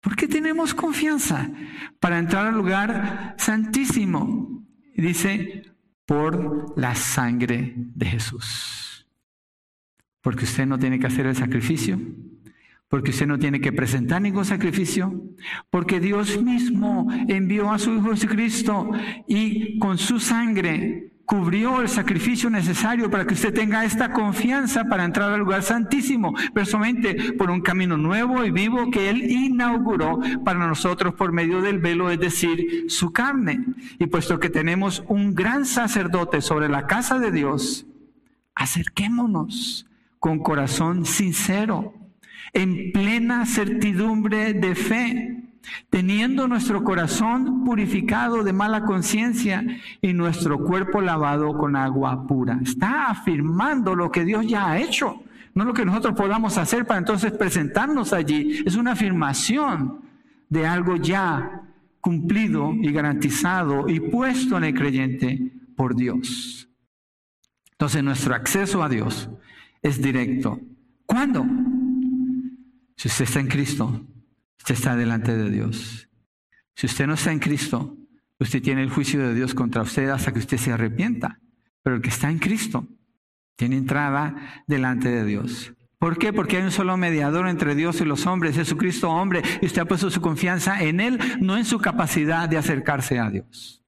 ¿por 0.02 0.16
qué 0.16 0.28
tenemos 0.28 0.74
confianza? 0.74 1.52
Para 2.00 2.20
entrar 2.20 2.48
al 2.48 2.56
lugar 2.56 3.36
santísimo. 3.38 4.66
Dice, 4.96 5.64
por 6.06 6.80
la 6.80 6.96
sangre 6.96 7.74
de 7.76 8.06
Jesús. 8.06 9.08
Porque 10.22 10.46
usted 10.46 10.66
no 10.66 10.80
tiene 10.80 11.00
que 11.00 11.08
hacer 11.08 11.26
el 11.26 11.36
sacrificio, 11.36 12.00
porque 12.94 13.10
usted 13.10 13.26
no 13.26 13.40
tiene 13.40 13.60
que 13.60 13.74
presentar 13.74 14.22
ningún 14.22 14.46
sacrificio, 14.46 15.20
porque 15.72 16.00
Dios 16.00 16.40
mismo 16.40 17.08
envió 17.28 17.72
a 17.72 17.80
su 17.80 17.92
Hijo 17.96 18.12
Jesucristo 18.12 18.92
y 19.28 19.80
con 19.80 19.98
su 19.98 20.20
sangre 20.20 21.12
cubrió 21.26 21.82
el 21.82 21.90
sacrificio 21.90 22.52
necesario 22.52 23.10
para 23.10 23.26
que 23.26 23.34
usted 23.34 23.52
tenga 23.52 23.84
esta 23.84 24.14
confianza 24.14 24.84
para 24.84 25.06
entrar 25.06 25.32
al 25.32 25.40
lugar 25.40 25.64
santísimo, 25.64 26.36
personalmente 26.54 27.34
por 27.34 27.50
un 27.50 27.62
camino 27.62 27.98
nuevo 27.98 28.46
y 28.46 28.52
vivo 28.52 28.92
que 28.92 29.10
Él 29.10 29.24
inauguró 29.24 30.20
para 30.46 30.68
nosotros 30.68 31.16
por 31.16 31.32
medio 31.32 31.64
del 31.64 31.80
velo, 31.80 32.12
es 32.12 32.20
decir, 32.20 32.86
su 32.90 33.12
carne. 33.12 33.66
Y 33.98 34.06
puesto 34.06 34.40
que 34.40 34.52
tenemos 34.52 35.04
un 35.08 35.34
gran 35.34 35.66
sacerdote 35.66 36.42
sobre 36.42 36.70
la 36.70 36.86
casa 36.86 37.18
de 37.18 37.32
Dios, 37.32 37.88
acerquémonos 38.54 39.88
con 40.20 40.38
corazón 40.38 41.08
sincero, 41.08 42.03
en 42.54 42.92
plena 42.92 43.46
certidumbre 43.46 44.54
de 44.54 44.76
fe 44.76 45.44
teniendo 45.90 46.48
nuestro 46.48 46.84
corazón 46.84 47.64
purificado 47.64 48.44
de 48.44 48.54
mala 48.54 48.84
conciencia 48.84 49.66
y 50.02 50.14
nuestro 50.14 50.60
cuerpo 50.60 51.02
lavado 51.02 51.58
con 51.58 51.76
agua 51.76 52.28
pura. 52.28 52.60
Está 52.62 53.08
afirmando 53.08 53.96
lo 53.96 54.12
que 54.12 54.26
Dios 54.26 54.46
ya 54.48 54.72
ha 54.72 54.80
hecho, 54.80 55.24
no 55.54 55.66
lo 55.66 55.74
que 55.74 55.86
nosotros 55.86 56.16
podamos 56.16 56.58
hacer 56.58 56.86
para 56.86 57.00
entonces 57.00 57.32
presentarnos 57.32 58.14
allí. 58.14 58.64
Es 58.66 58.76
una 58.76 58.94
afirmación 58.94 60.02
de 60.50 60.68
algo 60.68 60.98
ya 60.98 61.62
cumplido 62.02 62.74
y 62.74 62.92
garantizado 62.92 63.88
y 63.88 64.00
puesto 64.00 64.58
en 64.58 64.66
el 64.66 64.74
creyente 64.74 65.52
por 65.76 65.96
Dios. 65.96 66.68
Entonces 67.72 68.04
nuestro 68.04 68.36
acceso 68.36 68.84
a 68.84 68.90
Dios 68.90 69.30
es 69.82 70.02
directo. 70.02 70.60
¿Cuándo? 71.06 71.46
Si 72.96 73.08
usted 73.08 73.26
está 73.26 73.40
en 73.40 73.48
Cristo, 73.48 74.06
Usted 74.64 74.76
está 74.76 74.96
delante 74.96 75.36
de 75.36 75.50
Dios. 75.50 76.08
Si 76.74 76.86
usted 76.86 77.06
no 77.06 77.16
está 77.16 77.34
en 77.34 77.40
Cristo, 77.40 77.98
usted 78.40 78.62
tiene 78.62 78.82
el 78.82 78.90
juicio 78.90 79.20
de 79.20 79.34
Dios 79.34 79.54
contra 79.54 79.82
usted 79.82 80.08
hasta 80.08 80.32
que 80.32 80.40
usted 80.40 80.56
se 80.56 80.72
arrepienta. 80.72 81.42
Pero 81.82 81.98
el 81.98 82.02
que 82.02 82.08
está 82.08 82.32
en 82.32 82.40
Cristo 82.40 82.88
tiene 83.58 83.76
entrada 83.76 84.64
delante 84.66 85.10
de 85.10 85.26
Dios. 85.26 85.74
¿Por 86.00 86.18
qué? 86.18 86.32
Porque 86.32 86.56
hay 86.56 86.64
un 86.64 86.72
solo 86.72 86.96
mediador 86.96 87.50
entre 87.50 87.76
Dios 87.76 88.00
y 88.00 88.06
los 88.06 88.26
hombres, 88.26 88.56
Jesucristo 88.56 89.10
hombre, 89.10 89.42
y 89.62 89.66
usted 89.66 89.82
ha 89.82 89.86
puesto 89.86 90.10
su 90.10 90.22
confianza 90.22 90.82
en 90.82 91.02
Él, 91.02 91.20
no 91.42 91.58
en 91.58 91.66
su 91.66 91.78
capacidad 91.80 92.48
de 92.48 92.56
acercarse 92.56 93.20
a 93.20 93.30
Dios. 93.30 93.84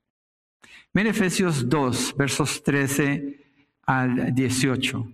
Mire 0.92 1.12
Efesios 1.12 1.70
2, 1.70 2.16
versos 2.18 2.62
13 2.64 3.40
al 3.84 4.36
18. 4.36 5.08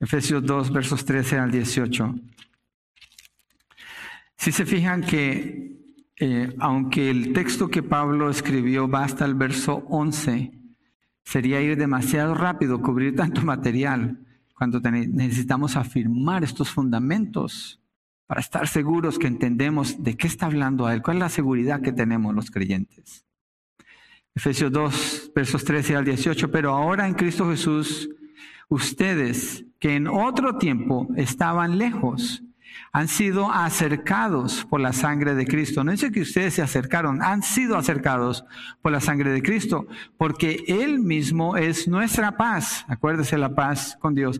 Efesios 0.00 0.42
2, 0.42 0.72
versos 0.72 1.04
13 1.04 1.38
al 1.38 1.50
18. 1.50 2.14
Si 4.42 4.50
se 4.50 4.66
fijan 4.66 5.02
que 5.02 5.78
eh, 6.18 6.52
aunque 6.58 7.10
el 7.10 7.32
texto 7.32 7.68
que 7.68 7.80
Pablo 7.80 8.28
escribió 8.28 8.88
va 8.88 9.04
hasta 9.04 9.24
el 9.24 9.36
verso 9.36 9.84
11, 9.88 10.50
sería 11.24 11.60
ir 11.60 11.76
demasiado 11.76 12.34
rápido, 12.34 12.82
cubrir 12.82 13.14
tanto 13.14 13.42
material, 13.44 14.18
cuando 14.58 14.80
necesitamos 14.80 15.76
afirmar 15.76 16.42
estos 16.42 16.70
fundamentos 16.70 17.80
para 18.26 18.40
estar 18.40 18.66
seguros 18.66 19.16
que 19.16 19.28
entendemos 19.28 20.02
de 20.02 20.16
qué 20.16 20.26
está 20.26 20.46
hablando 20.46 20.86
a 20.86 20.94
él, 20.94 21.02
cuál 21.02 21.18
es 21.18 21.20
la 21.20 21.28
seguridad 21.28 21.80
que 21.80 21.92
tenemos 21.92 22.34
los 22.34 22.50
creyentes. 22.50 23.24
Efesios 24.34 24.72
2, 24.72 25.30
versos 25.36 25.64
13 25.64 25.94
al 25.94 26.04
18, 26.04 26.50
pero 26.50 26.74
ahora 26.74 27.06
en 27.06 27.14
Cristo 27.14 27.48
Jesús, 27.48 28.10
ustedes 28.68 29.64
que 29.78 29.94
en 29.94 30.08
otro 30.08 30.58
tiempo 30.58 31.06
estaban 31.14 31.78
lejos, 31.78 32.42
han 32.92 33.08
sido 33.08 33.50
acercados 33.50 34.66
por 34.68 34.80
la 34.80 34.92
sangre 34.92 35.34
de 35.34 35.46
Cristo. 35.46 35.82
No 35.82 35.92
dice 35.92 36.12
que 36.12 36.20
ustedes 36.20 36.54
se 36.54 36.62
acercaron, 36.62 37.22
han 37.22 37.42
sido 37.42 37.76
acercados 37.76 38.44
por 38.82 38.92
la 38.92 39.00
sangre 39.00 39.32
de 39.32 39.42
Cristo, 39.42 39.86
porque 40.18 40.62
Él 40.68 41.00
mismo 41.00 41.56
es 41.56 41.88
nuestra 41.88 42.36
paz. 42.36 42.84
Acuérdese 42.88 43.38
la 43.38 43.54
paz 43.54 43.96
con 43.98 44.14
Dios. 44.14 44.38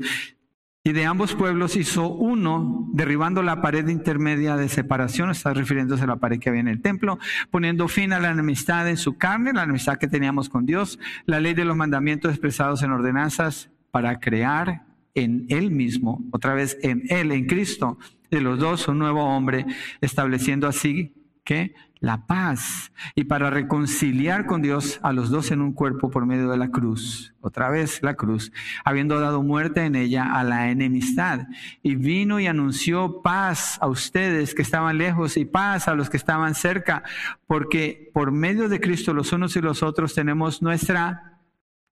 Y 0.85 0.93
de 0.93 1.07
ambos 1.07 1.35
pueblos 1.35 1.77
hizo 1.77 2.09
uno, 2.09 2.89
derribando 2.93 3.43
la 3.43 3.63
pared 3.63 3.87
intermedia 3.89 4.57
de 4.57 4.69
separación, 4.69 5.31
está 5.31 5.55
refiriéndose 5.55 6.03
a 6.03 6.09
la 6.09 6.17
pared 6.17 6.41
que 6.41 6.49
había 6.49 6.61
en 6.61 6.69
el 6.69 6.83
templo, 6.83 7.21
poniendo 7.53 7.87
fin 7.87 8.13
a 8.13 8.19
la 8.19 8.33
enemistad 8.33 8.89
en 8.89 8.97
su 8.97 9.17
carne, 9.17 9.53
la 9.53 9.63
enemistad 9.63 9.97
que 9.97 10.09
teníamos 10.09 10.49
con 10.49 10.67
Dios, 10.67 10.99
la 11.25 11.39
ley 11.39 11.55
de 11.55 11.65
los 11.65 11.77
mandamientos 11.77 12.33
expresados 12.33 12.83
en 12.83 12.91
ordenanzas 12.91 13.71
para 13.93 14.19
crear 14.19 14.83
en 15.15 15.47
Él 15.51 15.71
mismo, 15.71 16.21
otra 16.33 16.55
vez 16.55 16.77
en 16.83 17.05
Él, 17.09 17.31
en 17.31 17.47
Cristo, 17.47 17.97
de 18.33 18.41
los 18.41 18.59
dos 18.59 18.89
un 18.89 18.99
nuevo 18.99 19.23
hombre, 19.25 19.67
estableciendo 20.01 20.67
así 20.67 21.15
que 21.45 21.75
la 22.01 22.27
paz 22.27 22.93
y 23.15 23.25
para 23.25 23.51
reconciliar 23.51 24.47
con 24.47 24.63
Dios 24.63 24.99
a 25.03 25.13
los 25.13 25.31
dos 25.31 25.51
en 25.51 25.61
un 25.61 25.73
cuerpo 25.73 26.11
por 26.11 26.25
medio 26.25 26.49
de 26.49 26.57
la 26.57 26.71
cruz, 26.71 27.35
otra 27.41 27.69
vez 27.69 28.03
la 28.03 28.15
cruz, 28.15 28.53
habiendo 28.85 29.21
dado 29.21 29.43
muerte 29.43 29.85
en 29.85 29.95
ella 29.95 30.35
a 30.35 30.45
la 30.45 30.71
enemistad. 30.71 31.47
Y 31.83 31.95
vino 31.95 32.41
y 32.41 32.47
anunció 32.47 33.21
paz 33.23 33.79
a 33.83 33.87
ustedes 33.87 34.55
que 34.55 34.63
estaban 34.63 34.99
lejos 34.99 35.37
y 35.37 35.45
paz 35.45 35.87
a 35.87 35.95
los 35.95 36.09
que 36.09 36.17
estaban 36.17 36.55
cerca, 36.55 37.03
porque 37.47 38.11
por 38.15 38.33
medio 38.33 38.69
de 38.69 38.81
Cristo 38.81 39.13
los 39.13 39.33
unos 39.33 39.55
y 39.57 39.61
los 39.61 39.83
otros 39.83 40.15
tenemos 40.15 40.63
nuestra 40.63 41.39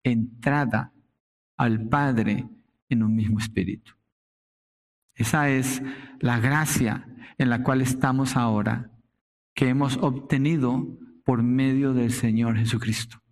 entrada 0.03 0.93
al 1.57 1.87
Padre 1.87 2.49
en 2.89 3.03
un 3.03 3.15
mismo 3.15 3.39
espíritu. 3.39 4.00
Esa 5.21 5.51
es 5.51 5.83
la 6.21 6.41
gracia 6.41 7.07
en 7.37 7.51
la 7.51 7.63
cual 7.63 7.83
estamos 7.83 8.39
ahora, 8.39 8.91
que 9.55 9.69
hemos 9.69 9.99
obtenido 9.99 10.99
por 11.27 11.43
medio 11.43 11.93
del 11.93 12.11
Señor 12.11 12.57
Jesucristo. 12.57 13.23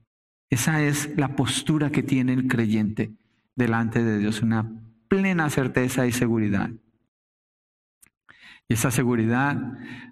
Esa 0.51 0.83
es 0.83 1.17
la 1.17 1.35
postura 1.35 1.91
que 1.91 2.03
tiene 2.03 2.35
el 2.35 2.47
creyente 2.47 3.15
delante 3.55 4.05
de 4.05 4.19
Dios, 4.19 4.43
una 4.43 4.71
plena 5.09 5.49
certeza 5.49 6.07
y 6.07 6.13
seguridad. 6.13 6.71
Y 8.69 8.75
esa 8.75 8.91
seguridad 8.91 9.59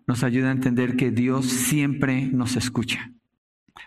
nos 0.06 0.24
ayuda 0.24 0.48
a 0.48 0.52
entender 0.52 0.96
que 0.96 1.10
Dios 1.10 1.44
siempre 1.44 2.26
nos 2.28 2.56
escucha. 2.56 3.12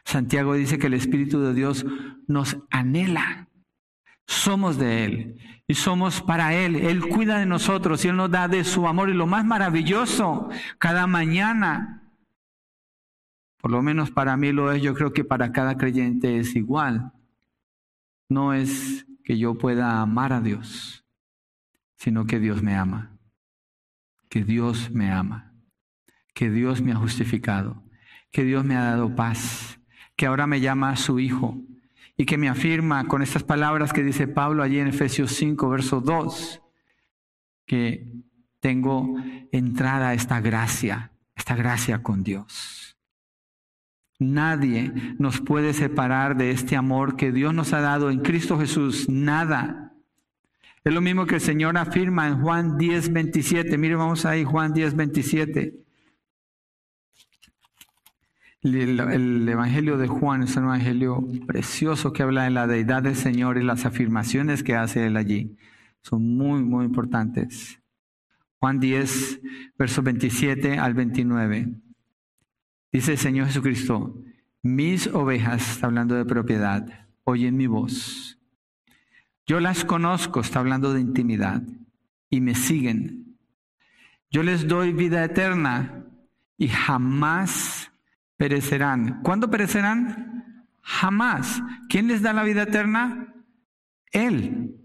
Santiago 0.06 0.54
dice 0.54 0.78
que 0.78 0.88
el 0.88 0.94
Espíritu 0.94 1.42
de 1.42 1.56
Dios 1.56 1.88
nos 2.28 2.56
anhela 2.70 3.49
somos 4.30 4.78
de 4.78 5.06
Él 5.06 5.40
y 5.68 5.74
somos 5.74 6.22
para 6.22 6.54
Él. 6.54 6.76
Él 6.76 7.02
cuida 7.08 7.40
de 7.40 7.48
nosotros 7.48 8.06
y 8.06 8.10
Él 8.10 8.16
nos 8.16 8.30
da 8.30 8.48
de 8.48 8.64
su 8.64 8.88
amor. 8.88 9.10
Y 9.10 9.14
lo 9.14 9.26
más 9.26 9.44
maravilloso, 9.44 10.50
cada 10.78 11.08
mañana, 11.08 12.14
por 13.60 13.72
lo 13.72 13.82
menos 13.82 14.12
para 14.12 14.38
mí 14.38 14.52
lo 14.52 14.72
es, 14.72 14.84
yo 14.84 14.94
creo 14.94 15.14
que 15.14 15.24
para 15.24 15.52
cada 15.52 15.78
creyente 15.78 16.38
es 16.38 16.56
igual. 16.56 17.12
No 18.30 18.54
es 18.54 19.08
que 19.24 19.40
yo 19.40 19.58
pueda 19.58 20.00
amar 20.00 20.32
a 20.32 20.42
Dios, 20.42 21.04
sino 21.96 22.28
que 22.28 22.40
Dios 22.40 22.62
me 22.62 22.76
ama. 22.76 23.18
Que 24.30 24.44
Dios 24.44 24.92
me 24.92 25.12
ama. 25.12 25.56
Que 26.36 26.52
Dios 26.52 26.82
me 26.82 26.92
ha 26.92 26.96
justificado. 26.96 27.84
Que 28.32 28.44
Dios 28.44 28.64
me 28.64 28.76
ha 28.76 28.84
dado 28.84 29.16
paz. 29.16 29.80
Que 30.16 30.28
ahora 30.28 30.46
me 30.46 30.62
llama 30.62 30.96
su 30.98 31.20
Hijo 31.20 31.64
y 32.20 32.26
que 32.26 32.38
me 32.38 32.50
afirma 32.50 33.08
con 33.08 33.22
estas 33.22 33.44
palabras 33.44 33.94
que 33.94 34.04
dice 34.04 34.28
Pablo 34.28 34.62
allí 34.62 34.78
en 34.78 34.88
Efesios 34.88 35.32
5, 35.32 35.70
verso 35.70 36.02
2, 36.02 36.62
que 37.66 38.12
tengo 38.60 39.16
entrada 39.54 40.10
a 40.10 40.14
esta 40.14 40.42
gracia, 40.42 41.14
esta 41.34 41.56
gracia 41.56 42.04
con 42.04 42.22
Dios. 42.22 42.98
Nadie 44.20 44.92
nos 45.18 45.40
puede 45.40 45.72
separar 45.74 46.36
de 46.36 46.52
este 46.52 46.76
amor 46.76 47.16
que 47.16 47.32
Dios 47.32 47.54
nos 47.54 47.72
ha 47.72 47.80
dado 47.80 48.12
en 48.12 48.20
Cristo 48.20 48.60
Jesús, 48.60 49.08
nada. 49.08 49.94
Es 50.84 50.94
lo 50.94 51.00
mismo 51.00 51.26
que 51.26 51.36
el 51.36 51.42
Señor 51.42 51.78
afirma 51.78 52.28
en 52.28 52.42
Juan 52.42 52.78
10, 52.78 53.14
27. 53.14 53.78
Mire, 53.78 53.96
vamos 53.96 54.26
ahí, 54.26 54.44
Juan 54.44 54.74
10, 54.74 54.94
27. 54.98 55.89
El, 58.62 59.48
Evangelio 59.48 59.98
de 59.98 60.08
Juan 60.08 60.44
es 60.44 60.58
un 60.58 60.66
evangelio 60.66 61.26
precioso 61.48 62.12
que 62.12 62.24
habla 62.24 62.44
de 62.44 62.50
la 62.50 62.68
deidad 62.68 63.04
del 63.04 63.16
Señor 63.16 63.58
y 63.58 63.64
las 63.64 63.86
afirmaciones 63.86 64.64
que 64.64 64.76
hace 64.76 65.06
él 65.06 65.16
allí. 65.16 65.56
Son 66.02 66.36
muy, 66.36 66.62
muy 66.62 66.86
importantes. 66.86 67.80
Juan 68.58 68.82
10, 68.82 69.42
versos 69.78 70.04
27 70.04 70.78
al 70.78 70.94
29. 70.94 71.74
Dice 72.92 73.14
el 73.14 73.18
Señor 73.18 73.48
Jesucristo, 73.48 74.22
mis 74.62 75.08
ovejas, 75.08 75.72
está 75.72 75.88
hablando 75.88 76.16
de 76.16 76.26
propiedad, 76.26 77.08
oyen 77.24 77.56
mi 77.56 77.68
voz. 77.68 78.40
Yo 79.48 79.62
las 79.62 79.86
conozco, 79.86 80.42
está 80.42 80.60
hablando 80.60 80.94
de 80.94 81.00
intimidad, 81.00 81.64
y 82.30 82.42
me 82.42 82.56
siguen. 82.56 83.38
Yo 84.30 84.44
les 84.44 84.68
doy 84.68 84.92
vida 84.92 85.24
eterna 85.24 86.06
y 86.58 86.68
jamás 86.68 87.89
perecerán. 88.40 89.22
¿Cuándo 89.22 89.52
perecerán? 89.52 90.66
Jamás. 90.82 91.62
¿Quién 91.90 92.08
les 92.08 92.24
da 92.24 92.34
la 92.34 92.44
vida 92.44 92.64
eterna? 92.64 93.36
Él. 94.12 94.76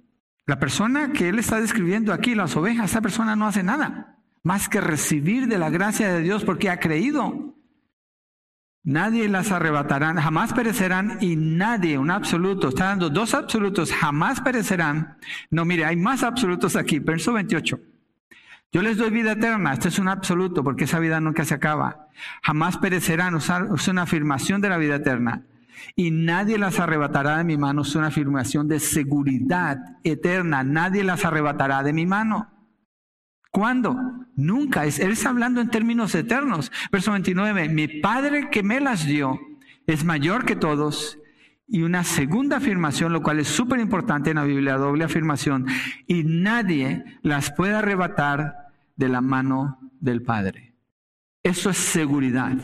La 0.44 0.58
persona 0.58 1.12
que 1.12 1.30
Él 1.30 1.38
está 1.38 1.58
describiendo 1.58 2.12
aquí, 2.12 2.34
las 2.34 2.54
ovejas, 2.56 2.90
esa 2.90 3.00
persona 3.00 3.34
no 3.34 3.46
hace 3.46 3.62
nada 3.62 4.10
más 4.44 4.68
que 4.68 4.80
recibir 4.80 5.48
de 5.48 5.56
la 5.58 5.70
gracia 5.70 6.12
de 6.12 6.20
Dios 6.20 6.44
porque 6.44 6.68
ha 6.68 6.78
creído. 6.78 7.56
Nadie 8.82 9.28
las 9.30 9.50
arrebatará, 9.50 10.14
jamás 10.20 10.52
perecerán 10.52 11.16
y 11.22 11.36
nadie, 11.36 11.96
un 11.96 12.10
absoluto, 12.10 12.68
está 12.68 12.84
dando 12.84 13.08
dos 13.08 13.32
absolutos, 13.32 13.90
jamás 13.90 14.42
perecerán. 14.42 15.16
No, 15.50 15.64
mire, 15.64 15.86
hay 15.86 15.96
más 15.96 16.22
absolutos 16.22 16.76
aquí, 16.76 16.98
verso 16.98 17.32
28. 17.32 17.80
Yo 18.74 18.82
les 18.82 18.96
doy 18.96 19.10
vida 19.10 19.32
eterna, 19.32 19.72
este 19.72 19.86
es 19.86 20.00
un 20.00 20.08
absoluto 20.08 20.64
porque 20.64 20.82
esa 20.82 20.98
vida 20.98 21.20
nunca 21.20 21.44
se 21.44 21.54
acaba. 21.54 22.08
Jamás 22.42 22.76
perecerán, 22.76 23.36
es 23.36 23.88
una 23.88 24.02
afirmación 24.02 24.60
de 24.60 24.68
la 24.68 24.78
vida 24.78 24.96
eterna. 24.96 25.46
Y 25.94 26.10
nadie 26.10 26.58
las 26.58 26.80
arrebatará 26.80 27.38
de 27.38 27.44
mi 27.44 27.56
mano, 27.56 27.82
es 27.82 27.94
una 27.94 28.08
afirmación 28.08 28.66
de 28.66 28.80
seguridad 28.80 29.78
eterna. 30.02 30.64
Nadie 30.64 31.04
las 31.04 31.24
arrebatará 31.24 31.84
de 31.84 31.92
mi 31.92 32.04
mano. 32.04 32.50
¿Cuándo? 33.52 33.96
Nunca. 34.34 34.84
Él 34.84 35.12
está 35.12 35.28
hablando 35.28 35.60
en 35.60 35.70
términos 35.70 36.12
eternos. 36.16 36.72
Verso 36.90 37.12
29. 37.12 37.68
Mi 37.68 37.86
Padre 37.86 38.50
que 38.50 38.64
me 38.64 38.80
las 38.80 39.06
dio 39.06 39.38
es 39.86 40.04
mayor 40.04 40.44
que 40.44 40.56
todos. 40.56 41.20
Y 41.68 41.82
una 41.82 42.02
segunda 42.02 42.56
afirmación, 42.56 43.12
lo 43.12 43.22
cual 43.22 43.38
es 43.38 43.46
súper 43.46 43.78
importante 43.78 44.30
en 44.30 44.36
la 44.36 44.44
Biblia, 44.44 44.78
doble 44.78 45.04
afirmación. 45.04 45.66
Y 46.08 46.24
nadie 46.24 47.04
las 47.22 47.52
puede 47.52 47.74
arrebatar 47.74 48.63
de 48.96 49.08
la 49.08 49.20
mano 49.20 49.78
del 50.00 50.22
Padre. 50.22 50.74
Eso 51.42 51.70
es 51.70 51.76
seguridad. 51.76 52.56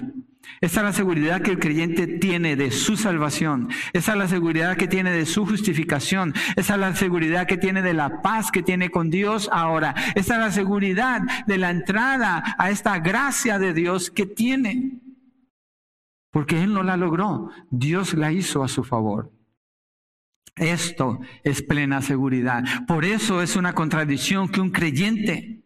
Esa 0.60 0.80
es 0.80 0.84
la 0.84 0.92
seguridad 0.92 1.42
que 1.42 1.52
el 1.52 1.58
creyente 1.58 2.06
tiene 2.06 2.56
de 2.56 2.70
su 2.70 2.96
salvación. 2.96 3.68
Esa 3.92 4.12
es 4.12 4.18
la 4.18 4.28
seguridad 4.28 4.76
que 4.76 4.88
tiene 4.88 5.10
de 5.10 5.26
su 5.26 5.46
justificación. 5.46 6.34
Esa 6.56 6.74
es 6.74 6.80
la 6.80 6.94
seguridad 6.94 7.46
que 7.46 7.56
tiene 7.56 7.82
de 7.82 7.94
la 7.94 8.22
paz 8.22 8.50
que 8.50 8.62
tiene 8.62 8.90
con 8.90 9.10
Dios 9.10 9.48
ahora. 9.52 9.94
Esa 10.14 10.34
es 10.34 10.40
la 10.40 10.50
seguridad 10.50 11.22
de 11.46 11.58
la 11.58 11.70
entrada 11.70 12.56
a 12.58 12.70
esta 12.70 12.98
gracia 12.98 13.58
de 13.58 13.72
Dios 13.72 14.10
que 14.10 14.26
tiene. 14.26 15.00
Porque 16.30 16.62
Él 16.62 16.72
no 16.72 16.82
la 16.82 16.96
logró. 16.96 17.50
Dios 17.70 18.14
la 18.14 18.32
hizo 18.32 18.62
a 18.62 18.68
su 18.68 18.84
favor. 18.84 19.32
Esto 20.56 21.20
es 21.42 21.62
plena 21.62 22.02
seguridad. 22.02 22.64
Por 22.86 23.04
eso 23.04 23.40
es 23.40 23.56
una 23.56 23.74
contradicción 23.74 24.48
que 24.48 24.60
un 24.60 24.70
creyente 24.70 25.62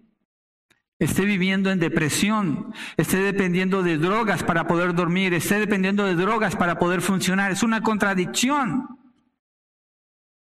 esté 0.98 1.24
viviendo 1.24 1.70
en 1.70 1.80
depresión, 1.80 2.72
esté 2.96 3.18
dependiendo 3.18 3.82
de 3.82 3.98
drogas 3.98 4.42
para 4.42 4.66
poder 4.66 4.94
dormir, 4.94 5.34
esté 5.34 5.58
dependiendo 5.58 6.04
de 6.04 6.14
drogas 6.14 6.56
para 6.56 6.78
poder 6.78 7.00
funcionar. 7.00 7.52
Es 7.52 7.62
una 7.62 7.82
contradicción. 7.82 8.88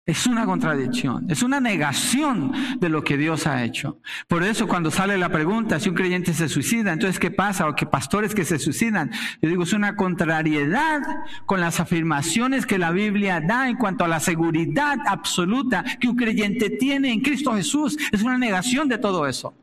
Es 0.03 0.25
una 0.25 0.45
contradicción, 0.45 1.29
es 1.29 1.43
una 1.43 1.59
negación 1.59 2.51
de 2.79 2.89
lo 2.89 3.03
que 3.03 3.17
Dios 3.17 3.45
ha 3.45 3.63
hecho. 3.63 4.01
Por 4.27 4.41
eso 4.41 4.67
cuando 4.67 4.89
sale 4.89 5.15
la 5.15 5.29
pregunta 5.29 5.79
si 5.79 5.89
un 5.89 5.95
creyente 5.95 6.33
se 6.33 6.49
suicida, 6.49 6.91
entonces 6.91 7.19
¿qué 7.19 7.29
pasa? 7.29 7.67
O 7.67 7.75
que 7.75 7.85
pastores 7.85 8.33
que 8.33 8.43
se 8.43 8.57
suicidan. 8.57 9.11
Yo 9.41 9.49
digo, 9.49 9.61
es 9.61 9.73
una 9.73 9.95
contrariedad 9.95 11.01
con 11.45 11.61
las 11.61 11.79
afirmaciones 11.79 12.65
que 12.65 12.79
la 12.79 12.89
Biblia 12.89 13.41
da 13.41 13.69
en 13.69 13.77
cuanto 13.77 14.03
a 14.03 14.07
la 14.07 14.19
seguridad 14.19 14.97
absoluta 15.05 15.85
que 15.99 16.07
un 16.07 16.15
creyente 16.15 16.71
tiene 16.71 17.13
en 17.13 17.21
Cristo 17.21 17.53
Jesús. 17.53 17.95
Es 18.11 18.23
una 18.23 18.39
negación 18.39 18.89
de 18.89 18.97
todo 18.97 19.27
eso. 19.27 19.53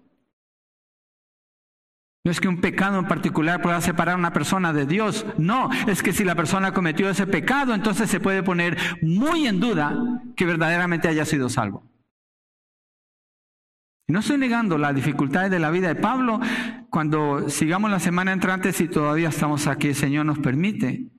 No 2.29 2.33
es 2.33 2.41
que 2.43 2.49
un 2.49 2.61
pecado 2.61 2.99
en 2.99 3.07
particular 3.07 3.63
pueda 3.63 3.81
separar 3.81 4.17
a 4.17 4.19
una 4.19 4.35
persona 4.35 4.75
de 4.75 4.85
Dios. 4.85 5.25
No, 5.39 5.71
es 5.87 6.03
que 6.03 6.13
si 6.13 6.25
la 6.25 6.35
persona 6.35 6.75
cometió 6.75 7.09
ese 7.09 7.27
pecado, 7.27 7.73
entonces 7.73 8.11
se 8.11 8.21
puede 8.21 8.43
poner 8.43 8.77
muy 9.01 9.47
en 9.47 9.61
duda 9.61 9.97
que 10.37 10.45
verdaderamente 10.45 11.09
haya 11.09 11.25
sido 11.25 11.49
salvo. 11.49 11.91
no 14.09 14.19
estoy 14.19 14.37
negando 14.37 14.77
las 14.77 14.95
dificultades 14.95 15.51
de 15.51 15.59
la 15.59 15.71
vida 15.71 15.89
de 15.89 15.95
Pablo. 15.95 16.39
Cuando 16.91 17.49
sigamos 17.49 17.91
la 17.91 17.99
semana 17.99 18.33
entrante, 18.33 18.75
si 18.75 18.89
todavía 18.89 19.31
estamos 19.31 19.67
aquí, 19.67 19.89
el 19.89 19.95
Señor 19.95 20.27
nos 20.27 20.39
permite, 20.39 21.11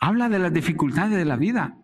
habla 0.00 0.30
de 0.30 0.38
las 0.38 0.54
dificultades 0.54 1.14
de 1.14 1.26
la 1.26 1.36
vida. 1.36 1.76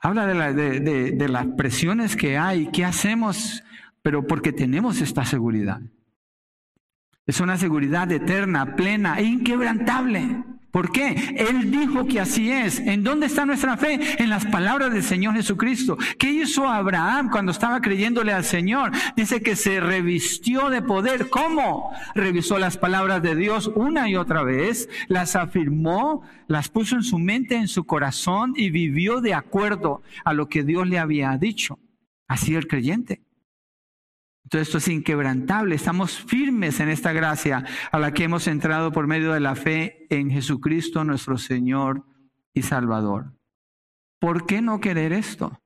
Habla 0.00 0.24
de, 0.26 0.80
de 0.80 1.28
las 1.28 1.46
presiones 1.58 2.16
que 2.16 2.38
hay, 2.38 2.70
qué 2.72 2.86
hacemos, 2.86 3.62
pero 4.00 4.26
porque 4.26 4.50
tenemos 4.50 5.02
esta 5.02 5.26
seguridad. 5.26 5.82
Es 7.26 7.40
una 7.40 7.56
seguridad 7.56 8.10
eterna, 8.10 8.74
plena 8.74 9.18
e 9.18 9.24
inquebrantable. 9.24 10.42
¿Por 10.72 10.90
qué? 10.90 11.34
Él 11.36 11.70
dijo 11.70 12.06
que 12.06 12.18
así 12.18 12.50
es. 12.50 12.80
¿En 12.80 13.04
dónde 13.04 13.26
está 13.26 13.44
nuestra 13.44 13.76
fe? 13.76 14.00
En 14.18 14.30
las 14.30 14.46
palabras 14.46 14.90
del 14.90 15.02
Señor 15.02 15.34
Jesucristo. 15.34 15.98
¿Qué 16.18 16.30
hizo 16.32 16.66
Abraham 16.66 17.28
cuando 17.30 17.52
estaba 17.52 17.82
creyéndole 17.82 18.32
al 18.32 18.42
Señor? 18.42 18.90
Dice 19.14 19.42
que 19.42 19.54
se 19.54 19.80
revistió 19.80 20.70
de 20.70 20.80
poder. 20.80 21.28
¿Cómo? 21.28 21.92
Revisó 22.14 22.58
las 22.58 22.78
palabras 22.78 23.22
de 23.22 23.36
Dios 23.36 23.70
una 23.74 24.08
y 24.08 24.16
otra 24.16 24.42
vez, 24.44 24.88
las 25.08 25.36
afirmó, 25.36 26.22
las 26.48 26.70
puso 26.70 26.96
en 26.96 27.02
su 27.02 27.18
mente, 27.18 27.54
en 27.56 27.68
su 27.68 27.84
corazón 27.84 28.54
y 28.56 28.70
vivió 28.70 29.20
de 29.20 29.34
acuerdo 29.34 30.00
a 30.24 30.32
lo 30.32 30.48
que 30.48 30.64
Dios 30.64 30.88
le 30.88 30.98
había 30.98 31.36
dicho. 31.36 31.78
Así 32.26 32.54
el 32.54 32.66
creyente. 32.66 33.20
Entonces 34.44 34.68
esto 34.68 34.78
es 34.78 34.88
inquebrantable, 34.88 35.74
estamos 35.74 36.18
firmes 36.18 36.80
en 36.80 36.88
esta 36.88 37.12
gracia 37.12 37.64
a 37.90 37.98
la 37.98 38.12
que 38.12 38.24
hemos 38.24 38.46
entrado 38.46 38.92
por 38.92 39.06
medio 39.06 39.32
de 39.32 39.40
la 39.40 39.54
fe 39.54 40.06
en 40.10 40.30
Jesucristo 40.30 41.04
nuestro 41.04 41.38
Señor 41.38 42.04
y 42.52 42.62
Salvador. 42.62 43.36
¿Por 44.20 44.46
qué 44.46 44.60
no 44.60 44.80
querer 44.80 45.12
esto? 45.12 45.62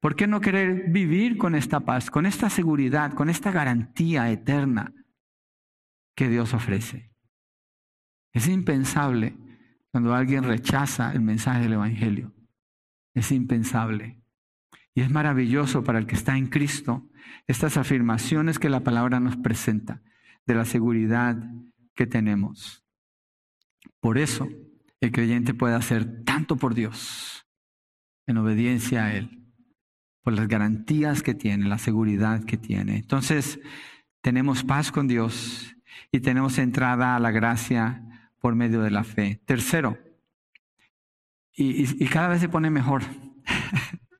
¿Por 0.00 0.16
qué 0.16 0.26
no 0.26 0.40
querer 0.40 0.90
vivir 0.90 1.38
con 1.38 1.54
esta 1.54 1.80
paz, 1.80 2.10
con 2.10 2.26
esta 2.26 2.50
seguridad, 2.50 3.14
con 3.14 3.30
esta 3.30 3.50
garantía 3.50 4.30
eterna 4.30 4.92
que 6.14 6.28
Dios 6.28 6.52
ofrece? 6.52 7.10
Es 8.32 8.48
impensable 8.48 9.36
cuando 9.90 10.12
alguien 10.14 10.42
rechaza 10.42 11.12
el 11.12 11.20
mensaje 11.20 11.62
del 11.62 11.74
Evangelio. 11.74 12.34
Es 13.14 13.30
impensable. 13.30 14.23
Y 14.94 15.00
es 15.00 15.10
maravilloso 15.10 15.82
para 15.82 15.98
el 15.98 16.06
que 16.06 16.14
está 16.14 16.36
en 16.36 16.46
Cristo 16.46 17.08
estas 17.46 17.76
afirmaciones 17.76 18.58
que 18.58 18.70
la 18.70 18.80
palabra 18.80 19.20
nos 19.20 19.36
presenta 19.36 20.02
de 20.46 20.54
la 20.54 20.64
seguridad 20.64 21.36
que 21.94 22.06
tenemos. 22.06 22.84
Por 24.00 24.18
eso 24.18 24.48
el 25.00 25.10
creyente 25.10 25.52
puede 25.52 25.74
hacer 25.74 26.24
tanto 26.24 26.56
por 26.56 26.74
Dios 26.74 27.46
en 28.26 28.38
obediencia 28.38 29.06
a 29.06 29.14
Él, 29.14 29.44
por 30.22 30.32
las 30.32 30.48
garantías 30.48 31.22
que 31.22 31.34
tiene, 31.34 31.66
la 31.66 31.78
seguridad 31.78 32.44
que 32.44 32.56
tiene. 32.56 32.96
Entonces, 32.96 33.60
tenemos 34.22 34.62
paz 34.62 34.92
con 34.92 35.08
Dios 35.08 35.76
y 36.12 36.20
tenemos 36.20 36.58
entrada 36.58 37.16
a 37.16 37.20
la 37.20 37.32
gracia 37.32 38.30
por 38.40 38.54
medio 38.54 38.80
de 38.80 38.90
la 38.90 39.04
fe. 39.04 39.42
Tercero, 39.44 39.98
y, 41.52 42.02
y 42.02 42.08
cada 42.08 42.28
vez 42.28 42.40
se 42.40 42.48
pone 42.48 42.70
mejor. 42.70 43.02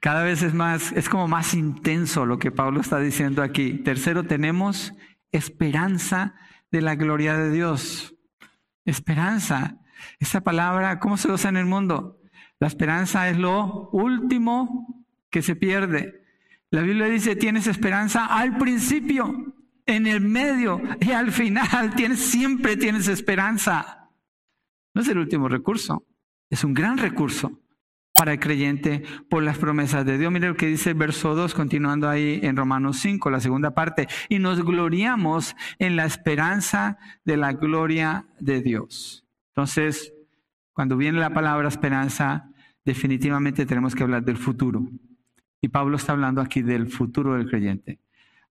Cada 0.00 0.22
vez 0.22 0.42
es 0.42 0.54
más, 0.54 0.92
es 0.92 1.08
como 1.08 1.28
más 1.28 1.54
intenso 1.54 2.26
lo 2.26 2.38
que 2.38 2.50
Pablo 2.50 2.80
está 2.80 2.98
diciendo 2.98 3.42
aquí. 3.42 3.74
Tercero, 3.74 4.24
tenemos 4.24 4.94
esperanza 5.32 6.34
de 6.70 6.80
la 6.80 6.94
gloria 6.94 7.36
de 7.36 7.50
Dios. 7.50 8.14
Esperanza. 8.84 9.78
Esa 10.18 10.42
palabra, 10.42 10.98
¿cómo 11.00 11.16
se 11.16 11.30
usa 11.30 11.50
en 11.50 11.56
el 11.56 11.66
mundo? 11.66 12.20
La 12.60 12.66
esperanza 12.66 13.28
es 13.28 13.36
lo 13.36 13.90
último 13.90 15.04
que 15.30 15.42
se 15.42 15.56
pierde. 15.56 16.24
La 16.70 16.82
Biblia 16.82 17.06
dice, 17.06 17.36
tienes 17.36 17.66
esperanza 17.66 18.26
al 18.26 18.58
principio, 18.58 19.54
en 19.86 20.06
el 20.06 20.20
medio 20.20 20.80
y 21.00 21.12
al 21.12 21.32
final. 21.32 21.94
Tienes, 21.96 22.20
siempre 22.20 22.76
tienes 22.76 23.08
esperanza. 23.08 24.10
No 24.94 25.02
es 25.02 25.08
el 25.08 25.18
último 25.18 25.48
recurso, 25.48 26.04
es 26.50 26.64
un 26.64 26.74
gran 26.74 26.98
recurso 26.98 27.60
para 28.18 28.32
el 28.32 28.40
creyente 28.40 29.04
por 29.30 29.44
las 29.44 29.58
promesas 29.58 30.04
de 30.04 30.18
Dios. 30.18 30.32
Mire 30.32 30.48
lo 30.48 30.56
que 30.56 30.66
dice 30.66 30.90
el 30.90 30.96
verso 30.96 31.36
2, 31.36 31.54
continuando 31.54 32.08
ahí 32.08 32.40
en 32.42 32.56
Romanos 32.56 32.98
5, 32.98 33.30
la 33.30 33.38
segunda 33.38 33.74
parte. 33.74 34.08
Y 34.28 34.40
nos 34.40 34.64
gloriamos 34.64 35.54
en 35.78 35.94
la 35.94 36.04
esperanza 36.04 36.98
de 37.24 37.36
la 37.36 37.52
gloria 37.52 38.26
de 38.40 38.60
Dios. 38.60 39.24
Entonces, 39.54 40.12
cuando 40.72 40.96
viene 40.96 41.20
la 41.20 41.32
palabra 41.32 41.68
esperanza, 41.68 42.50
definitivamente 42.84 43.66
tenemos 43.66 43.94
que 43.94 44.02
hablar 44.02 44.24
del 44.24 44.36
futuro. 44.36 44.84
Y 45.60 45.68
Pablo 45.68 45.96
está 45.96 46.10
hablando 46.10 46.40
aquí 46.40 46.62
del 46.62 46.88
futuro 46.88 47.34
del 47.34 47.48
creyente. 47.48 48.00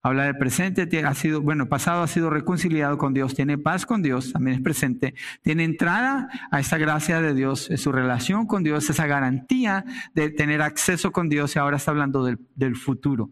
Habla 0.00 0.24
del 0.24 0.38
presente, 0.38 0.88
ha 1.04 1.14
sido, 1.14 1.42
bueno, 1.42 1.68
pasado 1.68 2.02
ha 2.02 2.06
sido 2.06 2.30
reconciliado 2.30 2.98
con 2.98 3.14
Dios, 3.14 3.34
tiene 3.34 3.58
paz 3.58 3.84
con 3.84 4.00
Dios, 4.00 4.32
también 4.32 4.56
es 4.56 4.62
presente, 4.62 5.14
tiene 5.42 5.64
entrada 5.64 6.28
a 6.52 6.60
esa 6.60 6.78
gracia 6.78 7.20
de 7.20 7.34
Dios, 7.34 7.68
su 7.76 7.90
relación 7.90 8.46
con 8.46 8.62
Dios, 8.62 8.88
esa 8.88 9.06
garantía 9.06 9.84
de 10.14 10.30
tener 10.30 10.62
acceso 10.62 11.10
con 11.10 11.28
Dios 11.28 11.56
y 11.56 11.58
ahora 11.58 11.78
está 11.78 11.90
hablando 11.90 12.24
del, 12.24 12.38
del 12.54 12.76
futuro. 12.76 13.30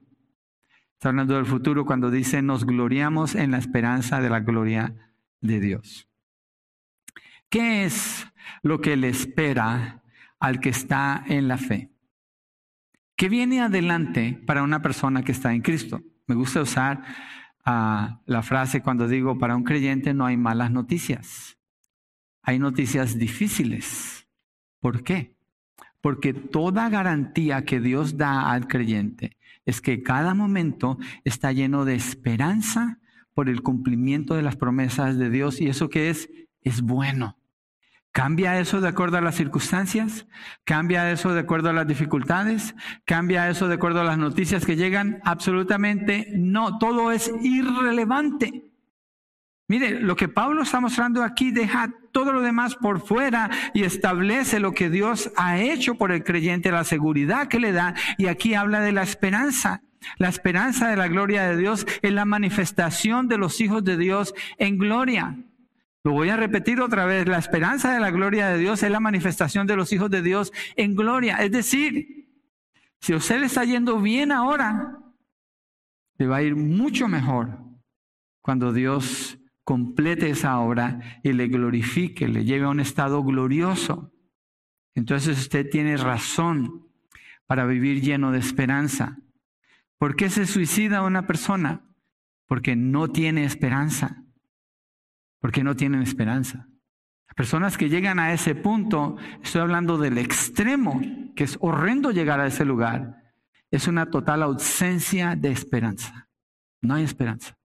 Está 0.95 1.11
hablando 1.11 1.37
del 1.37 1.47
futuro 1.47 1.85
cuando 1.85 2.11
dice 2.11 2.43
nos 2.43 2.67
gloriamos 2.67 3.37
en 3.37 3.53
la 3.53 3.59
esperanza 3.59 4.21
de 4.21 4.31
la 4.31 4.41
gloria 4.41 4.95
de 5.41 5.61
Dios. 5.61 6.09
¿Qué 7.49 7.85
es 7.85 8.27
lo 8.63 8.81
que 8.81 8.97
le 8.97 9.09
espera 9.09 10.03
al 10.41 10.59
que 10.59 10.71
está 10.71 11.23
en 11.29 11.47
la 11.47 11.59
fe? 11.59 11.93
¿Qué 13.15 13.29
viene 13.29 13.61
adelante 13.61 14.43
para 14.47 14.63
una 14.63 14.83
persona 14.83 15.23
que 15.23 15.33
está 15.33 15.55
en 15.55 15.63
Cristo? 15.63 16.03
Me 16.27 16.35
gusta 16.35 16.61
usar 16.61 17.03
ah, 17.65 18.21
la 18.27 18.43
frase 18.43 18.83
cuando 18.83 19.09
digo, 19.09 19.39
para 19.39 19.57
un 19.57 19.65
creyente 19.65 20.15
no 20.15 20.27
hay 20.27 20.37
malas 20.37 20.71
noticias. 20.71 21.57
Hay 22.43 22.59
noticias 22.59 23.19
difíciles. 23.19 24.27
¿Por 24.81 25.03
qué? 25.03 25.35
Porque 26.01 26.33
toda 26.33 26.89
garantía 26.89 27.65
que 27.65 27.81
Dios 27.81 28.17
da 28.17 28.51
al 28.51 28.69
creyente 28.69 29.37
es 29.65 29.81
que 29.81 30.03
cada 30.03 30.35
momento 30.35 30.99
está 31.25 31.53
lleno 31.53 31.85
de 31.85 31.97
esperanza 31.97 33.01
por 33.35 33.49
el 33.49 33.63
cumplimiento 33.63 34.35
de 34.35 34.43
las 34.43 34.57
promesas 34.57 35.19
de 35.19 35.29
Dios 35.31 35.61
y 35.61 35.69
eso 35.69 35.91
que 35.91 36.11
es 36.11 36.31
es 36.63 36.83
bueno. 36.83 37.37
¿Cambia 38.17 38.59
eso 38.59 38.81
de 38.81 38.89
acuerdo 38.89 39.19
a 39.19 39.21
las 39.21 39.35
circunstancias? 39.35 40.27
¿Cambia 40.65 41.13
eso 41.13 41.35
de 41.35 41.41
acuerdo 41.41 41.69
a 41.69 41.75
las 41.75 41.87
dificultades? 41.87 42.75
¿Cambia 43.05 43.51
eso 43.51 43.69
de 43.69 43.75
acuerdo 43.75 44.01
a 44.01 44.05
las 44.05 44.17
noticias 44.17 44.65
que 44.65 44.75
llegan? 44.75 45.21
Absolutamente 45.23 46.29
no, 46.33 46.79
todo 46.79 47.13
es 47.13 47.31
irrelevante. 47.43 48.71
Mire, 49.69 50.01
lo 50.01 50.17
que 50.17 50.29
Pablo 50.29 50.63
está 50.63 50.81
mostrando 50.81 51.23
aquí 51.23 51.51
deja 51.51 51.93
todo 52.11 52.33
lo 52.33 52.41
demás 52.41 52.75
por 52.77 53.03
fuera 53.03 53.51
y 53.75 53.83
establece 53.83 54.61
lo 54.61 54.73
que 54.73 54.89
Dios 54.89 55.31
ha 55.37 55.59
hecho 55.59 55.97
por 55.97 56.11
el 56.11 56.25
creyente, 56.25 56.73
la 56.73 56.85
seguridad 56.85 57.49
que 57.49 57.61
le 57.61 57.73
da, 57.73 57.93
y 58.17 58.29
aquí 58.29 58.55
habla 58.55 58.81
de 58.81 58.93
la 58.93 59.03
esperanza. 59.03 59.83
La 60.17 60.31
esperanza 60.31 60.89
de 60.89 60.97
la 60.97 61.09
gloria 61.09 61.43
de 61.51 61.59
Dios 61.59 61.87
es 62.01 62.13
la 62.13 62.25
manifestación 62.25 63.29
de 63.29 63.37
los 63.37 63.61
hijos 63.61 63.85
de 63.85 63.99
Dios 63.99 64.33
en 64.57 64.79
gloria. 64.79 65.37
Lo 66.07 66.13
voy 66.13 66.29
a 66.29 66.37
repetir 66.37 66.81
otra 66.81 67.05
vez, 67.05 67.27
la 67.27 67.39
esperanza 67.39 67.93
de 67.93 67.99
la 67.99 68.13
gloria 68.13 68.47
de 68.47 68.59
Dios 68.59 68.81
es 68.81 68.91
la 68.93 69.01
manifestación 69.01 69.67
de 69.67 69.75
los 69.75 69.93
hijos 69.93 70.09
de 70.09 70.23
Dios 70.23 70.53
en 70.77 70.95
gloria. 70.95 71.39
Es 71.39 71.51
decir, 71.51 72.31
si 73.01 73.13
a 73.13 73.17
usted 73.17 73.41
le 73.41 73.47
está 73.47 73.65
yendo 73.65 74.01
bien 74.01 74.31
ahora, 74.31 75.01
le 76.17 76.29
va 76.29 76.37
a 76.37 76.43
ir 76.45 76.55
mucho 76.55 77.09
mejor 77.09 77.59
cuando 78.41 78.73
Dios 78.73 79.41
complete 79.65 80.31
esa 80.31 80.61
obra 80.61 81.01
y 81.25 81.33
le 81.33 81.49
glorifique, 81.49 82.29
le 82.29 82.45
lleve 82.45 82.67
a 82.67 82.71
un 82.71 82.79
estado 82.79 83.25
glorioso. 83.25 84.13
Entonces 84.95 85.37
usted 85.37 85.69
tiene 85.69 85.97
razón 85.97 86.87
para 87.47 87.67
vivir 87.67 88.01
lleno 88.01 88.31
de 88.31 88.39
esperanza. 88.39 89.19
¿Por 89.99 90.15
qué 90.15 90.31
se 90.31 90.47
suicida 90.47 91.03
una 91.03 91.27
persona? 91.27 91.85
Porque 92.47 92.77
no 92.77 93.09
tiene 93.09 93.43
esperanza 93.43 94.23
porque 95.47 95.63
no 95.63 95.77
tienen 95.77 96.03
esperanza. 96.03 96.67
Personas 97.37 97.79
que 97.79 97.89
llegan 97.89 98.19
a 98.19 98.33
ese 98.33 98.57
punto, 98.57 99.17
estoy 99.45 99.61
hablando 99.61 99.97
del 99.97 100.19
extremo, 100.19 101.01
que 101.37 101.45
es 101.45 101.57
horrendo 101.61 102.11
llegar 102.11 102.41
a 102.41 102.49
ese 102.49 102.65
lugar, 102.65 103.23
es 103.71 103.87
una 103.87 104.11
total 104.11 104.43
ausencia 104.43 105.37
de 105.37 105.53
esperanza. 105.53 106.29
No 106.83 106.97
hay 106.97 107.05
esperanza. 107.05 107.57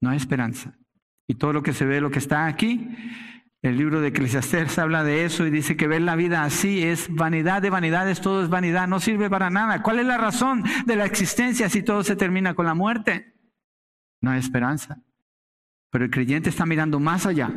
No 0.00 0.10
hay 0.10 0.16
esperanza. 0.16 0.76
Y 1.28 1.36
todo 1.36 1.52
lo 1.52 1.62
que 1.62 1.72
se 1.72 1.84
ve, 1.84 2.00
lo 2.00 2.10
que 2.10 2.18
está 2.18 2.46
aquí, 2.46 2.88
el 3.62 3.76
libro 3.76 4.00
de 4.00 4.08
Eclesiastés 4.08 4.76
habla 4.80 5.04
de 5.04 5.24
eso 5.24 5.46
y 5.46 5.52
dice 5.52 5.76
que 5.76 5.86
ver 5.86 6.02
la 6.02 6.16
vida 6.16 6.42
así 6.42 6.82
es 6.82 7.06
vanidad 7.14 7.62
de 7.62 7.70
vanidades, 7.70 8.20
todo 8.20 8.42
es 8.42 8.48
vanidad, 8.48 8.88
no 8.88 8.98
sirve 8.98 9.30
para 9.30 9.50
nada. 9.50 9.82
¿Cuál 9.82 10.00
es 10.00 10.06
la 10.06 10.18
razón 10.18 10.64
de 10.84 10.96
la 10.96 11.04
existencia 11.04 11.68
si 11.68 11.84
todo 11.84 12.02
se 12.02 12.16
termina 12.16 12.54
con 12.54 12.66
la 12.66 12.74
muerte? 12.74 13.36
No 14.20 14.32
hay 14.32 14.40
esperanza. 14.40 15.00
Pero 15.92 16.06
el 16.06 16.10
creyente 16.10 16.50
está 16.50 16.66
mirando 16.66 16.98
más 16.98 17.24
allá, 17.26 17.52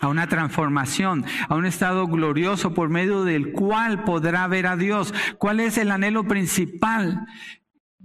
a 0.00 0.06
una 0.06 0.28
transformación, 0.28 1.24
a 1.48 1.56
un 1.56 1.66
estado 1.66 2.06
glorioso 2.06 2.74
por 2.74 2.90
medio 2.90 3.24
del 3.24 3.50
cual 3.50 4.04
podrá 4.04 4.46
ver 4.46 4.68
a 4.68 4.76
Dios. 4.76 5.12
¿Cuál 5.38 5.58
es 5.58 5.76
el 5.76 5.90
anhelo 5.90 6.28
principal? 6.28 7.26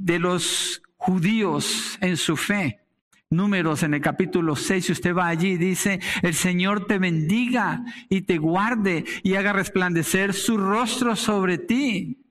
de 0.04 0.20
los 0.20 0.82
judíos 0.96 1.98
en 2.02 2.18
su 2.18 2.36
fe. 2.36 2.80
Números 3.30 3.84
en 3.84 3.94
el 3.94 4.02
capítulo 4.02 4.56
6, 4.56 4.86
si 4.86 4.92
usted 4.92 5.16
va 5.16 5.28
allí, 5.28 5.56
dice, 5.56 6.02
el 6.22 6.34
Señor 6.34 6.86
te 6.86 7.00
bendiga 7.00 7.84
y 8.10 8.22
te 8.22 8.38
guarde 8.38 9.06
y 9.24 9.36
haga 9.36 9.54
resplandecer 9.54 10.34
su 10.34 10.58
rostro 10.58 11.16
sobre 11.16 11.58
ti. 11.58 12.26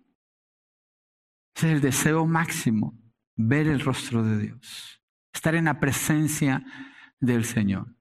Es 1.55 1.65
el 1.65 1.81
deseo 1.81 2.27
máximo, 2.27 2.99
ver 3.35 3.67
el 3.67 3.81
rostro 3.81 4.23
de 4.23 4.39
Dios, 4.39 5.00
estar 5.33 5.55
en 5.55 5.67
la 5.67 5.81
presencia 5.81 6.65
del 7.21 7.45
Señor. 7.45 7.95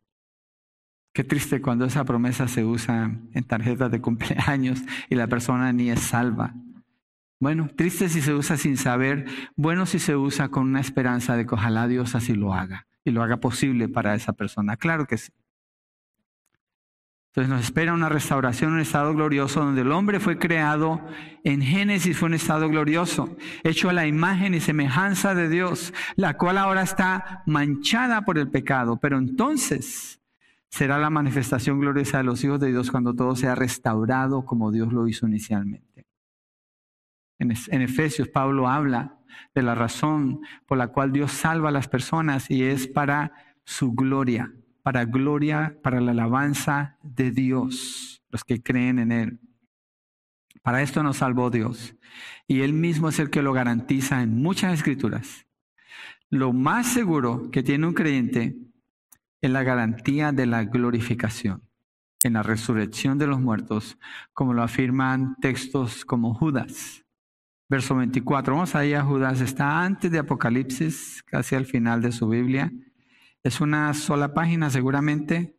Qué 1.13 1.23
triste 1.23 1.61
cuando 1.61 1.85
esa 1.85 2.05
promesa 2.05 2.47
se 2.47 2.63
usa 2.63 3.11
en 3.33 3.43
tarjetas 3.43 3.91
de 3.91 4.01
cumpleaños 4.01 4.81
y 5.09 5.15
la 5.15 5.27
persona 5.27 5.73
ni 5.73 5.89
es 5.89 5.99
salva. 5.99 6.53
Bueno, 7.39 7.69
triste 7.75 8.09
si 8.09 8.21
se 8.21 8.33
usa 8.33 8.57
sin 8.57 8.77
saber, 8.77 9.25
bueno 9.55 9.85
si 9.85 9.99
se 9.99 10.15
usa 10.15 10.49
con 10.49 10.67
una 10.67 10.81
esperanza 10.81 11.35
de 11.35 11.45
que 11.45 11.55
ojalá 11.55 11.87
Dios 11.87 12.15
así 12.15 12.35
lo 12.35 12.53
haga 12.53 12.87
y 13.05 13.11
lo 13.11 13.23
haga 13.23 13.37
posible 13.37 13.87
para 13.87 14.13
esa 14.13 14.33
persona. 14.33 14.75
Claro 14.77 15.05
que 15.05 15.17
sí. 15.17 15.31
Entonces 17.29 17.49
nos 17.49 17.63
espera 17.63 17.93
una 17.93 18.09
restauración, 18.09 18.73
un 18.73 18.79
estado 18.79 19.13
glorioso 19.13 19.59
donde 19.59 19.81
el 19.81 19.91
hombre 19.91 20.19
fue 20.19 20.39
creado 20.39 20.99
en 21.43 21.61
Génesis, 21.61 22.17
fue 22.17 22.27
un 22.27 22.33
estado 22.33 22.67
glorioso, 22.69 23.37
hecho 23.63 23.89
a 23.89 23.93
la 23.93 24.07
imagen 24.07 24.55
y 24.55 24.59
semejanza 24.59 25.35
de 25.35 25.47
Dios, 25.47 25.93
la 26.15 26.37
cual 26.37 26.57
ahora 26.57 26.81
está 26.81 27.43
manchada 27.45 28.25
por 28.25 28.39
el 28.39 28.49
pecado. 28.49 28.97
Pero 28.99 29.19
entonces 29.19 30.19
será 30.69 30.97
la 30.97 31.11
manifestación 31.11 31.79
gloriosa 31.79 32.17
de 32.17 32.23
los 32.23 32.43
hijos 32.43 32.59
de 32.59 32.69
Dios 32.69 32.89
cuando 32.89 33.13
todo 33.13 33.35
sea 33.35 33.53
restaurado 33.53 34.43
como 34.43 34.71
Dios 34.71 34.91
lo 34.91 35.07
hizo 35.07 35.27
inicialmente. 35.27 36.07
En, 37.39 37.81
Efesios, 37.81 38.27
Pablo 38.27 38.67
habla 38.67 39.17
de 39.55 39.63
la 39.63 39.73
razón 39.73 40.41
por 40.65 40.77
la 40.77 40.89
cual 40.89 41.11
Dios 41.11 41.31
salva 41.31 41.69
a 41.69 41.71
las 41.71 41.87
personas 41.87 42.51
y 42.51 42.63
es 42.63 42.87
para 42.87 43.31
su 43.63 43.93
gloria, 43.93 44.51
para 44.83 45.05
gloria, 45.05 45.77
para 45.83 46.01
la 46.01 46.11
alabanza 46.11 46.97
de 47.03 47.31
Dios, 47.31 48.23
los 48.29 48.43
que 48.43 48.61
creen 48.61 48.99
en 48.99 49.11
Él. 49.11 49.39
Para 50.61 50.81
esto 50.81 51.03
nos 51.03 51.17
salvó 51.17 51.49
Dios. 51.49 51.95
Y 52.47 52.61
Él 52.61 52.73
mismo 52.73 53.09
es 53.09 53.19
el 53.19 53.29
que 53.29 53.41
lo 53.41 53.53
garantiza 53.53 54.21
en 54.21 54.41
muchas 54.41 54.73
escrituras. 54.73 55.45
Lo 56.29 56.53
más 56.53 56.87
seguro 56.87 57.49
que 57.51 57.63
tiene 57.63 57.87
un 57.87 57.93
creyente 57.93 58.57
es 59.41 59.51
la 59.51 59.63
garantía 59.63 60.31
de 60.31 60.45
la 60.45 60.65
glorificación 60.65 61.63
en 62.23 62.33
la 62.33 62.43
resurrección 62.43 63.17
de 63.17 63.27
los 63.27 63.39
muertos, 63.39 63.97
como 64.33 64.53
lo 64.53 64.61
afirman 64.61 65.37
textos 65.39 66.03
como 66.03 66.33
Judas 66.33 67.05
verso 67.69 67.95
24. 67.95 68.53
Vamos 68.53 68.75
ahí 68.75 68.93
a 68.93 69.03
Judas, 69.03 69.39
está 69.41 69.83
antes 69.83 70.11
de 70.11 70.19
Apocalipsis, 70.19 71.23
casi 71.23 71.55
al 71.55 71.65
final 71.65 72.01
de 72.01 72.11
su 72.11 72.27
Biblia. 72.27 72.71
Es 73.43 73.61
una 73.61 73.93
sola 73.93 74.33
página 74.33 74.69
seguramente, 74.69 75.57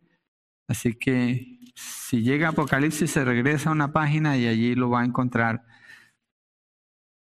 así 0.68 0.94
que 0.94 1.58
si 1.74 2.22
llega 2.22 2.48
Apocalipsis 2.48 3.10
se 3.10 3.24
regresa 3.24 3.70
a 3.70 3.72
una 3.72 3.92
página 3.92 4.36
y 4.36 4.46
allí 4.46 4.74
lo 4.74 4.90
va 4.90 5.00
a 5.00 5.04
encontrar. 5.04 5.64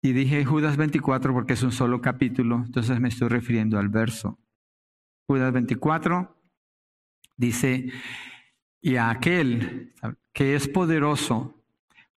Y 0.01 0.11
dije 0.11 0.43
Judas 0.43 0.75
24 0.75 1.33
porque 1.33 1.53
es 1.53 1.63
un 1.63 1.71
solo 1.71 2.01
capítulo, 2.01 2.63
entonces 2.65 2.99
me 2.99 3.07
estoy 3.07 3.29
refiriendo 3.29 3.79
al 3.79 3.87
verso. 3.87 4.37
Judas 5.27 5.53
24 5.53 6.37
dice, 7.37 7.91
y 8.81 8.97
a 8.97 9.09
aquel 9.09 9.93
que 10.33 10.55
es 10.55 10.67
poderoso 10.67 11.63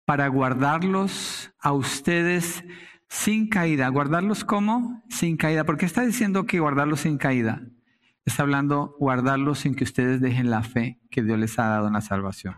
para 0.07 0.29
guardarlos 0.29 1.53
a 1.59 1.73
ustedes 1.73 2.65
sin 3.09 3.49
caída. 3.49 3.89
¿Guardarlos 3.89 4.45
cómo? 4.45 5.05
Sin 5.11 5.37
caída. 5.37 5.65
¿Por 5.65 5.77
qué 5.77 5.87
está 5.87 6.03
diciendo 6.03 6.47
que 6.47 6.61
guardarlos 6.61 7.01
sin 7.01 7.19
caída? 7.19 7.63
Está 8.25 8.43
hablando 8.43 8.97
guardarlos 8.99 9.61
sin 9.61 9.75
que 9.75 9.85
ustedes 9.85 10.21
dejen 10.21 10.51
la 10.51 10.63
fe 10.63 11.01
que 11.11 11.23
Dios 11.23 11.39
les 11.39 11.59
ha 11.59 11.69
dado 11.69 11.89
en 11.89 11.93
la 11.93 12.01
salvación. 12.01 12.57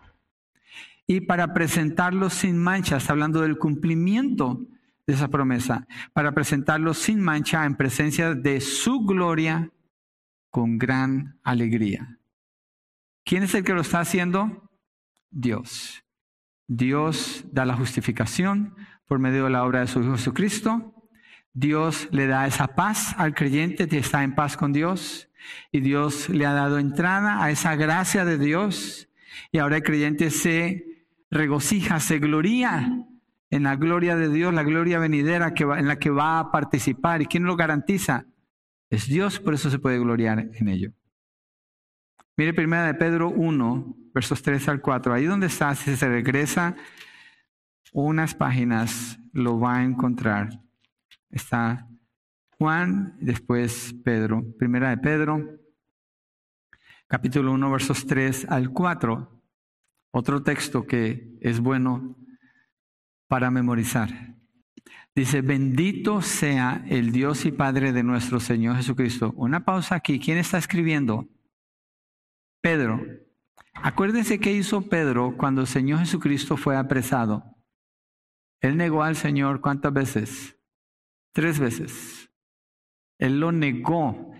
Y 1.05 1.21
para 1.21 1.53
presentarlos 1.53 2.33
sin 2.33 2.57
mancha, 2.57 2.97
está 2.97 3.13
hablando 3.13 3.41
del 3.41 3.57
cumplimiento 3.57 4.65
de 5.05 5.13
esa 5.13 5.29
promesa, 5.29 5.87
para 6.13 6.33
presentarlos 6.33 6.97
sin 6.97 7.21
mancha 7.21 7.65
en 7.65 7.75
presencia 7.75 8.35
de 8.35 8.59
su 8.59 9.05
gloria 9.05 9.71
con 10.49 10.77
gran 10.77 11.39
alegría. 11.43 12.19
¿Quién 13.23 13.43
es 13.43 13.53
el 13.55 13.63
que 13.63 13.73
lo 13.73 13.81
está 13.81 14.01
haciendo? 14.01 14.69
Dios. 15.29 16.03
Dios 16.67 17.45
da 17.51 17.65
la 17.65 17.77
justificación 17.77 18.75
por 19.05 19.19
medio 19.19 19.45
de 19.45 19.49
la 19.49 19.63
obra 19.63 19.79
de 19.79 19.87
su 19.87 20.01
Hijo 20.01 20.11
Jesucristo. 20.13 20.93
Dios 21.53 22.09
le 22.11 22.27
da 22.27 22.45
esa 22.45 22.67
paz 22.67 23.15
al 23.17 23.33
creyente 23.33 23.87
que 23.87 23.99
está 23.99 24.23
en 24.23 24.35
paz 24.35 24.57
con 24.57 24.73
Dios. 24.73 25.26
Y 25.71 25.81
Dios 25.81 26.29
le 26.29 26.45
ha 26.45 26.53
dado 26.53 26.79
entrada 26.79 27.43
a 27.43 27.51
esa 27.51 27.75
gracia 27.75 28.25
de 28.25 28.37
Dios. 28.37 29.09
Y 29.51 29.59
ahora 29.59 29.77
el 29.77 29.83
creyente 29.83 30.29
se 30.31 31.05
regocija, 31.29 31.99
se 31.99 32.19
gloria 32.19 33.05
en 33.49 33.63
la 33.63 33.75
gloria 33.75 34.15
de 34.15 34.29
Dios, 34.29 34.53
la 34.53 34.63
gloria 34.63 34.99
venidera 34.99 35.53
que 35.53 35.63
en 35.63 35.87
la 35.87 35.99
que 35.99 36.09
va 36.09 36.39
a 36.39 36.51
participar. 36.51 37.21
¿Y 37.21 37.27
quién 37.27 37.43
lo 37.43 37.55
garantiza? 37.55 38.25
Es 38.89 39.07
Dios, 39.07 39.39
por 39.39 39.53
eso 39.53 39.69
se 39.69 39.79
puede 39.79 39.99
gloriar 39.99 40.49
en 40.53 40.67
ello. 40.67 40.91
Mire 42.35 42.53
primera 42.53 42.85
de 42.85 42.93
Pedro 42.93 43.29
1, 43.29 43.95
versos 44.13 44.41
3 44.41 44.69
al 44.69 44.81
4. 44.81 45.13
Ahí 45.13 45.25
donde 45.25 45.47
está, 45.47 45.73
si 45.75 45.95
se 45.95 46.07
regresa 46.07 46.75
unas 47.93 48.35
páginas, 48.35 49.19
lo 49.33 49.59
va 49.59 49.77
a 49.77 49.83
encontrar. 49.83 50.49
Está 51.31 51.87
Juan, 52.57 53.15
después 53.19 53.93
Pedro. 54.03 54.43
Primera 54.57 54.89
de 54.89 54.97
Pedro, 54.97 55.59
capítulo 57.07 57.51
1, 57.51 57.71
versos 57.71 58.05
3 58.07 58.47
al 58.49 58.71
4. 58.71 59.43
Otro 60.11 60.41
texto 60.41 60.87
que 60.87 61.37
es 61.41 61.59
bueno 61.59 62.17
para 63.27 63.51
memorizar. 63.51 64.37
Dice, 65.13 65.41
bendito 65.41 66.21
sea 66.21 66.83
el 66.87 67.11
Dios 67.11 67.45
y 67.45 67.51
Padre 67.51 67.91
de 67.91 68.03
nuestro 68.03 68.39
Señor 68.39 68.77
Jesucristo. 68.77 69.33
Una 69.35 69.63
pausa 69.65 69.95
aquí. 69.95 70.19
¿Quién 70.19 70.37
está 70.37 70.57
escribiendo? 70.57 71.27
Pedro. 72.61 73.01
Acuérdense 73.73 74.39
qué 74.39 74.51
hizo 74.51 74.89
Pedro 74.89 75.35
cuando 75.37 75.61
el 75.61 75.67
Señor 75.67 75.99
Jesucristo 75.99 76.57
fue 76.57 76.75
apresado. 76.75 77.43
Él 78.61 78.77
negó 78.77 79.03
al 79.03 79.15
Señor 79.15 79.61
cuántas 79.61 79.93
veces? 79.93 80.57
Tres 81.33 81.59
veces. 81.59 82.26
Él 83.17 83.39
lo 83.39 83.51
negó. 83.51 84.31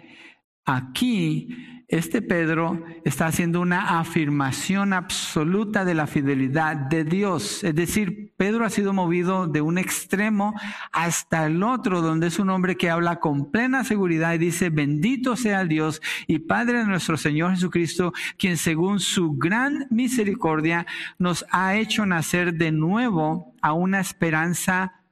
Aquí 0.66 1.50
este 1.90 2.22
Pedro 2.22 2.84
está 3.06 3.28
haciendo 3.28 3.62
una 3.62 4.00
afirmación 4.00 4.92
absoluta 4.92 5.86
de 5.86 5.94
la 5.94 6.06
fidelidad 6.06 6.76
de 6.76 7.06
Dios. 7.06 7.64
Es 7.64 7.74
decir, 7.76 8.34
Pedro 8.36 8.66
ha 8.66 8.70
sido 8.70 8.92
movido 8.92 9.48
de 9.48 9.62
un 9.62 9.78
extremo 9.78 10.54
hasta 10.92 11.46
el 11.46 11.64
otro, 11.64 12.02
donde 12.02 12.28
es 12.28 12.40
un 12.40 12.50
hombre 12.50 12.76
que 12.76 12.90
habla 12.90 13.22
con 13.22 13.52
plena 13.52 13.86
seguridad 13.86 14.34
y 14.34 14.38
dice, 14.38 14.70
bendito 14.70 15.38
sea 15.38 15.64
Dios 15.64 16.02
y 16.28 16.40
Padre 16.40 16.80
de 16.80 16.88
nuestro 16.88 17.16
Señor 17.16 17.52
Jesucristo, 17.52 18.12
quien 18.38 18.58
según 18.58 19.00
su 19.00 19.38
gran 19.38 19.88
misericordia 19.90 20.86
nos 21.18 21.46
ha 21.52 21.78
hecho 21.78 22.06
nacer 22.06 22.56
de 22.56 22.74
nuevo 22.74 23.56
a 23.62 23.72
una 23.72 24.02
esperanza 24.02 25.06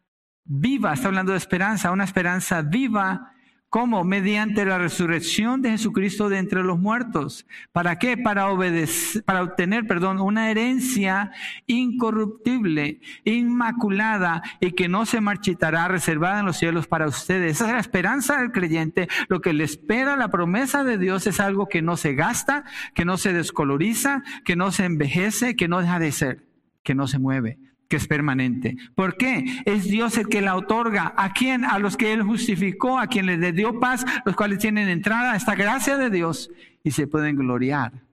viva. 0.43 0.93
Está 0.93 1.07
hablando 1.07 1.31
de 1.31 1.37
esperanza, 1.37 1.91
una 1.91 2.03
esperanza 2.03 2.61
viva 2.61 3.31
¿Cómo? 3.75 4.05
Mediante 4.05 4.63
la 4.63 4.77
resurrección 4.77 5.61
de 5.61 5.71
Jesucristo 5.71 6.29
de 6.29 6.37
entre 6.37 6.63
los 6.63 6.79
muertos. 6.79 7.45
¿Para 7.73 7.99
qué? 7.99 8.15
Para 8.15 8.47
obedecer, 8.47 9.21
para 9.25 9.43
obtener, 9.43 9.85
perdón, 9.85 10.21
una 10.21 10.49
herencia 10.49 11.33
incorruptible, 11.67 13.01
inmaculada 13.25 14.43
y 14.61 14.71
que 14.71 14.87
no 14.87 15.05
se 15.05 15.19
marchitará, 15.19 15.89
reservada 15.89 16.39
en 16.39 16.45
los 16.45 16.55
cielos 16.55 16.87
para 16.87 17.05
ustedes. 17.05 17.57
Esa 17.57 17.65
es 17.65 17.73
la 17.73 17.79
esperanza 17.79 18.37
del 18.37 18.53
creyente. 18.53 19.09
Lo 19.27 19.41
que 19.41 19.51
le 19.51 19.65
espera, 19.65 20.15
la 20.15 20.29
promesa 20.29 20.85
de 20.85 20.97
Dios 20.97 21.27
es 21.27 21.41
algo 21.41 21.67
que 21.67 21.81
no 21.81 21.97
se 21.97 22.13
gasta, 22.15 22.63
que 22.93 23.03
no 23.03 23.17
se 23.17 23.33
descoloriza, 23.33 24.23
que 24.45 24.55
no 24.55 24.71
se 24.71 24.85
envejece, 24.85 25.57
que 25.57 25.67
no 25.67 25.81
deja 25.81 25.99
de 25.99 26.13
ser, 26.13 26.45
que 26.81 26.95
no 26.95 27.07
se 27.07 27.19
mueve 27.19 27.59
que 27.87 27.97
es 27.97 28.07
permanente. 28.07 28.77
¿Por 28.95 29.17
qué? 29.17 29.45
Es 29.65 29.85
Dios 29.85 30.17
el 30.17 30.27
que 30.27 30.41
la 30.41 30.55
otorga. 30.55 31.13
¿A 31.17 31.33
quién? 31.33 31.65
A 31.65 31.79
los 31.79 31.97
que 31.97 32.13
Él 32.13 32.23
justificó, 32.23 32.99
a 32.99 33.07
quien 33.07 33.25
les 33.25 33.55
dio 33.55 33.79
paz, 33.79 34.05
los 34.25 34.35
cuales 34.35 34.59
tienen 34.59 34.89
entrada 34.89 35.33
a 35.33 35.35
esta 35.35 35.55
gracia 35.55 35.97
de 35.97 36.09
Dios 36.09 36.49
y 36.83 36.91
se 36.91 37.07
pueden 37.07 37.35
gloriar 37.35 38.03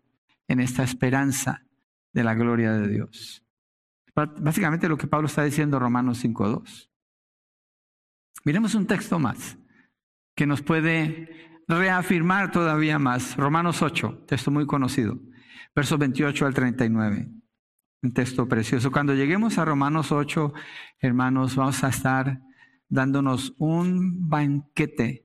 en 0.49 0.61
esta 0.61 0.83
esperanza 0.83 1.63
de 2.13 2.25
la 2.25 2.35
gloria 2.35 2.73
de 2.73 2.89
Dios. 2.89 3.43
Básicamente 4.15 4.89
lo 4.89 4.99
que 4.99 5.07
Pablo 5.07 5.27
está 5.27 5.45
diciendo 5.45 5.79
en 5.79 5.83
Romanos 5.83 6.23
5.2. 6.23 6.91
Miremos 8.45 8.75
un 8.75 8.87
texto 8.87 9.19
más 9.19 9.57
que 10.35 10.47
nos 10.47 10.63
puede 10.63 11.63
reafirmar 11.69 12.51
todavía 12.51 12.99
más. 12.99 13.37
Romanos 13.37 13.83
8, 13.83 14.25
texto 14.27 14.51
muy 14.51 14.67
conocido, 14.67 15.19
versos 15.75 15.99
28 15.99 16.47
al 16.47 16.55
39. 16.55 17.42
Un 18.03 18.13
texto 18.13 18.49
precioso. 18.49 18.91
Cuando 18.91 19.15
lleguemos 19.15 19.59
a 19.59 19.65
Romanos 19.65 20.11
8, 20.11 20.53
hermanos, 20.99 21.55
vamos 21.55 21.85
a 21.85 21.89
estar 21.89 22.41
dándonos 22.89 23.55
un 23.59 24.29
banquete 24.29 25.25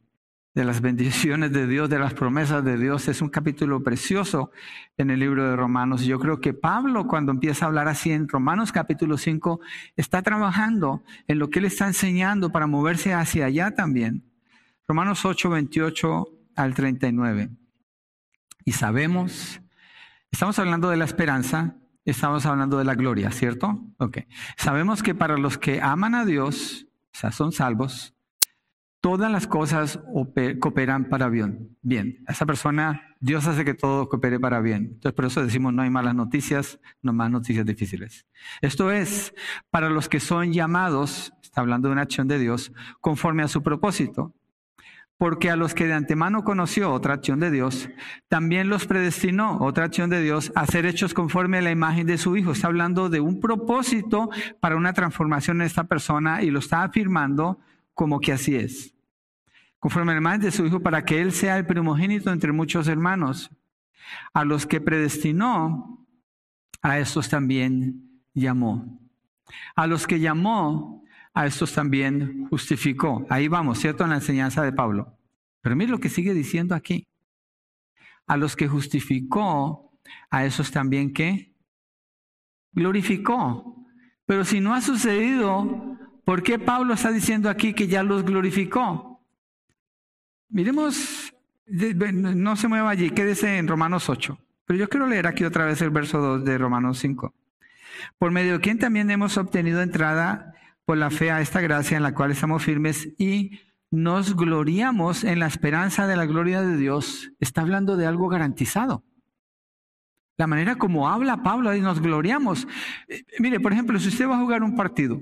de 0.53 0.63
las 0.63 0.79
bendiciones 0.81 1.51
de 1.51 1.65
Dios, 1.65 1.89
de 1.89 1.97
las 1.97 2.13
promesas 2.13 2.63
de 2.63 2.77
Dios. 2.77 3.07
Es 3.07 3.23
un 3.23 3.29
capítulo 3.29 3.81
precioso 3.81 4.51
en 4.95 5.09
el 5.09 5.19
libro 5.19 5.49
de 5.49 5.55
Romanos. 5.55 6.05
Yo 6.05 6.19
creo 6.19 6.39
que 6.39 6.53
Pablo, 6.53 7.07
cuando 7.07 7.31
empieza 7.31 7.65
a 7.65 7.69
hablar 7.69 7.87
así 7.87 8.11
en 8.11 8.27
Romanos 8.27 8.71
capítulo 8.71 9.17
5, 9.17 9.59
está 9.95 10.21
trabajando 10.21 11.03
en 11.27 11.39
lo 11.39 11.49
que 11.49 11.57
él 11.57 11.65
está 11.65 11.87
enseñando 11.87 12.51
para 12.51 12.67
moverse 12.67 13.11
hacia 13.11 13.47
allá 13.47 13.71
también. 13.71 14.23
Romanos 14.87 15.25
8, 15.25 15.49
28 15.49 16.27
al 16.55 16.75
39. 16.75 17.49
Y 18.65 18.73
sabemos, 18.73 19.61
estamos 20.31 20.59
hablando 20.59 20.91
de 20.91 20.97
la 20.97 21.05
esperanza, 21.05 21.75
estamos 22.11 22.45
hablando 22.45 22.77
de 22.77 22.85
la 22.85 22.95
gloria, 22.95 23.31
¿cierto? 23.31 23.85
Ok. 23.97 24.19
Sabemos 24.57 25.03
que 25.03 25.15
para 25.15 25.37
los 25.37 25.57
que 25.57 25.81
aman 25.81 26.15
a 26.15 26.25
Dios, 26.25 26.87
o 27.13 27.17
sea, 27.17 27.31
son 27.31 27.51
salvos, 27.51 28.13
todas 29.01 29.31
las 29.31 29.47
cosas 29.47 29.99
cooperan 30.59 31.09
para 31.09 31.29
bien. 31.29 31.77
Bien, 31.81 32.23
esa 32.27 32.45
persona, 32.45 33.15
Dios 33.19 33.47
hace 33.47 33.63
que 33.63 33.73
todo 33.73 34.09
coopere 34.09 34.39
para 34.39 34.59
bien. 34.61 34.91
Entonces, 34.93 35.13
por 35.13 35.25
eso 35.25 35.43
decimos 35.43 35.73
no 35.73 35.81
hay 35.81 35.89
malas 35.89 36.15
noticias, 36.15 36.79
no 37.01 37.13
más 37.13 37.31
noticias 37.31 37.65
difíciles. 37.65 38.25
Esto 38.61 38.91
es, 38.91 39.33
para 39.69 39.89
los 39.89 40.09
que 40.09 40.19
son 40.19 40.53
llamados, 40.53 41.33
está 41.41 41.61
hablando 41.61 41.87
de 41.87 41.93
una 41.93 42.01
acción 42.03 42.27
de 42.27 42.39
Dios, 42.39 42.71
conforme 42.99 43.43
a 43.43 43.47
su 43.47 43.63
propósito. 43.63 44.33
Porque 45.17 45.49
a 45.49 45.55
los 45.55 45.73
que 45.73 45.87
de 45.87 45.93
antemano 45.93 46.43
conoció 46.43 46.91
otra 46.91 47.15
acción 47.15 47.39
de 47.39 47.49
Dios, 47.49 47.89
también 48.27 48.69
los 48.69 48.85
predestinó, 48.85 49.57
otra 49.61 49.85
acción 49.85 50.09
de 50.09 50.21
Dios, 50.21 50.51
a 50.55 50.65
ser 50.67 50.85
hechos 50.85 51.13
conforme 51.13 51.57
a 51.57 51.61
la 51.61 51.71
imagen 51.71 52.05
de 52.05 52.19
su 52.19 52.37
Hijo. 52.37 52.51
Está 52.51 52.67
hablando 52.67 53.09
de 53.09 53.19
un 53.19 53.39
propósito 53.39 54.29
para 54.59 54.75
una 54.75 54.93
transformación 54.93 55.61
en 55.61 55.67
esta 55.67 55.85
persona 55.85 56.43
y 56.43 56.51
lo 56.51 56.59
está 56.59 56.83
afirmando 56.83 57.59
como 57.93 58.19
que 58.19 58.33
así 58.33 58.55
es 58.55 58.93
conforme 59.79 60.11
al 60.11 60.17
imagen 60.17 60.41
de 60.41 60.51
su 60.51 60.65
Hijo, 60.65 60.81
para 60.81 61.05
que 61.05 61.21
Él 61.21 61.31
sea 61.31 61.57
el 61.57 61.65
primogénito 61.65 62.31
entre 62.31 62.51
muchos 62.51 62.87
hermanos. 62.87 63.51
A 64.33 64.45
los 64.45 64.65
que 64.65 64.81
predestinó, 64.81 66.05
a 66.81 66.99
estos 66.99 67.29
también 67.29 68.21
llamó. 68.33 68.99
A 69.75 69.87
los 69.87 70.07
que 70.07 70.19
llamó, 70.19 71.03
a 71.37 71.45
estos 71.45 71.71
también 71.71 72.47
justificó. 72.49 73.27
Ahí 73.29 73.47
vamos, 73.47 73.77
¿cierto? 73.77 74.03
En 74.03 74.09
la 74.09 74.15
enseñanza 74.15 74.63
de 74.63 74.73
Pablo. 74.73 75.19
Pero 75.61 75.75
mire 75.75 75.91
lo 75.91 75.99
que 75.99 76.09
sigue 76.09 76.33
diciendo 76.33 76.73
aquí. 76.73 77.05
A 78.25 78.37
los 78.37 78.55
que 78.55 78.67
justificó, 78.67 79.91
a 80.31 80.45
esos 80.45 80.71
también 80.71 81.13
que 81.13 81.53
glorificó. 82.71 83.85
Pero 84.25 84.45
si 84.45 84.59
no 84.61 84.73
ha 84.73 84.81
sucedido, 84.81 85.99
¿por 86.25 86.41
qué 86.41 86.57
Pablo 86.57 86.95
está 86.95 87.11
diciendo 87.11 87.51
aquí 87.51 87.73
que 87.73 87.87
ya 87.87 88.01
los 88.01 88.25
glorificó? 88.25 89.23
Miremos, 90.49 91.31
no 91.67 92.55
se 92.55 92.67
mueva 92.67 92.89
allí, 92.89 93.11
quédese 93.11 93.59
en 93.59 93.67
Romanos 93.67 94.09
8. 94.09 94.39
Pero 94.65 94.79
yo 94.79 94.89
quiero 94.89 95.05
leer 95.05 95.27
aquí 95.27 95.43
otra 95.43 95.65
vez 95.65 95.83
el 95.83 95.91
verso 95.91 96.17
2 96.17 96.43
de 96.43 96.57
Romanos 96.57 96.97
5. 96.97 97.31
Por 98.17 98.31
medio 98.31 98.53
de 98.53 98.59
quien 98.59 98.79
también 98.79 99.11
hemos 99.11 99.37
obtenido 99.37 99.83
entrada 99.83 100.55
por 100.87 100.97
la 100.97 101.09
fe 101.09 101.31
a 101.31 101.41
esta 101.41 101.59
gracia 101.59 101.97
en 101.97 102.03
la 102.03 102.13
cual 102.13 102.31
estamos 102.31 102.63
firmes 102.63 103.09
y 103.17 103.59
nos 103.91 104.37
gloriamos 104.37 105.25
en 105.25 105.39
la 105.39 105.45
esperanza 105.45 106.07
de 106.07 106.15
la 106.15 106.25
gloria 106.25 106.61
de 106.61 106.77
Dios. 106.77 107.29
Está 107.41 107.59
hablando 107.59 107.97
de 107.97 108.05
algo 108.05 108.29
garantizado. 108.29 109.03
La 110.37 110.47
manera 110.47 110.77
como 110.77 111.09
habla 111.09 111.43
Pablo 111.43 111.75
y 111.75 111.81
nos 111.81 111.99
gloriamos. 111.99 112.69
Eh, 113.09 113.21
mire, 113.39 113.59
por 113.59 113.73
ejemplo, 113.73 113.99
si 113.99 114.07
usted 114.07 114.29
va 114.29 114.37
a 114.37 114.39
jugar 114.39 114.63
un 114.63 114.77
partido, 114.77 115.19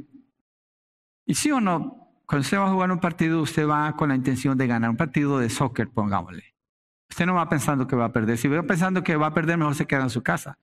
y 1.25 1.33
sí 1.33 1.49
o 1.49 1.59
no, 1.59 2.11
cuando 2.27 2.41
usted 2.41 2.59
va 2.59 2.67
a 2.67 2.71
jugar 2.71 2.91
un 2.91 2.99
partido, 2.99 3.41
usted 3.41 3.67
va 3.67 3.95
con 3.95 4.09
la 4.09 4.15
intención 4.15 4.55
de 4.59 4.67
ganar 4.67 4.91
un 4.91 4.97
partido 4.97 5.39
de 5.39 5.49
soccer, 5.49 5.89
pongámosle. 5.89 6.43
Usted 7.09 7.25
no 7.25 7.33
va 7.33 7.49
pensando 7.49 7.87
que 7.87 7.95
va 7.95 8.05
a 8.05 8.13
perder. 8.13 8.37
Si 8.37 8.47
va 8.47 8.61
pensando 8.61 9.01
que 9.01 9.15
va 9.15 9.27
a 9.27 9.33
perder, 9.33 9.57
mejor 9.57 9.73
se 9.73 9.87
queda 9.87 10.03
en 10.03 10.11
su 10.11 10.21
casa. 10.21 10.59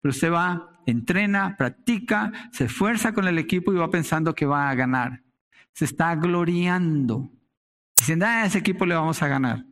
Pero 0.00 0.10
usted 0.10 0.32
va, 0.32 0.80
entrena, 0.86 1.56
practica, 1.56 2.32
se 2.52 2.64
esfuerza 2.64 3.12
con 3.12 3.26
el 3.26 3.38
equipo 3.38 3.72
y 3.72 3.76
va 3.76 3.90
pensando 3.90 4.34
que 4.34 4.46
va 4.46 4.70
a 4.70 4.74
ganar. 4.74 5.22
Se 5.72 5.84
está 5.84 6.14
gloriando. 6.14 7.30
Diciendo, 7.96 8.26
a 8.26 8.42
ah, 8.42 8.46
ese 8.46 8.58
equipo 8.58 8.86
le 8.86 8.94
vamos 8.94 9.22
a 9.22 9.28
ganar. 9.28 9.64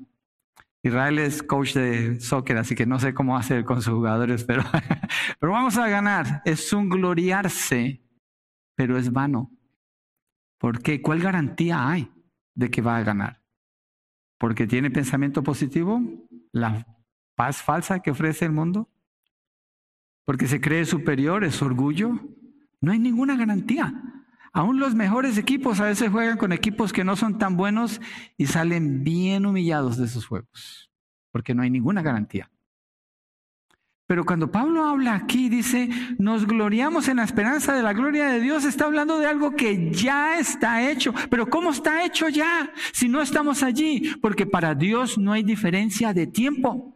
Israel 0.83 1.19
es 1.19 1.43
coach 1.43 1.75
de 1.75 2.21
soccer, 2.21 2.59
así 2.59 2.75
que 2.75 2.87
no 2.87 2.99
sé 2.99 3.13
cómo 3.15 3.37
hacer 3.37 3.65
con 3.65 3.83
sus 3.83 3.95
jugadores, 3.95 4.45
pero, 4.45 4.63
pero 5.41 5.53
vamos 5.53 5.77
a 5.79 5.89
ganar. 5.89 6.43
Es 6.45 6.73
un 6.73 6.89
gloriarse, 6.89 8.03
pero 8.75 8.97
es 8.97 9.13
vano. 9.13 9.51
¿Por 10.59 10.83
qué? 10.83 11.03
¿Cuál 11.03 11.21
garantía 11.21 11.89
hay 11.89 12.11
de 12.55 12.71
que 12.71 12.83
va 12.83 12.97
a 12.97 13.03
ganar? 13.03 13.43
¿Porque 14.39 14.67
tiene 14.67 14.91
pensamiento 14.91 15.43
positivo? 15.43 16.01
¿La 16.53 16.87
paz 17.35 17.63
falsa 17.63 18.01
que 18.01 18.11
ofrece 18.11 18.45
el 18.45 18.53
mundo? 18.53 18.89
¿Porque 20.27 20.49
se 20.49 20.61
cree 20.61 20.85
superior? 20.85 21.45
¿Es 21.45 21.63
orgullo? 21.63 22.21
No 22.81 22.93
hay 22.93 22.99
ninguna 22.99 23.37
garantía. 23.37 23.95
Aún 24.53 24.81
los 24.81 24.95
mejores 24.95 25.39
equipos 25.39 25.81
a 25.81 25.85
veces 25.85 26.11
juegan 26.11 26.37
con 26.37 26.53
equipos 26.53 26.93
que 26.93 27.05
no 27.05 27.15
son 27.15 27.39
tan 27.39 27.57
buenos 27.57 28.01
y 28.37 28.47
salen 28.47 29.05
bien 29.05 29.47
humillados 29.47 29.97
de 29.97 30.07
esos 30.07 30.27
juegos, 30.27 30.91
porque 31.31 31.55
no 31.55 31.63
hay 31.63 31.71
ninguna 31.71 32.03
garantía. 32.03 32.51
Pero 34.09 34.25
cuando 34.25 34.51
Pablo 34.51 34.85
habla 34.85 35.15
aquí, 35.15 35.49
dice, 35.49 35.89
nos 36.19 36.47
gloriamos 36.47 37.09
en 37.09 37.19
la 37.19 37.25
esperanza 37.25 37.75
de 37.75 37.83
la 37.83 37.93
gloria 37.93 38.29
de 38.29 38.41
Dios, 38.41 38.65
está 38.65 38.87
hablando 38.87 39.19
de 39.19 39.27
algo 39.27 39.53
que 39.53 39.93
ya 39.93 40.39
está 40.39 40.91
hecho. 40.91 41.13
Pero 41.29 41.47
¿cómo 41.47 41.71
está 41.71 42.05
hecho 42.05 42.29
ya 42.29 42.73
si 42.93 43.09
no 43.09 43.21
estamos 43.21 43.63
allí? 43.63 44.15
Porque 44.23 44.47
para 44.47 44.75
Dios 44.75 45.19
no 45.19 45.33
hay 45.33 45.43
diferencia 45.43 46.15
de 46.15 46.27
tiempo. 46.27 46.96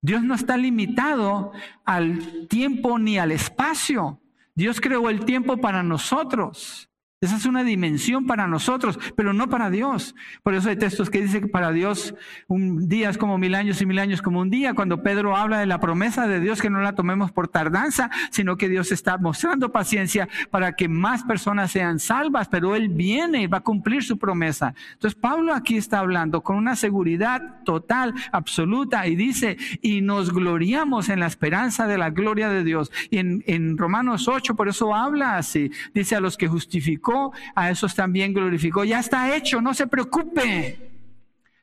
Dios 0.00 0.22
no 0.22 0.34
está 0.34 0.56
limitado 0.56 1.52
al 1.84 2.46
tiempo 2.48 2.98
ni 2.98 3.18
al 3.18 3.32
espacio. 3.32 4.20
Dios 4.54 4.80
creó 4.80 5.10
el 5.10 5.24
tiempo 5.24 5.56
para 5.58 5.82
nosotros. 5.82 6.90
Esa 7.26 7.36
es 7.36 7.46
una 7.46 7.64
dimensión 7.64 8.24
para 8.24 8.46
nosotros, 8.46 9.00
pero 9.16 9.32
no 9.32 9.48
para 9.48 9.68
Dios. 9.68 10.14
Por 10.44 10.54
eso 10.54 10.68
hay 10.68 10.76
textos 10.76 11.10
que 11.10 11.20
dicen 11.20 11.42
que 11.42 11.48
para 11.48 11.72
Dios 11.72 12.14
un 12.46 12.88
día 12.88 13.10
es 13.10 13.18
como 13.18 13.36
mil 13.36 13.56
años 13.56 13.82
y 13.82 13.86
mil 13.86 13.98
años 13.98 14.22
como 14.22 14.40
un 14.40 14.48
día. 14.48 14.74
Cuando 14.74 15.02
Pedro 15.02 15.36
habla 15.36 15.58
de 15.58 15.66
la 15.66 15.80
promesa 15.80 16.28
de 16.28 16.38
Dios, 16.38 16.62
que 16.62 16.70
no 16.70 16.80
la 16.80 16.94
tomemos 16.94 17.32
por 17.32 17.48
tardanza, 17.48 18.10
sino 18.30 18.56
que 18.56 18.68
Dios 18.68 18.92
está 18.92 19.18
mostrando 19.18 19.72
paciencia 19.72 20.28
para 20.52 20.76
que 20.76 20.88
más 20.88 21.24
personas 21.24 21.72
sean 21.72 21.98
salvas, 21.98 22.46
pero 22.46 22.76
Él 22.76 22.90
viene 22.90 23.42
y 23.42 23.46
va 23.48 23.58
a 23.58 23.62
cumplir 23.62 24.04
su 24.04 24.18
promesa. 24.18 24.72
Entonces 24.92 25.18
Pablo 25.20 25.52
aquí 25.52 25.76
está 25.76 25.98
hablando 25.98 26.42
con 26.42 26.56
una 26.56 26.76
seguridad 26.76 27.64
total, 27.64 28.14
absoluta, 28.30 29.06
y 29.08 29.16
dice, 29.16 29.56
y 29.82 30.00
nos 30.00 30.32
gloriamos 30.32 31.08
en 31.08 31.18
la 31.18 31.26
esperanza 31.26 31.88
de 31.88 31.98
la 31.98 32.10
gloria 32.10 32.48
de 32.48 32.62
Dios. 32.62 32.92
Y 33.10 33.18
en, 33.18 33.42
en 33.48 33.76
Romanos 33.76 34.28
8, 34.28 34.54
por 34.54 34.68
eso 34.68 34.94
habla 34.94 35.38
así, 35.38 35.72
dice 35.92 36.14
a 36.14 36.20
los 36.20 36.36
que 36.36 36.46
justificó 36.46 37.15
a 37.54 37.70
esos 37.70 37.94
también 37.94 38.32
glorificó. 38.32 38.84
Ya 38.84 39.00
está 39.00 39.34
hecho, 39.36 39.60
no 39.60 39.74
se 39.74 39.86
preocupe. 39.86 40.86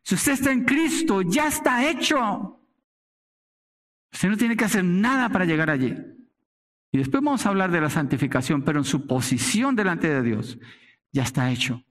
Si 0.04 0.16
usted 0.16 0.34
está 0.34 0.52
en 0.52 0.66
Cristo, 0.66 1.22
ya 1.22 1.48
está 1.48 1.90
hecho. 1.90 2.60
Usted 4.12 4.30
no 4.30 4.38
tiene 4.38 4.56
que 4.56 4.66
hacer 4.66 4.84
nada 4.84 5.30
para 5.30 5.46
llegar 5.46 5.70
allí. 5.70 5.96
Y 6.92 6.98
después 6.98 7.24
vamos 7.24 7.46
a 7.46 7.50
hablar 7.50 7.72
de 7.72 7.82
la 7.82 7.90
santificación, 7.90 8.62
pero 8.62 8.80
en 8.80 8.86
su 8.86 9.08
posición 9.08 9.76
delante 9.76 10.08
de 10.08 10.22
Dios, 10.22 10.60
ya 11.12 11.24
está 11.24 11.52
hecho. 11.52 11.84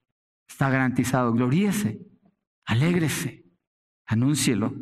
Está 0.49 0.71
garantizado. 0.71 1.33
Gloríese, 1.33 2.07
alégrese, 2.65 3.45
anúncielo. 4.07 4.75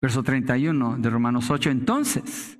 Verso 0.00 0.22
31 0.22 0.98
de 0.98 1.10
Romanos 1.10 1.50
8. 1.50 1.70
Entonces, 1.70 2.58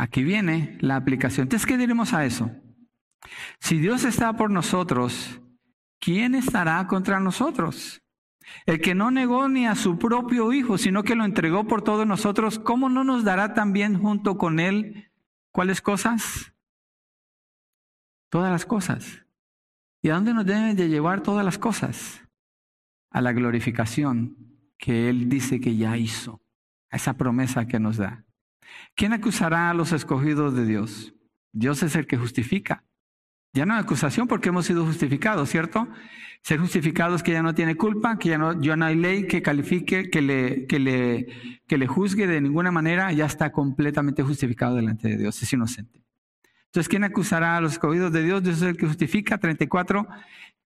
Aquí 0.00 0.24
viene 0.24 0.78
la 0.80 0.96
aplicación. 0.96 1.44
Entonces, 1.44 1.66
¿qué 1.66 1.76
diremos 1.76 2.14
a 2.14 2.24
eso? 2.24 2.50
Si 3.58 3.76
Dios 3.76 4.04
está 4.04 4.32
por 4.32 4.50
nosotros, 4.50 5.42
¿quién 5.98 6.34
estará 6.34 6.86
contra 6.86 7.20
nosotros? 7.20 8.00
El 8.64 8.80
que 8.80 8.94
no 8.94 9.10
negó 9.10 9.50
ni 9.50 9.66
a 9.66 9.74
su 9.74 9.98
propio 9.98 10.54
Hijo, 10.54 10.78
sino 10.78 11.02
que 11.02 11.14
lo 11.14 11.26
entregó 11.26 11.66
por 11.66 11.82
todos 11.82 12.06
nosotros, 12.06 12.58
¿cómo 12.58 12.88
no 12.88 13.04
nos 13.04 13.24
dará 13.24 13.52
también 13.52 14.00
junto 14.00 14.38
con 14.38 14.58
Él 14.58 15.12
cuáles 15.52 15.82
cosas? 15.82 16.54
Todas 18.30 18.50
las 18.50 18.64
cosas. 18.64 19.26
¿Y 20.00 20.08
a 20.08 20.14
dónde 20.14 20.32
nos 20.32 20.46
deben 20.46 20.76
de 20.76 20.88
llevar 20.88 21.22
todas 21.22 21.44
las 21.44 21.58
cosas? 21.58 22.26
A 23.10 23.20
la 23.20 23.34
glorificación 23.34 24.34
que 24.78 25.10
Él 25.10 25.28
dice 25.28 25.60
que 25.60 25.76
ya 25.76 25.98
hizo, 25.98 26.40
a 26.88 26.96
esa 26.96 27.18
promesa 27.18 27.66
que 27.66 27.78
nos 27.78 27.98
da. 27.98 28.24
¿Quién 28.94 29.12
acusará 29.12 29.70
a 29.70 29.74
los 29.74 29.92
escogidos 29.92 30.54
de 30.54 30.66
Dios? 30.66 31.14
Dios 31.52 31.82
es 31.82 31.96
el 31.96 32.06
que 32.06 32.16
justifica. 32.16 32.84
Ya 33.52 33.66
no 33.66 33.74
hay 33.74 33.80
acusación 33.80 34.28
porque 34.28 34.50
hemos 34.50 34.66
sido 34.66 34.84
justificados, 34.84 35.48
¿cierto? 35.48 35.88
Ser 36.42 36.60
justificados 36.60 37.22
que 37.22 37.32
ya 37.32 37.42
no 37.42 37.54
tiene 37.54 37.76
culpa, 37.76 38.18
que 38.18 38.28
ya 38.30 38.38
no, 38.38 38.60
ya 38.60 38.76
no 38.76 38.84
hay 38.84 38.94
ley 38.94 39.26
que 39.26 39.42
califique, 39.42 40.08
que 40.08 40.22
le, 40.22 40.66
que, 40.66 40.78
le, 40.78 41.26
que 41.66 41.76
le 41.76 41.86
juzgue 41.86 42.26
de 42.26 42.40
ninguna 42.40 42.70
manera, 42.70 43.12
ya 43.12 43.26
está 43.26 43.50
completamente 43.50 44.22
justificado 44.22 44.76
delante 44.76 45.08
de 45.08 45.16
Dios, 45.16 45.42
es 45.42 45.52
inocente. 45.52 46.00
Entonces, 46.66 46.88
¿quién 46.88 47.02
acusará 47.02 47.56
a 47.56 47.60
los 47.60 47.72
escogidos 47.72 48.12
de 48.12 48.22
Dios? 48.22 48.44
Dios 48.44 48.58
es 48.58 48.62
el 48.62 48.76
que 48.76 48.86
justifica. 48.86 49.38
34. 49.38 50.06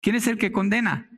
¿Quién 0.01 0.15
es 0.15 0.29
el 0.29 0.39
que 0.39 0.53
condena? 0.53 1.11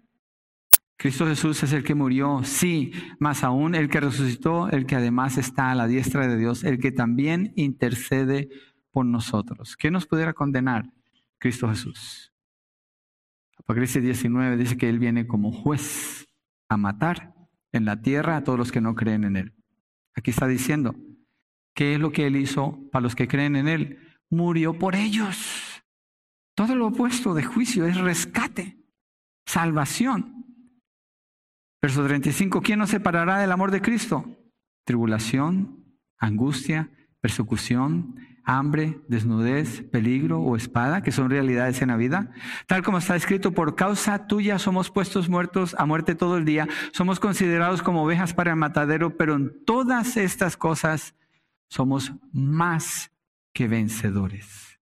Cristo 1.01 1.26
Jesús 1.26 1.62
es 1.62 1.72
el 1.72 1.82
que 1.82 1.94
murió, 1.94 2.42
sí, 2.44 2.92
más 3.18 3.42
aún 3.42 3.74
el 3.74 3.88
que 3.88 4.01
resucitó, 4.01 4.68
el 4.68 4.84
que 4.84 4.96
además 4.96 5.38
está 5.38 5.70
a 5.70 5.74
la 5.74 5.86
diestra 5.86 6.28
de 6.28 6.36
Dios, 6.36 6.62
el 6.62 6.78
que 6.78 6.92
también 6.92 7.55
intercede 7.57 8.51
por 8.90 9.07
nosotros. 9.07 9.78
¿Quién 9.78 9.94
nos 9.94 10.05
pudiera 10.05 10.34
condenar? 10.34 10.92
Cristo 11.38 11.70
Jesús. 11.70 12.34
Apocalipsis 13.57 14.03
19 14.03 14.59
dice 14.59 14.76
que 14.76 14.90
Él 14.90 14.98
viene 14.98 15.26
como 15.26 15.53
juez 15.53 16.28
a 16.68 16.76
matar 16.76 17.32
en 17.72 17.86
la 17.86 18.03
tierra 18.03 18.36
a 18.36 18.44
todos 18.44 18.59
los 18.59 18.70
que 18.70 18.82
no 18.82 18.94
creen 18.94 19.24
en 19.24 19.36
Él. 19.36 19.55
Aquí 20.14 20.32
está 20.32 20.46
diciendo, 20.46 20.94
¿qué 21.72 21.94
es 21.94 21.98
lo 21.98 22.12
que 22.12 22.26
Él 22.26 22.36
hizo 22.36 22.78
para 22.92 23.05
los 23.05 23.14
que 23.14 23.26
creen 23.26 23.57
en 23.57 23.68
Él? 23.68 24.01
Murió 24.28 24.78
por 24.78 24.94
ellos. 24.94 25.82
Todo 26.55 26.74
lo 26.74 26.88
opuesto 26.88 27.32
de 27.32 27.42
juicio 27.42 27.86
es 27.86 27.96
rescate, 27.96 28.84
salvación. 29.46 30.39
Verso 31.82 32.04
35, 32.04 32.60
¿quién 32.60 32.78
nos 32.78 32.90
separará 32.90 33.38
del 33.38 33.52
amor 33.52 33.70
de 33.70 33.80
Cristo? 33.80 34.36
Tribulación, 34.84 35.82
angustia, 36.18 36.90
persecución, 37.22 38.16
hambre, 38.44 39.00
desnudez, 39.08 39.82
peligro 39.90 40.40
o 40.40 40.56
espada, 40.56 41.02
que 41.02 41.10
son 41.10 41.30
realidades 41.30 41.80
en 41.80 41.88
la 41.88 41.96
vida. 41.96 42.32
Tal 42.66 42.82
como 42.82 42.98
está 42.98 43.16
escrito, 43.16 43.52
por 43.52 43.76
causa 43.76 44.26
tuya 44.26 44.58
somos 44.58 44.90
puestos 44.90 45.30
muertos 45.30 45.74
a 45.78 45.86
muerte 45.86 46.14
todo 46.14 46.36
el 46.36 46.44
día, 46.44 46.68
somos 46.92 47.18
considerados 47.18 47.80
como 47.80 48.04
ovejas 48.04 48.34
para 48.34 48.50
el 48.50 48.56
matadero, 48.56 49.16
pero 49.16 49.36
en 49.36 49.64
todas 49.64 50.18
estas 50.18 50.58
cosas 50.58 51.14
somos 51.70 52.12
más 52.30 53.10
que 53.54 53.68
vencedores. 53.68 54.78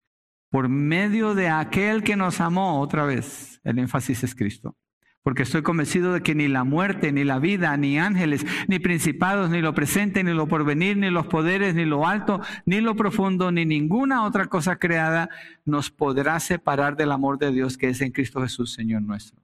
Por 0.51 0.69
medio 0.69 1.35
de 1.35 1.49
aquel 1.49 2.03
que 2.03 2.17
nos 2.17 2.39
amó, 2.43 2.81
otra 2.81 3.07
vez, 3.07 3.61
el 3.65 3.79
énfasis 3.79 4.25
es 4.25 4.35
Cristo 4.35 4.77
porque 5.23 5.45
estoy 5.45 5.63
convencido 5.63 6.13
de 6.13 6.23
que 6.23 6.35
ni 6.35 6.49
la 6.49 6.65
muerte, 6.65 7.13
ni 7.13 7.25
la 7.25 7.39
vida, 7.39 7.77
ni 7.77 7.99
ángeles, 7.99 8.45
ni 8.67 8.79
principados, 8.81 9.51
ni 9.51 9.61
lo 9.61 9.75
presente, 9.75 10.25
ni 10.25 10.33
lo 10.33 10.49
porvenir, 10.49 10.97
ni 10.97 11.11
los 11.11 11.27
poderes, 11.27 11.75
ni 11.75 11.85
lo 11.85 12.07
alto, 12.07 12.41
ni 12.67 12.81
lo 12.81 12.97
profundo, 12.97 13.53
ni 13.53 13.65
ninguna 13.65 14.25
otra 14.25 14.47
cosa 14.47 14.77
creada 14.77 15.29
nos 15.65 15.91
podrá 15.91 16.41
separar 16.41 16.97
del 16.97 17.13
amor 17.13 17.39
de 17.39 17.53
Dios 17.53 17.79
que 17.79 17.89
es 17.89 18.01
en 18.01 18.11
Cristo 18.11 18.43
Jesús, 18.43 18.73
Señor 18.73 19.03
nuestro. 19.03 19.41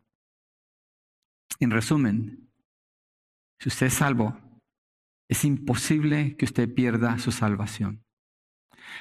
En 1.61 1.71
resumen, 1.71 2.51
si 3.61 3.69
usted 3.69 3.87
es 3.87 3.95
salvo, 3.95 4.37
es 5.29 5.45
imposible 5.45 6.37
que 6.37 6.45
usted 6.45 6.73
pierda 6.73 7.19
su 7.19 7.31
salvación. 7.31 8.05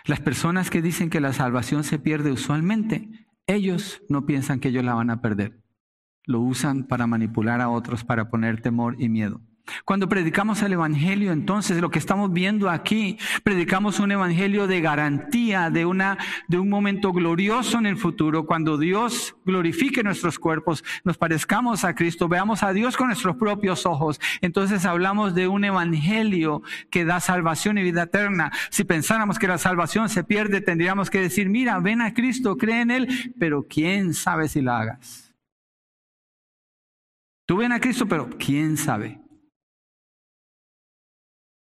Las 0.05 0.19
personas 0.19 0.69
que 0.69 0.81
dicen 0.81 1.09
que 1.09 1.21
la 1.21 1.33
salvación 1.33 1.83
se 1.83 1.97
pierde 1.97 2.31
usualmente, 2.31 3.09
ellos 3.47 4.01
no 4.09 4.25
piensan 4.25 4.59
que 4.59 4.67
ellos 4.67 4.83
la 4.83 4.93
van 4.93 5.09
a 5.09 5.21
perder 5.21 5.66
lo 6.27 6.41
usan 6.41 6.83
para 6.83 7.07
manipular 7.07 7.61
a 7.61 7.69
otros, 7.69 8.03
para 8.03 8.29
poner 8.29 8.61
temor 8.61 8.95
y 8.99 9.09
miedo. 9.09 9.41
Cuando 9.85 10.07
predicamos 10.07 10.61
el 10.61 10.73
Evangelio, 10.73 11.31
entonces 11.31 11.81
lo 11.81 11.89
que 11.89 11.99
estamos 11.99 12.31
viendo 12.31 12.69
aquí, 12.69 13.17
predicamos 13.43 13.99
un 13.99 14.11
Evangelio 14.11 14.67
de 14.67 14.81
garantía, 14.81 15.69
de, 15.69 15.85
una, 15.85 16.17
de 16.47 16.57
un 16.57 16.69
momento 16.69 17.11
glorioso 17.11 17.77
en 17.77 17.85
el 17.85 17.97
futuro, 17.97 18.45
cuando 18.45 18.77
Dios 18.77 19.35
glorifique 19.45 20.03
nuestros 20.03 20.39
cuerpos, 20.39 20.83
nos 21.03 21.17
parezcamos 21.17 21.83
a 21.83 21.95
Cristo, 21.95 22.27
veamos 22.27 22.63
a 22.63 22.73
Dios 22.73 22.95
con 22.95 23.07
nuestros 23.07 23.35
propios 23.35 23.85
ojos. 23.85 24.19
Entonces 24.41 24.85
hablamos 24.85 25.35
de 25.35 25.47
un 25.47 25.65
Evangelio 25.65 26.61
que 26.89 27.05
da 27.05 27.19
salvación 27.19 27.77
y 27.77 27.83
vida 27.83 28.03
eterna. 28.03 28.51
Si 28.69 28.83
pensáramos 28.83 29.39
que 29.39 29.47
la 29.47 29.57
salvación 29.57 30.09
se 30.09 30.23
pierde, 30.23 30.61
tendríamos 30.61 31.09
que 31.09 31.21
decir, 31.21 31.49
mira, 31.49 31.79
ven 31.79 32.01
a 32.01 32.13
Cristo, 32.13 32.57
cree 32.57 32.81
en 32.81 32.91
Él, 32.91 33.33
pero 33.37 33.65
¿quién 33.67 34.13
sabe 34.13 34.47
si 34.47 34.61
la 34.61 34.79
hagas? 34.79 35.26
Tú 37.47 37.55
ven 37.55 37.71
a 37.71 37.79
Cristo, 37.79 38.05
pero 38.05 38.29
¿quién 38.37 38.75
sabe? 38.75 39.21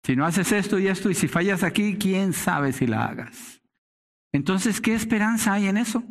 Si 0.04 0.14
no 0.14 0.24
haces 0.24 0.52
esto 0.52 0.78
y 0.78 0.86
esto 0.86 1.10
y 1.10 1.14
si 1.14 1.26
fallas 1.26 1.64
aquí, 1.64 1.96
¿quién 1.98 2.32
sabe 2.32 2.72
si 2.72 2.86
la 2.86 3.04
hagas? 3.04 3.60
Entonces, 4.32 4.80
¿qué 4.80 4.94
esperanza 4.94 5.52
hay 5.52 5.66
en 5.66 5.76
eso? 5.76 6.04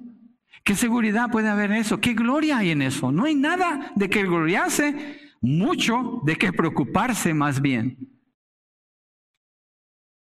¿Qué 0.65 0.75
seguridad 0.75 1.31
puede 1.31 1.49
haber 1.49 1.71
en 1.71 1.77
eso? 1.77 2.01
¿Qué 2.01 2.13
gloria 2.13 2.57
hay 2.57 2.71
en 2.71 2.81
eso? 2.81 3.13
No 3.13 3.23
hay 3.23 3.33
nada 3.33 3.93
de 3.95 4.09
que 4.09 4.23
gloriarse, 4.23 5.19
mucho 5.39 6.21
de 6.25 6.35
que 6.35 6.51
preocuparse 6.51 7.33
más 7.33 7.61
bien. 7.61 7.97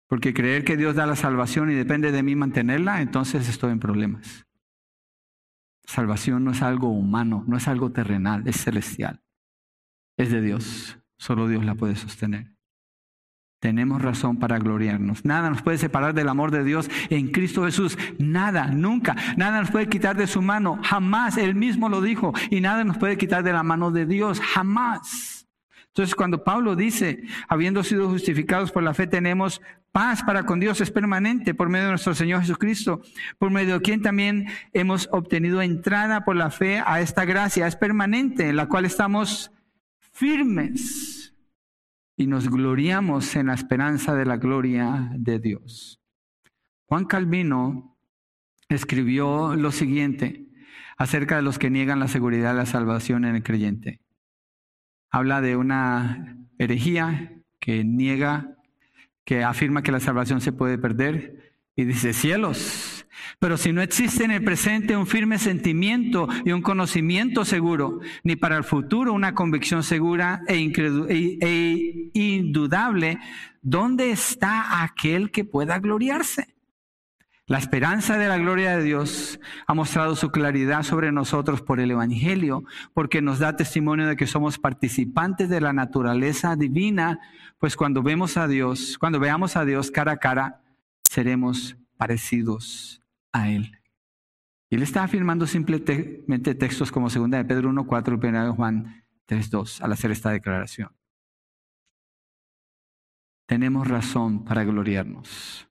Porque 0.09 0.34
creer 0.34 0.64
que 0.64 0.76
Dios 0.76 0.97
da 0.97 1.07
la 1.07 1.16
salvación 1.16 1.70
y 1.70 1.74
depende 1.74 2.11
de 2.11 2.22
mí 2.24 2.34
mantenerla, 2.34 3.03
entonces 3.03 3.49
estoy 3.49 3.70
en 3.70 3.78
problemas. 3.78 4.47
Salvación 5.84 6.45
no 6.45 6.51
es 6.51 6.61
algo 6.61 6.89
humano, 6.89 7.45
no 7.47 7.57
es 7.57 7.68
algo 7.68 7.93
terrenal, 7.93 8.47
es 8.49 8.57
celestial 8.57 9.22
es 10.19 10.31
de 10.31 10.43
Dios. 10.43 10.99
Solo 11.16 11.49
Dios 11.49 11.64
la 11.64 11.75
puede 11.75 11.97
sostener. 11.97 12.53
Tenemos 13.61 14.03
razón 14.03 14.37
para 14.37 14.59
gloriarnos. 14.59 15.25
Nada 15.25 15.51
nos 15.51 15.62
puede 15.62 15.79
separar 15.79 16.14
del 16.14 16.29
amor 16.29 16.53
de 16.53 16.62
Dios 16.62 16.89
en 17.11 17.33
Cristo 17.33 17.64
Jesús. 17.64 17.99
Nada, 18.19 18.66
nunca. 18.66 19.16
Nada 19.37 19.61
nos 19.61 19.71
puede 19.71 19.89
quitar 19.89 20.16
de 20.16 20.29
su 20.29 20.43
mano. 20.43 20.79
Jamás. 20.85 21.37
Él 21.37 21.57
mismo 21.57 21.89
lo 21.89 22.01
dijo. 22.01 22.33
Y 22.51 22.61
nada 22.61 22.85
nos 22.85 22.99
puede 22.99 23.19
quitar 23.19 23.43
de 23.43 23.53
la 23.53 23.64
mano 23.64 23.91
de 23.91 24.07
Dios. 24.07 24.39
Jamás. 24.39 25.39
Entonces 25.89 26.14
cuando 26.14 26.45
Pablo 26.45 26.77
dice, 26.77 27.25
habiendo 27.49 27.83
sido 27.83 28.09
justificados 28.09 28.71
por 28.71 28.85
la 28.85 28.95
fe, 28.95 29.09
tenemos 29.09 29.61
paz 29.91 30.23
para 30.23 30.45
con 30.45 30.61
Dios, 30.61 30.81
es 30.81 30.93
permanente 30.93 31.55
por 31.55 31.69
medio 31.69 31.87
de 31.87 31.93
nuestro 31.93 32.14
Señor 32.14 32.43
Jesucristo, 32.43 33.01
por 33.37 33.51
medio 33.51 33.75
de 33.75 33.81
quien 33.81 34.01
también 34.01 34.47
hemos 34.73 35.09
obtenido 35.11 35.61
entrada 35.61 36.25
por 36.25 36.37
la 36.37 36.51
fe 36.51 36.81
a 36.87 37.01
esta 37.01 37.25
gracia. 37.25 37.66
Es 37.66 37.75
permanente, 37.75 38.51
en 38.51 38.57
la 38.57 38.66
cual 38.66 38.85
estamos 38.85 39.51
firmes 40.19 41.33
y 42.16 42.27
nos 42.27 42.51
gloriamos 42.51 43.37
en 43.37 43.47
la 43.47 43.55
esperanza 43.55 44.16
de 44.16 44.27
la 44.27 44.37
gloria 44.37 45.12
de 45.14 45.39
Dios. 45.39 46.01
Juan 46.87 47.05
Calvino 47.05 47.97
escribió 48.69 49.55
lo 49.55 49.71
siguiente 49.71 50.49
acerca 50.97 51.37
de 51.37 51.43
los 51.43 51.61
que 51.61 51.71
niegan 51.71 52.01
la 52.01 52.09
seguridad 52.09 52.51
de 52.51 52.59
la 52.59 52.66
salvación 52.66 53.25
en 53.25 53.37
el 53.37 53.45
creyente. 53.45 54.01
Habla 55.09 55.41
de 55.41 55.55
una 55.55 56.37
herejía 56.59 57.41
que 57.61 57.85
niega, 57.85 58.57
que 59.25 59.45
afirma 59.45 59.85
que 59.85 59.93
la 59.93 60.01
salvación 60.01 60.41
se 60.41 60.53
puede 60.53 60.79
perder 60.79 61.55
y 61.77 61.85
dice, 61.85 62.12
cielos, 62.12 62.98
pero 63.39 63.57
si 63.57 63.73
no 63.73 63.83
existe 63.83 64.25
en 64.25 64.31
el 64.31 64.43
presente 64.43 64.97
un 64.97 65.07
firme 65.07 65.39
sentimiento 65.39 66.29
y 66.45 66.53
un 66.53 66.62
conocimiento 66.62 67.45
seguro, 67.45 68.01
ni 68.25 68.37
para 68.37 68.57
el 68.57 68.64
futuro 68.64 69.12
una 69.12 69.35
convicción 69.35 69.83
segura 69.83 70.43
e, 70.49 70.57
e, 70.57 71.39
e, 71.41 72.11
indudable, 72.14 73.19
¿dónde 73.62 74.11
está 74.11 74.83
aquel 74.83 75.31
que 75.31 75.45
pueda 75.45 75.79
gloriarse? 75.79 76.55
La 77.47 77.57
esperanza 77.57 78.19
de 78.19 78.29
la 78.29 78.37
gloria 78.37 78.77
de 78.77 78.83
Dios 78.83 79.41
ha 79.66 79.73
mostrado 79.73 80.16
su 80.16 80.31
claridad 80.31 80.83
sobre 80.83 81.12
nosotros 81.12 81.62
por 81.62 81.81
el 81.81 81.91
Evangelio, 81.91 82.64
porque 82.93 83.23
nos 83.23 83.39
da 83.39 83.57
testimonio 83.57 84.07
de 84.07 84.16
que 84.16 84.27
somos 84.27 84.59
participantes 84.59 85.49
de 85.49 85.62
la 85.62 85.73
naturaleza 85.73 86.57
divina, 86.57 87.21
pues 87.59 87.75
cuando 87.75 88.03
vemos 88.03 88.37
a 88.37 88.49
Dios, 88.49 88.99
cuando 88.99 89.19
veamos 89.19 89.57
a 89.57 89.64
Dios 89.64 89.91
cara 89.91 90.12
a 90.12 90.16
cara, 90.19 90.61
seremos 91.03 91.79
parecidos 91.97 93.01
a 93.43 93.51
Él. 93.51 93.78
Y 94.70 94.76
él 94.76 94.82
está 94.82 95.03
afirmando 95.03 95.47
simplemente 95.47 96.55
textos 96.55 96.93
como 96.93 97.09
2 97.09 97.30
de 97.30 97.45
Pedro 97.45 97.70
1.4 97.70 98.22
y 98.22 98.26
1 98.26 98.45
de 98.45 98.51
Juan 98.51 99.05
3.2 99.26 99.80
al 99.80 99.93
hacer 99.93 100.11
esta 100.11 100.30
declaración. 100.30 100.91
Tenemos 103.47 103.89
razón 103.89 104.45
para 104.45 104.64
gloriarnos. 104.64 105.68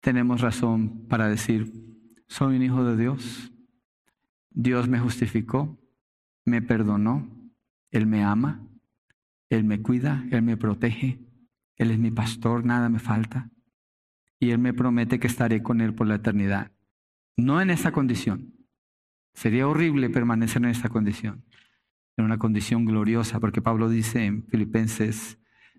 Tenemos 0.00 0.42
razón 0.42 1.06
para 1.08 1.28
decir, 1.28 1.72
soy 2.28 2.56
un 2.56 2.62
hijo 2.62 2.84
de 2.84 2.96
Dios. 2.96 3.50
Dios 4.50 4.88
me 4.88 5.00
justificó, 5.00 5.78
me 6.44 6.60
perdonó, 6.60 7.26
Él 7.90 8.06
me 8.06 8.22
ama, 8.22 8.68
Él 9.48 9.64
me 9.64 9.80
cuida, 9.80 10.24
Él 10.30 10.42
me 10.42 10.58
protege, 10.58 11.18
Él 11.76 11.90
es 11.90 11.98
mi 11.98 12.10
pastor, 12.10 12.64
nada 12.64 12.88
me 12.90 12.98
falta 12.98 13.50
y 14.38 14.50
Él 14.50 14.58
me 14.58 14.74
promete 14.74 15.18
que 15.18 15.26
estaré 15.26 15.62
con 15.62 15.80
Él 15.80 15.94
por 15.94 16.06
la 16.06 16.16
eternidad. 16.16 16.72
No 17.36 17.60
en 17.60 17.70
esa 17.70 17.92
condición. 17.92 18.54
Sería 19.34 19.68
horrible 19.68 20.08
permanecer 20.08 20.62
en 20.62 20.70
esta 20.70 20.88
condición, 20.88 21.44
en 22.16 22.24
una 22.24 22.38
condición 22.38 22.86
gloriosa, 22.86 23.40
porque 23.40 23.60
Pablo 23.60 23.88
dice 23.88 24.24
en 24.24 24.46
Filipenses 24.46 25.38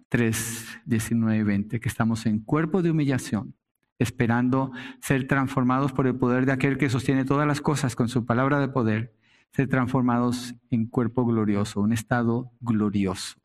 3, 0.09 0.81
19 0.85 1.37
y 1.39 1.43
20 1.43 1.79
que 1.79 1.89
estamos 1.89 2.25
en 2.27 2.39
cuerpo 2.39 2.81
de 2.81 2.91
humillación, 2.91 3.55
esperando 3.97 4.71
ser 5.01 5.27
transformados 5.27 5.91
por 5.91 6.05
el 6.05 6.15
poder 6.15 6.45
de 6.45 6.51
aquel 6.51 6.77
que 6.77 6.89
sostiene 6.89 7.25
todas 7.25 7.47
las 7.47 7.61
cosas 7.61 7.95
con 7.95 8.09
su 8.09 8.25
palabra 8.25 8.59
de 8.59 8.67
poder, 8.67 9.15
ser 9.51 9.67
transformados 9.67 10.53
en 10.69 10.85
cuerpo 10.85 11.25
glorioso, 11.25 11.81
un 11.81 11.93
estado 11.93 12.51
glorioso. 12.59 13.39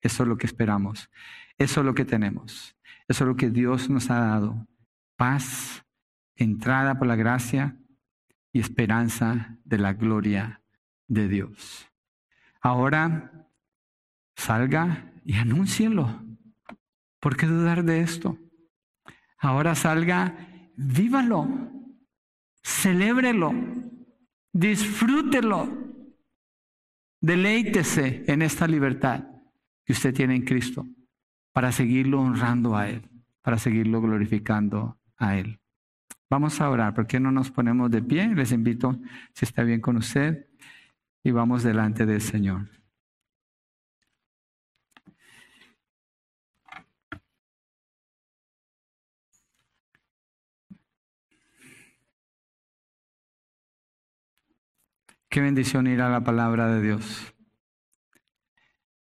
Eso 0.00 0.22
es 0.22 0.28
lo 0.28 0.38
que 0.38 0.46
esperamos, 0.46 1.10
eso 1.58 1.80
es 1.80 1.86
lo 1.86 1.94
que 1.94 2.04
tenemos. 2.04 2.77
Eso 3.08 3.24
es 3.24 3.28
lo 3.28 3.36
que 3.36 3.48
Dios 3.48 3.88
nos 3.88 4.10
ha 4.10 4.20
dado. 4.20 4.66
Paz 5.16 5.84
entrada 6.36 6.98
por 6.98 7.08
la 7.08 7.16
gracia 7.16 7.76
y 8.52 8.60
esperanza 8.60 9.56
de 9.64 9.78
la 9.78 9.94
gloria 9.94 10.62
de 11.08 11.26
Dios. 11.26 11.90
Ahora 12.60 13.48
salga 14.36 15.12
y 15.24 15.34
anúncielo. 15.34 16.22
¿Por 17.18 17.36
qué 17.36 17.46
dudar 17.46 17.82
de 17.84 18.02
esto? 18.02 18.38
Ahora 19.38 19.74
salga, 19.74 20.70
vívalo, 20.76 21.48
celébrelo, 22.62 23.52
disfrútelo, 24.52 25.68
deleítese 27.20 28.24
en 28.26 28.42
esta 28.42 28.68
libertad 28.68 29.24
que 29.84 29.92
usted 29.94 30.14
tiene 30.14 30.36
en 30.36 30.44
Cristo 30.44 30.86
para 31.58 31.72
seguirlo 31.72 32.20
honrando 32.20 32.76
a 32.76 32.88
Él, 32.88 33.02
para 33.42 33.58
seguirlo 33.58 34.00
glorificando 34.00 34.96
a 35.16 35.36
Él. 35.38 35.58
Vamos 36.30 36.60
a 36.60 36.70
orar, 36.70 36.94
¿por 36.94 37.08
qué 37.08 37.18
no 37.18 37.32
nos 37.32 37.50
ponemos 37.50 37.90
de 37.90 38.00
pie? 38.00 38.28
Les 38.28 38.52
invito, 38.52 38.96
si 39.32 39.44
está 39.44 39.64
bien 39.64 39.80
con 39.80 39.96
usted, 39.96 40.46
y 41.24 41.32
vamos 41.32 41.64
delante 41.64 42.06
del 42.06 42.20
Señor. 42.20 42.68
Qué 55.28 55.40
bendición 55.40 55.88
ir 55.88 56.02
a 56.02 56.08
la 56.08 56.22
palabra 56.22 56.68
de 56.68 56.82
Dios. 56.82 57.34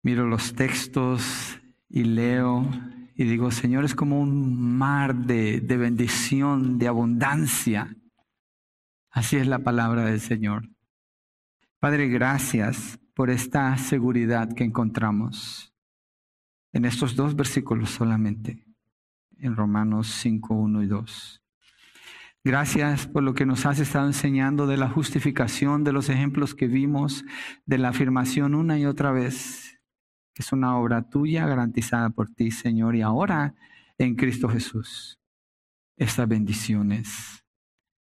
Miro 0.05 0.25
los 0.25 0.55
textos 0.55 1.58
y 1.89 2.05
leo 2.05 2.69
y 3.15 3.25
digo, 3.25 3.51
Señor, 3.51 3.85
es 3.85 3.95
como 3.95 4.21
un 4.21 4.79
mar 4.79 5.15
de, 5.15 5.61
de 5.61 5.77
bendición, 5.77 6.79
de 6.79 6.87
abundancia. 6.87 7.97
Así 9.11 9.37
es 9.37 9.47
la 9.49 9.59
palabra 9.59 10.05
del 10.05 10.21
Señor. 10.21 10.69
Padre, 11.81 12.09
gracias 12.09 13.01
por 13.15 13.31
esta 13.31 13.77
seguridad 13.77 14.53
que 14.53 14.65
encontramos 14.65 15.75
en 16.73 16.85
estos 16.85 17.17
dos 17.17 17.35
versículos 17.35 17.91
solamente, 17.91 18.65
en 19.39 19.57
Romanos 19.57 20.09
5, 20.09 20.55
1 20.55 20.83
y 20.85 20.87
2. 20.87 21.43
Gracias 22.45 23.07
por 23.09 23.25
lo 23.25 23.35
que 23.35 23.47
nos 23.47 23.67
has 23.67 23.81
estado 23.81 24.07
enseñando 24.07 24.67
de 24.67 24.77
la 24.77 24.89
justificación, 24.89 25.83
de 25.83 25.93
los 25.93 26.09
ejemplos 26.09 26.55
que 26.55 26.69
vimos, 26.69 27.25
de 27.67 27.79
la 27.79 27.89
afirmación 27.89 28.55
una 28.55 28.79
y 28.79 28.87
otra 28.87 29.11
vez, 29.11 29.78
es 30.39 30.53
una 30.53 30.77
obra 30.77 31.03
tuya 31.03 31.47
garantizada 31.47 32.11
por 32.11 32.31
ti, 32.31 32.51
Señor, 32.51 32.95
y 32.95 33.03
ahora 33.03 33.55
en 33.99 34.15
Cristo 34.15 34.49
Jesús. 34.49 35.19
Estas 35.97 36.29
bendiciones, 36.29 37.45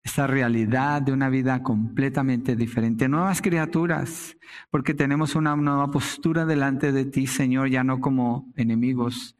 esta 0.02 0.26
realidad 0.26 1.00
de 1.00 1.12
una 1.12 1.30
vida 1.30 1.62
completamente 1.62 2.54
diferente, 2.54 3.08
nuevas 3.08 3.40
criaturas, 3.40 4.36
porque 4.70 4.92
tenemos 4.92 5.34
una 5.34 5.56
nueva 5.56 5.90
postura 5.90 6.44
delante 6.44 6.92
de 6.92 7.06
ti, 7.06 7.26
Señor, 7.26 7.70
ya 7.70 7.82
no 7.82 8.00
como 8.00 8.52
enemigos, 8.56 9.36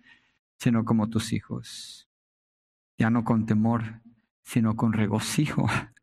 sino 0.58 0.84
como 0.84 1.10
tus 1.10 1.34
hijos, 1.34 2.08
ya 2.96 3.10
no 3.10 3.22
con 3.22 3.44
temor, 3.44 4.00
sino 4.42 4.76
con 4.76 4.92
regocijo. 4.92 5.66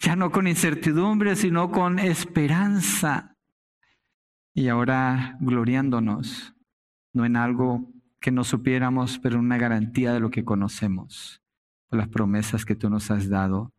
Ya 0.00 0.16
no 0.16 0.32
con 0.32 0.48
incertidumbre, 0.48 1.36
sino 1.36 1.70
con 1.70 2.00
esperanza. 2.00 3.37
Y 4.54 4.68
ahora 4.68 5.36
gloriándonos, 5.40 6.54
no 7.12 7.24
en 7.24 7.36
algo 7.36 7.92
que 8.20 8.30
no 8.30 8.44
supiéramos, 8.44 9.18
pero 9.18 9.36
en 9.36 9.44
una 9.44 9.58
garantía 9.58 10.12
de 10.12 10.20
lo 10.20 10.30
que 10.30 10.44
conocemos, 10.44 11.42
por 11.88 11.98
las 11.98 12.08
promesas 12.08 12.64
que 12.64 12.74
tú 12.74 12.90
nos 12.90 13.10
has 13.10 13.28
dado, 13.28 13.72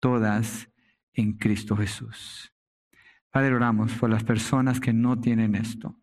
todas 0.00 0.70
en 1.12 1.34
Cristo 1.34 1.76
Jesús. 1.76 2.52
Padre, 3.30 3.54
oramos 3.54 3.92
por 3.94 4.08
las 4.08 4.24
personas 4.24 4.80
que 4.80 4.92
no 4.92 5.20
tienen 5.20 5.54
esto, 5.54 6.00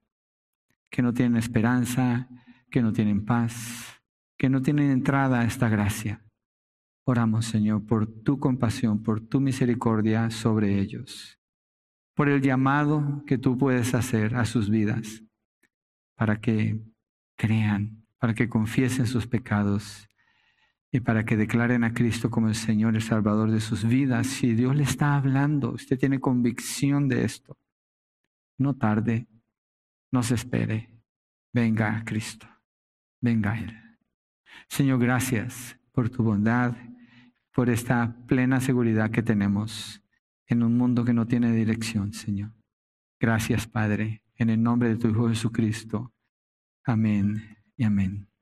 que 0.91 1.01
no 1.01 1.13
tienen 1.13 1.37
esperanza, 1.37 2.29
que 2.69 2.81
no 2.81 2.93
tienen 2.93 3.25
paz, 3.25 4.01
que 4.37 4.49
no 4.49 4.61
tienen 4.61 4.91
entrada 4.91 5.39
a 5.39 5.45
esta 5.45 5.69
gracia. 5.69 6.23
Oramos, 7.05 7.45
Señor, 7.45 7.85
por 7.85 8.07
tu 8.07 8.39
compasión, 8.39 9.01
por 9.01 9.21
tu 9.21 9.39
misericordia 9.39 10.29
sobre 10.29 10.79
ellos, 10.79 11.39
por 12.15 12.29
el 12.29 12.41
llamado 12.41 13.23
que 13.27 13.37
tú 13.37 13.57
puedes 13.57 13.93
hacer 13.93 14.35
a 14.35 14.45
sus 14.45 14.69
vidas, 14.69 15.21
para 16.15 16.39
que 16.39 16.79
crean, 17.37 18.05
para 18.17 18.33
que 18.33 18.49
confiesen 18.49 19.05
sus 19.05 19.27
pecados 19.27 20.07
y 20.91 21.01
para 21.01 21.25
que 21.25 21.35
declaren 21.35 21.83
a 21.83 21.93
Cristo 21.93 22.31
como 22.31 22.47
el 22.47 22.55
Señor 22.55 22.95
y 22.95 23.01
Salvador 23.01 23.51
de 23.51 23.59
sus 23.59 23.83
vidas. 23.83 24.27
Si 24.27 24.55
Dios 24.55 24.75
le 24.75 24.83
está 24.83 25.15
hablando, 25.15 25.71
usted 25.71 25.99
tiene 25.99 26.21
convicción 26.21 27.09
de 27.09 27.25
esto, 27.25 27.57
no 28.57 28.75
tarde, 28.75 29.27
no 30.11 30.23
se 30.23 30.35
espere, 30.35 30.89
venga 31.53 31.97
a 31.97 32.05
Cristo, 32.05 32.47
venga 33.19 33.51
a 33.51 33.59
Él. 33.59 33.77
Señor, 34.69 34.99
gracias 34.99 35.77
por 35.91 36.09
tu 36.09 36.23
bondad 36.23 36.75
por 37.53 37.69
esta 37.69 38.15
plena 38.25 38.61
seguridad 38.61 39.11
que 39.11 39.21
tenemos 39.21 40.01
en 40.47 40.63
un 40.63 40.77
mundo 40.77 41.03
que 41.03 41.13
no 41.13 41.27
tiene 41.27 41.51
dirección, 41.51 42.13
Señor. 42.13 42.51
Gracias, 43.19 43.67
Padre, 43.67 44.23
en 44.35 44.49
el 44.49 44.61
nombre 44.61 44.89
de 44.89 44.97
tu 44.97 45.07
Hijo 45.09 45.29
Jesucristo. 45.29 46.13
Amén 46.83 47.57
y 47.75 47.83
amén. 47.83 48.34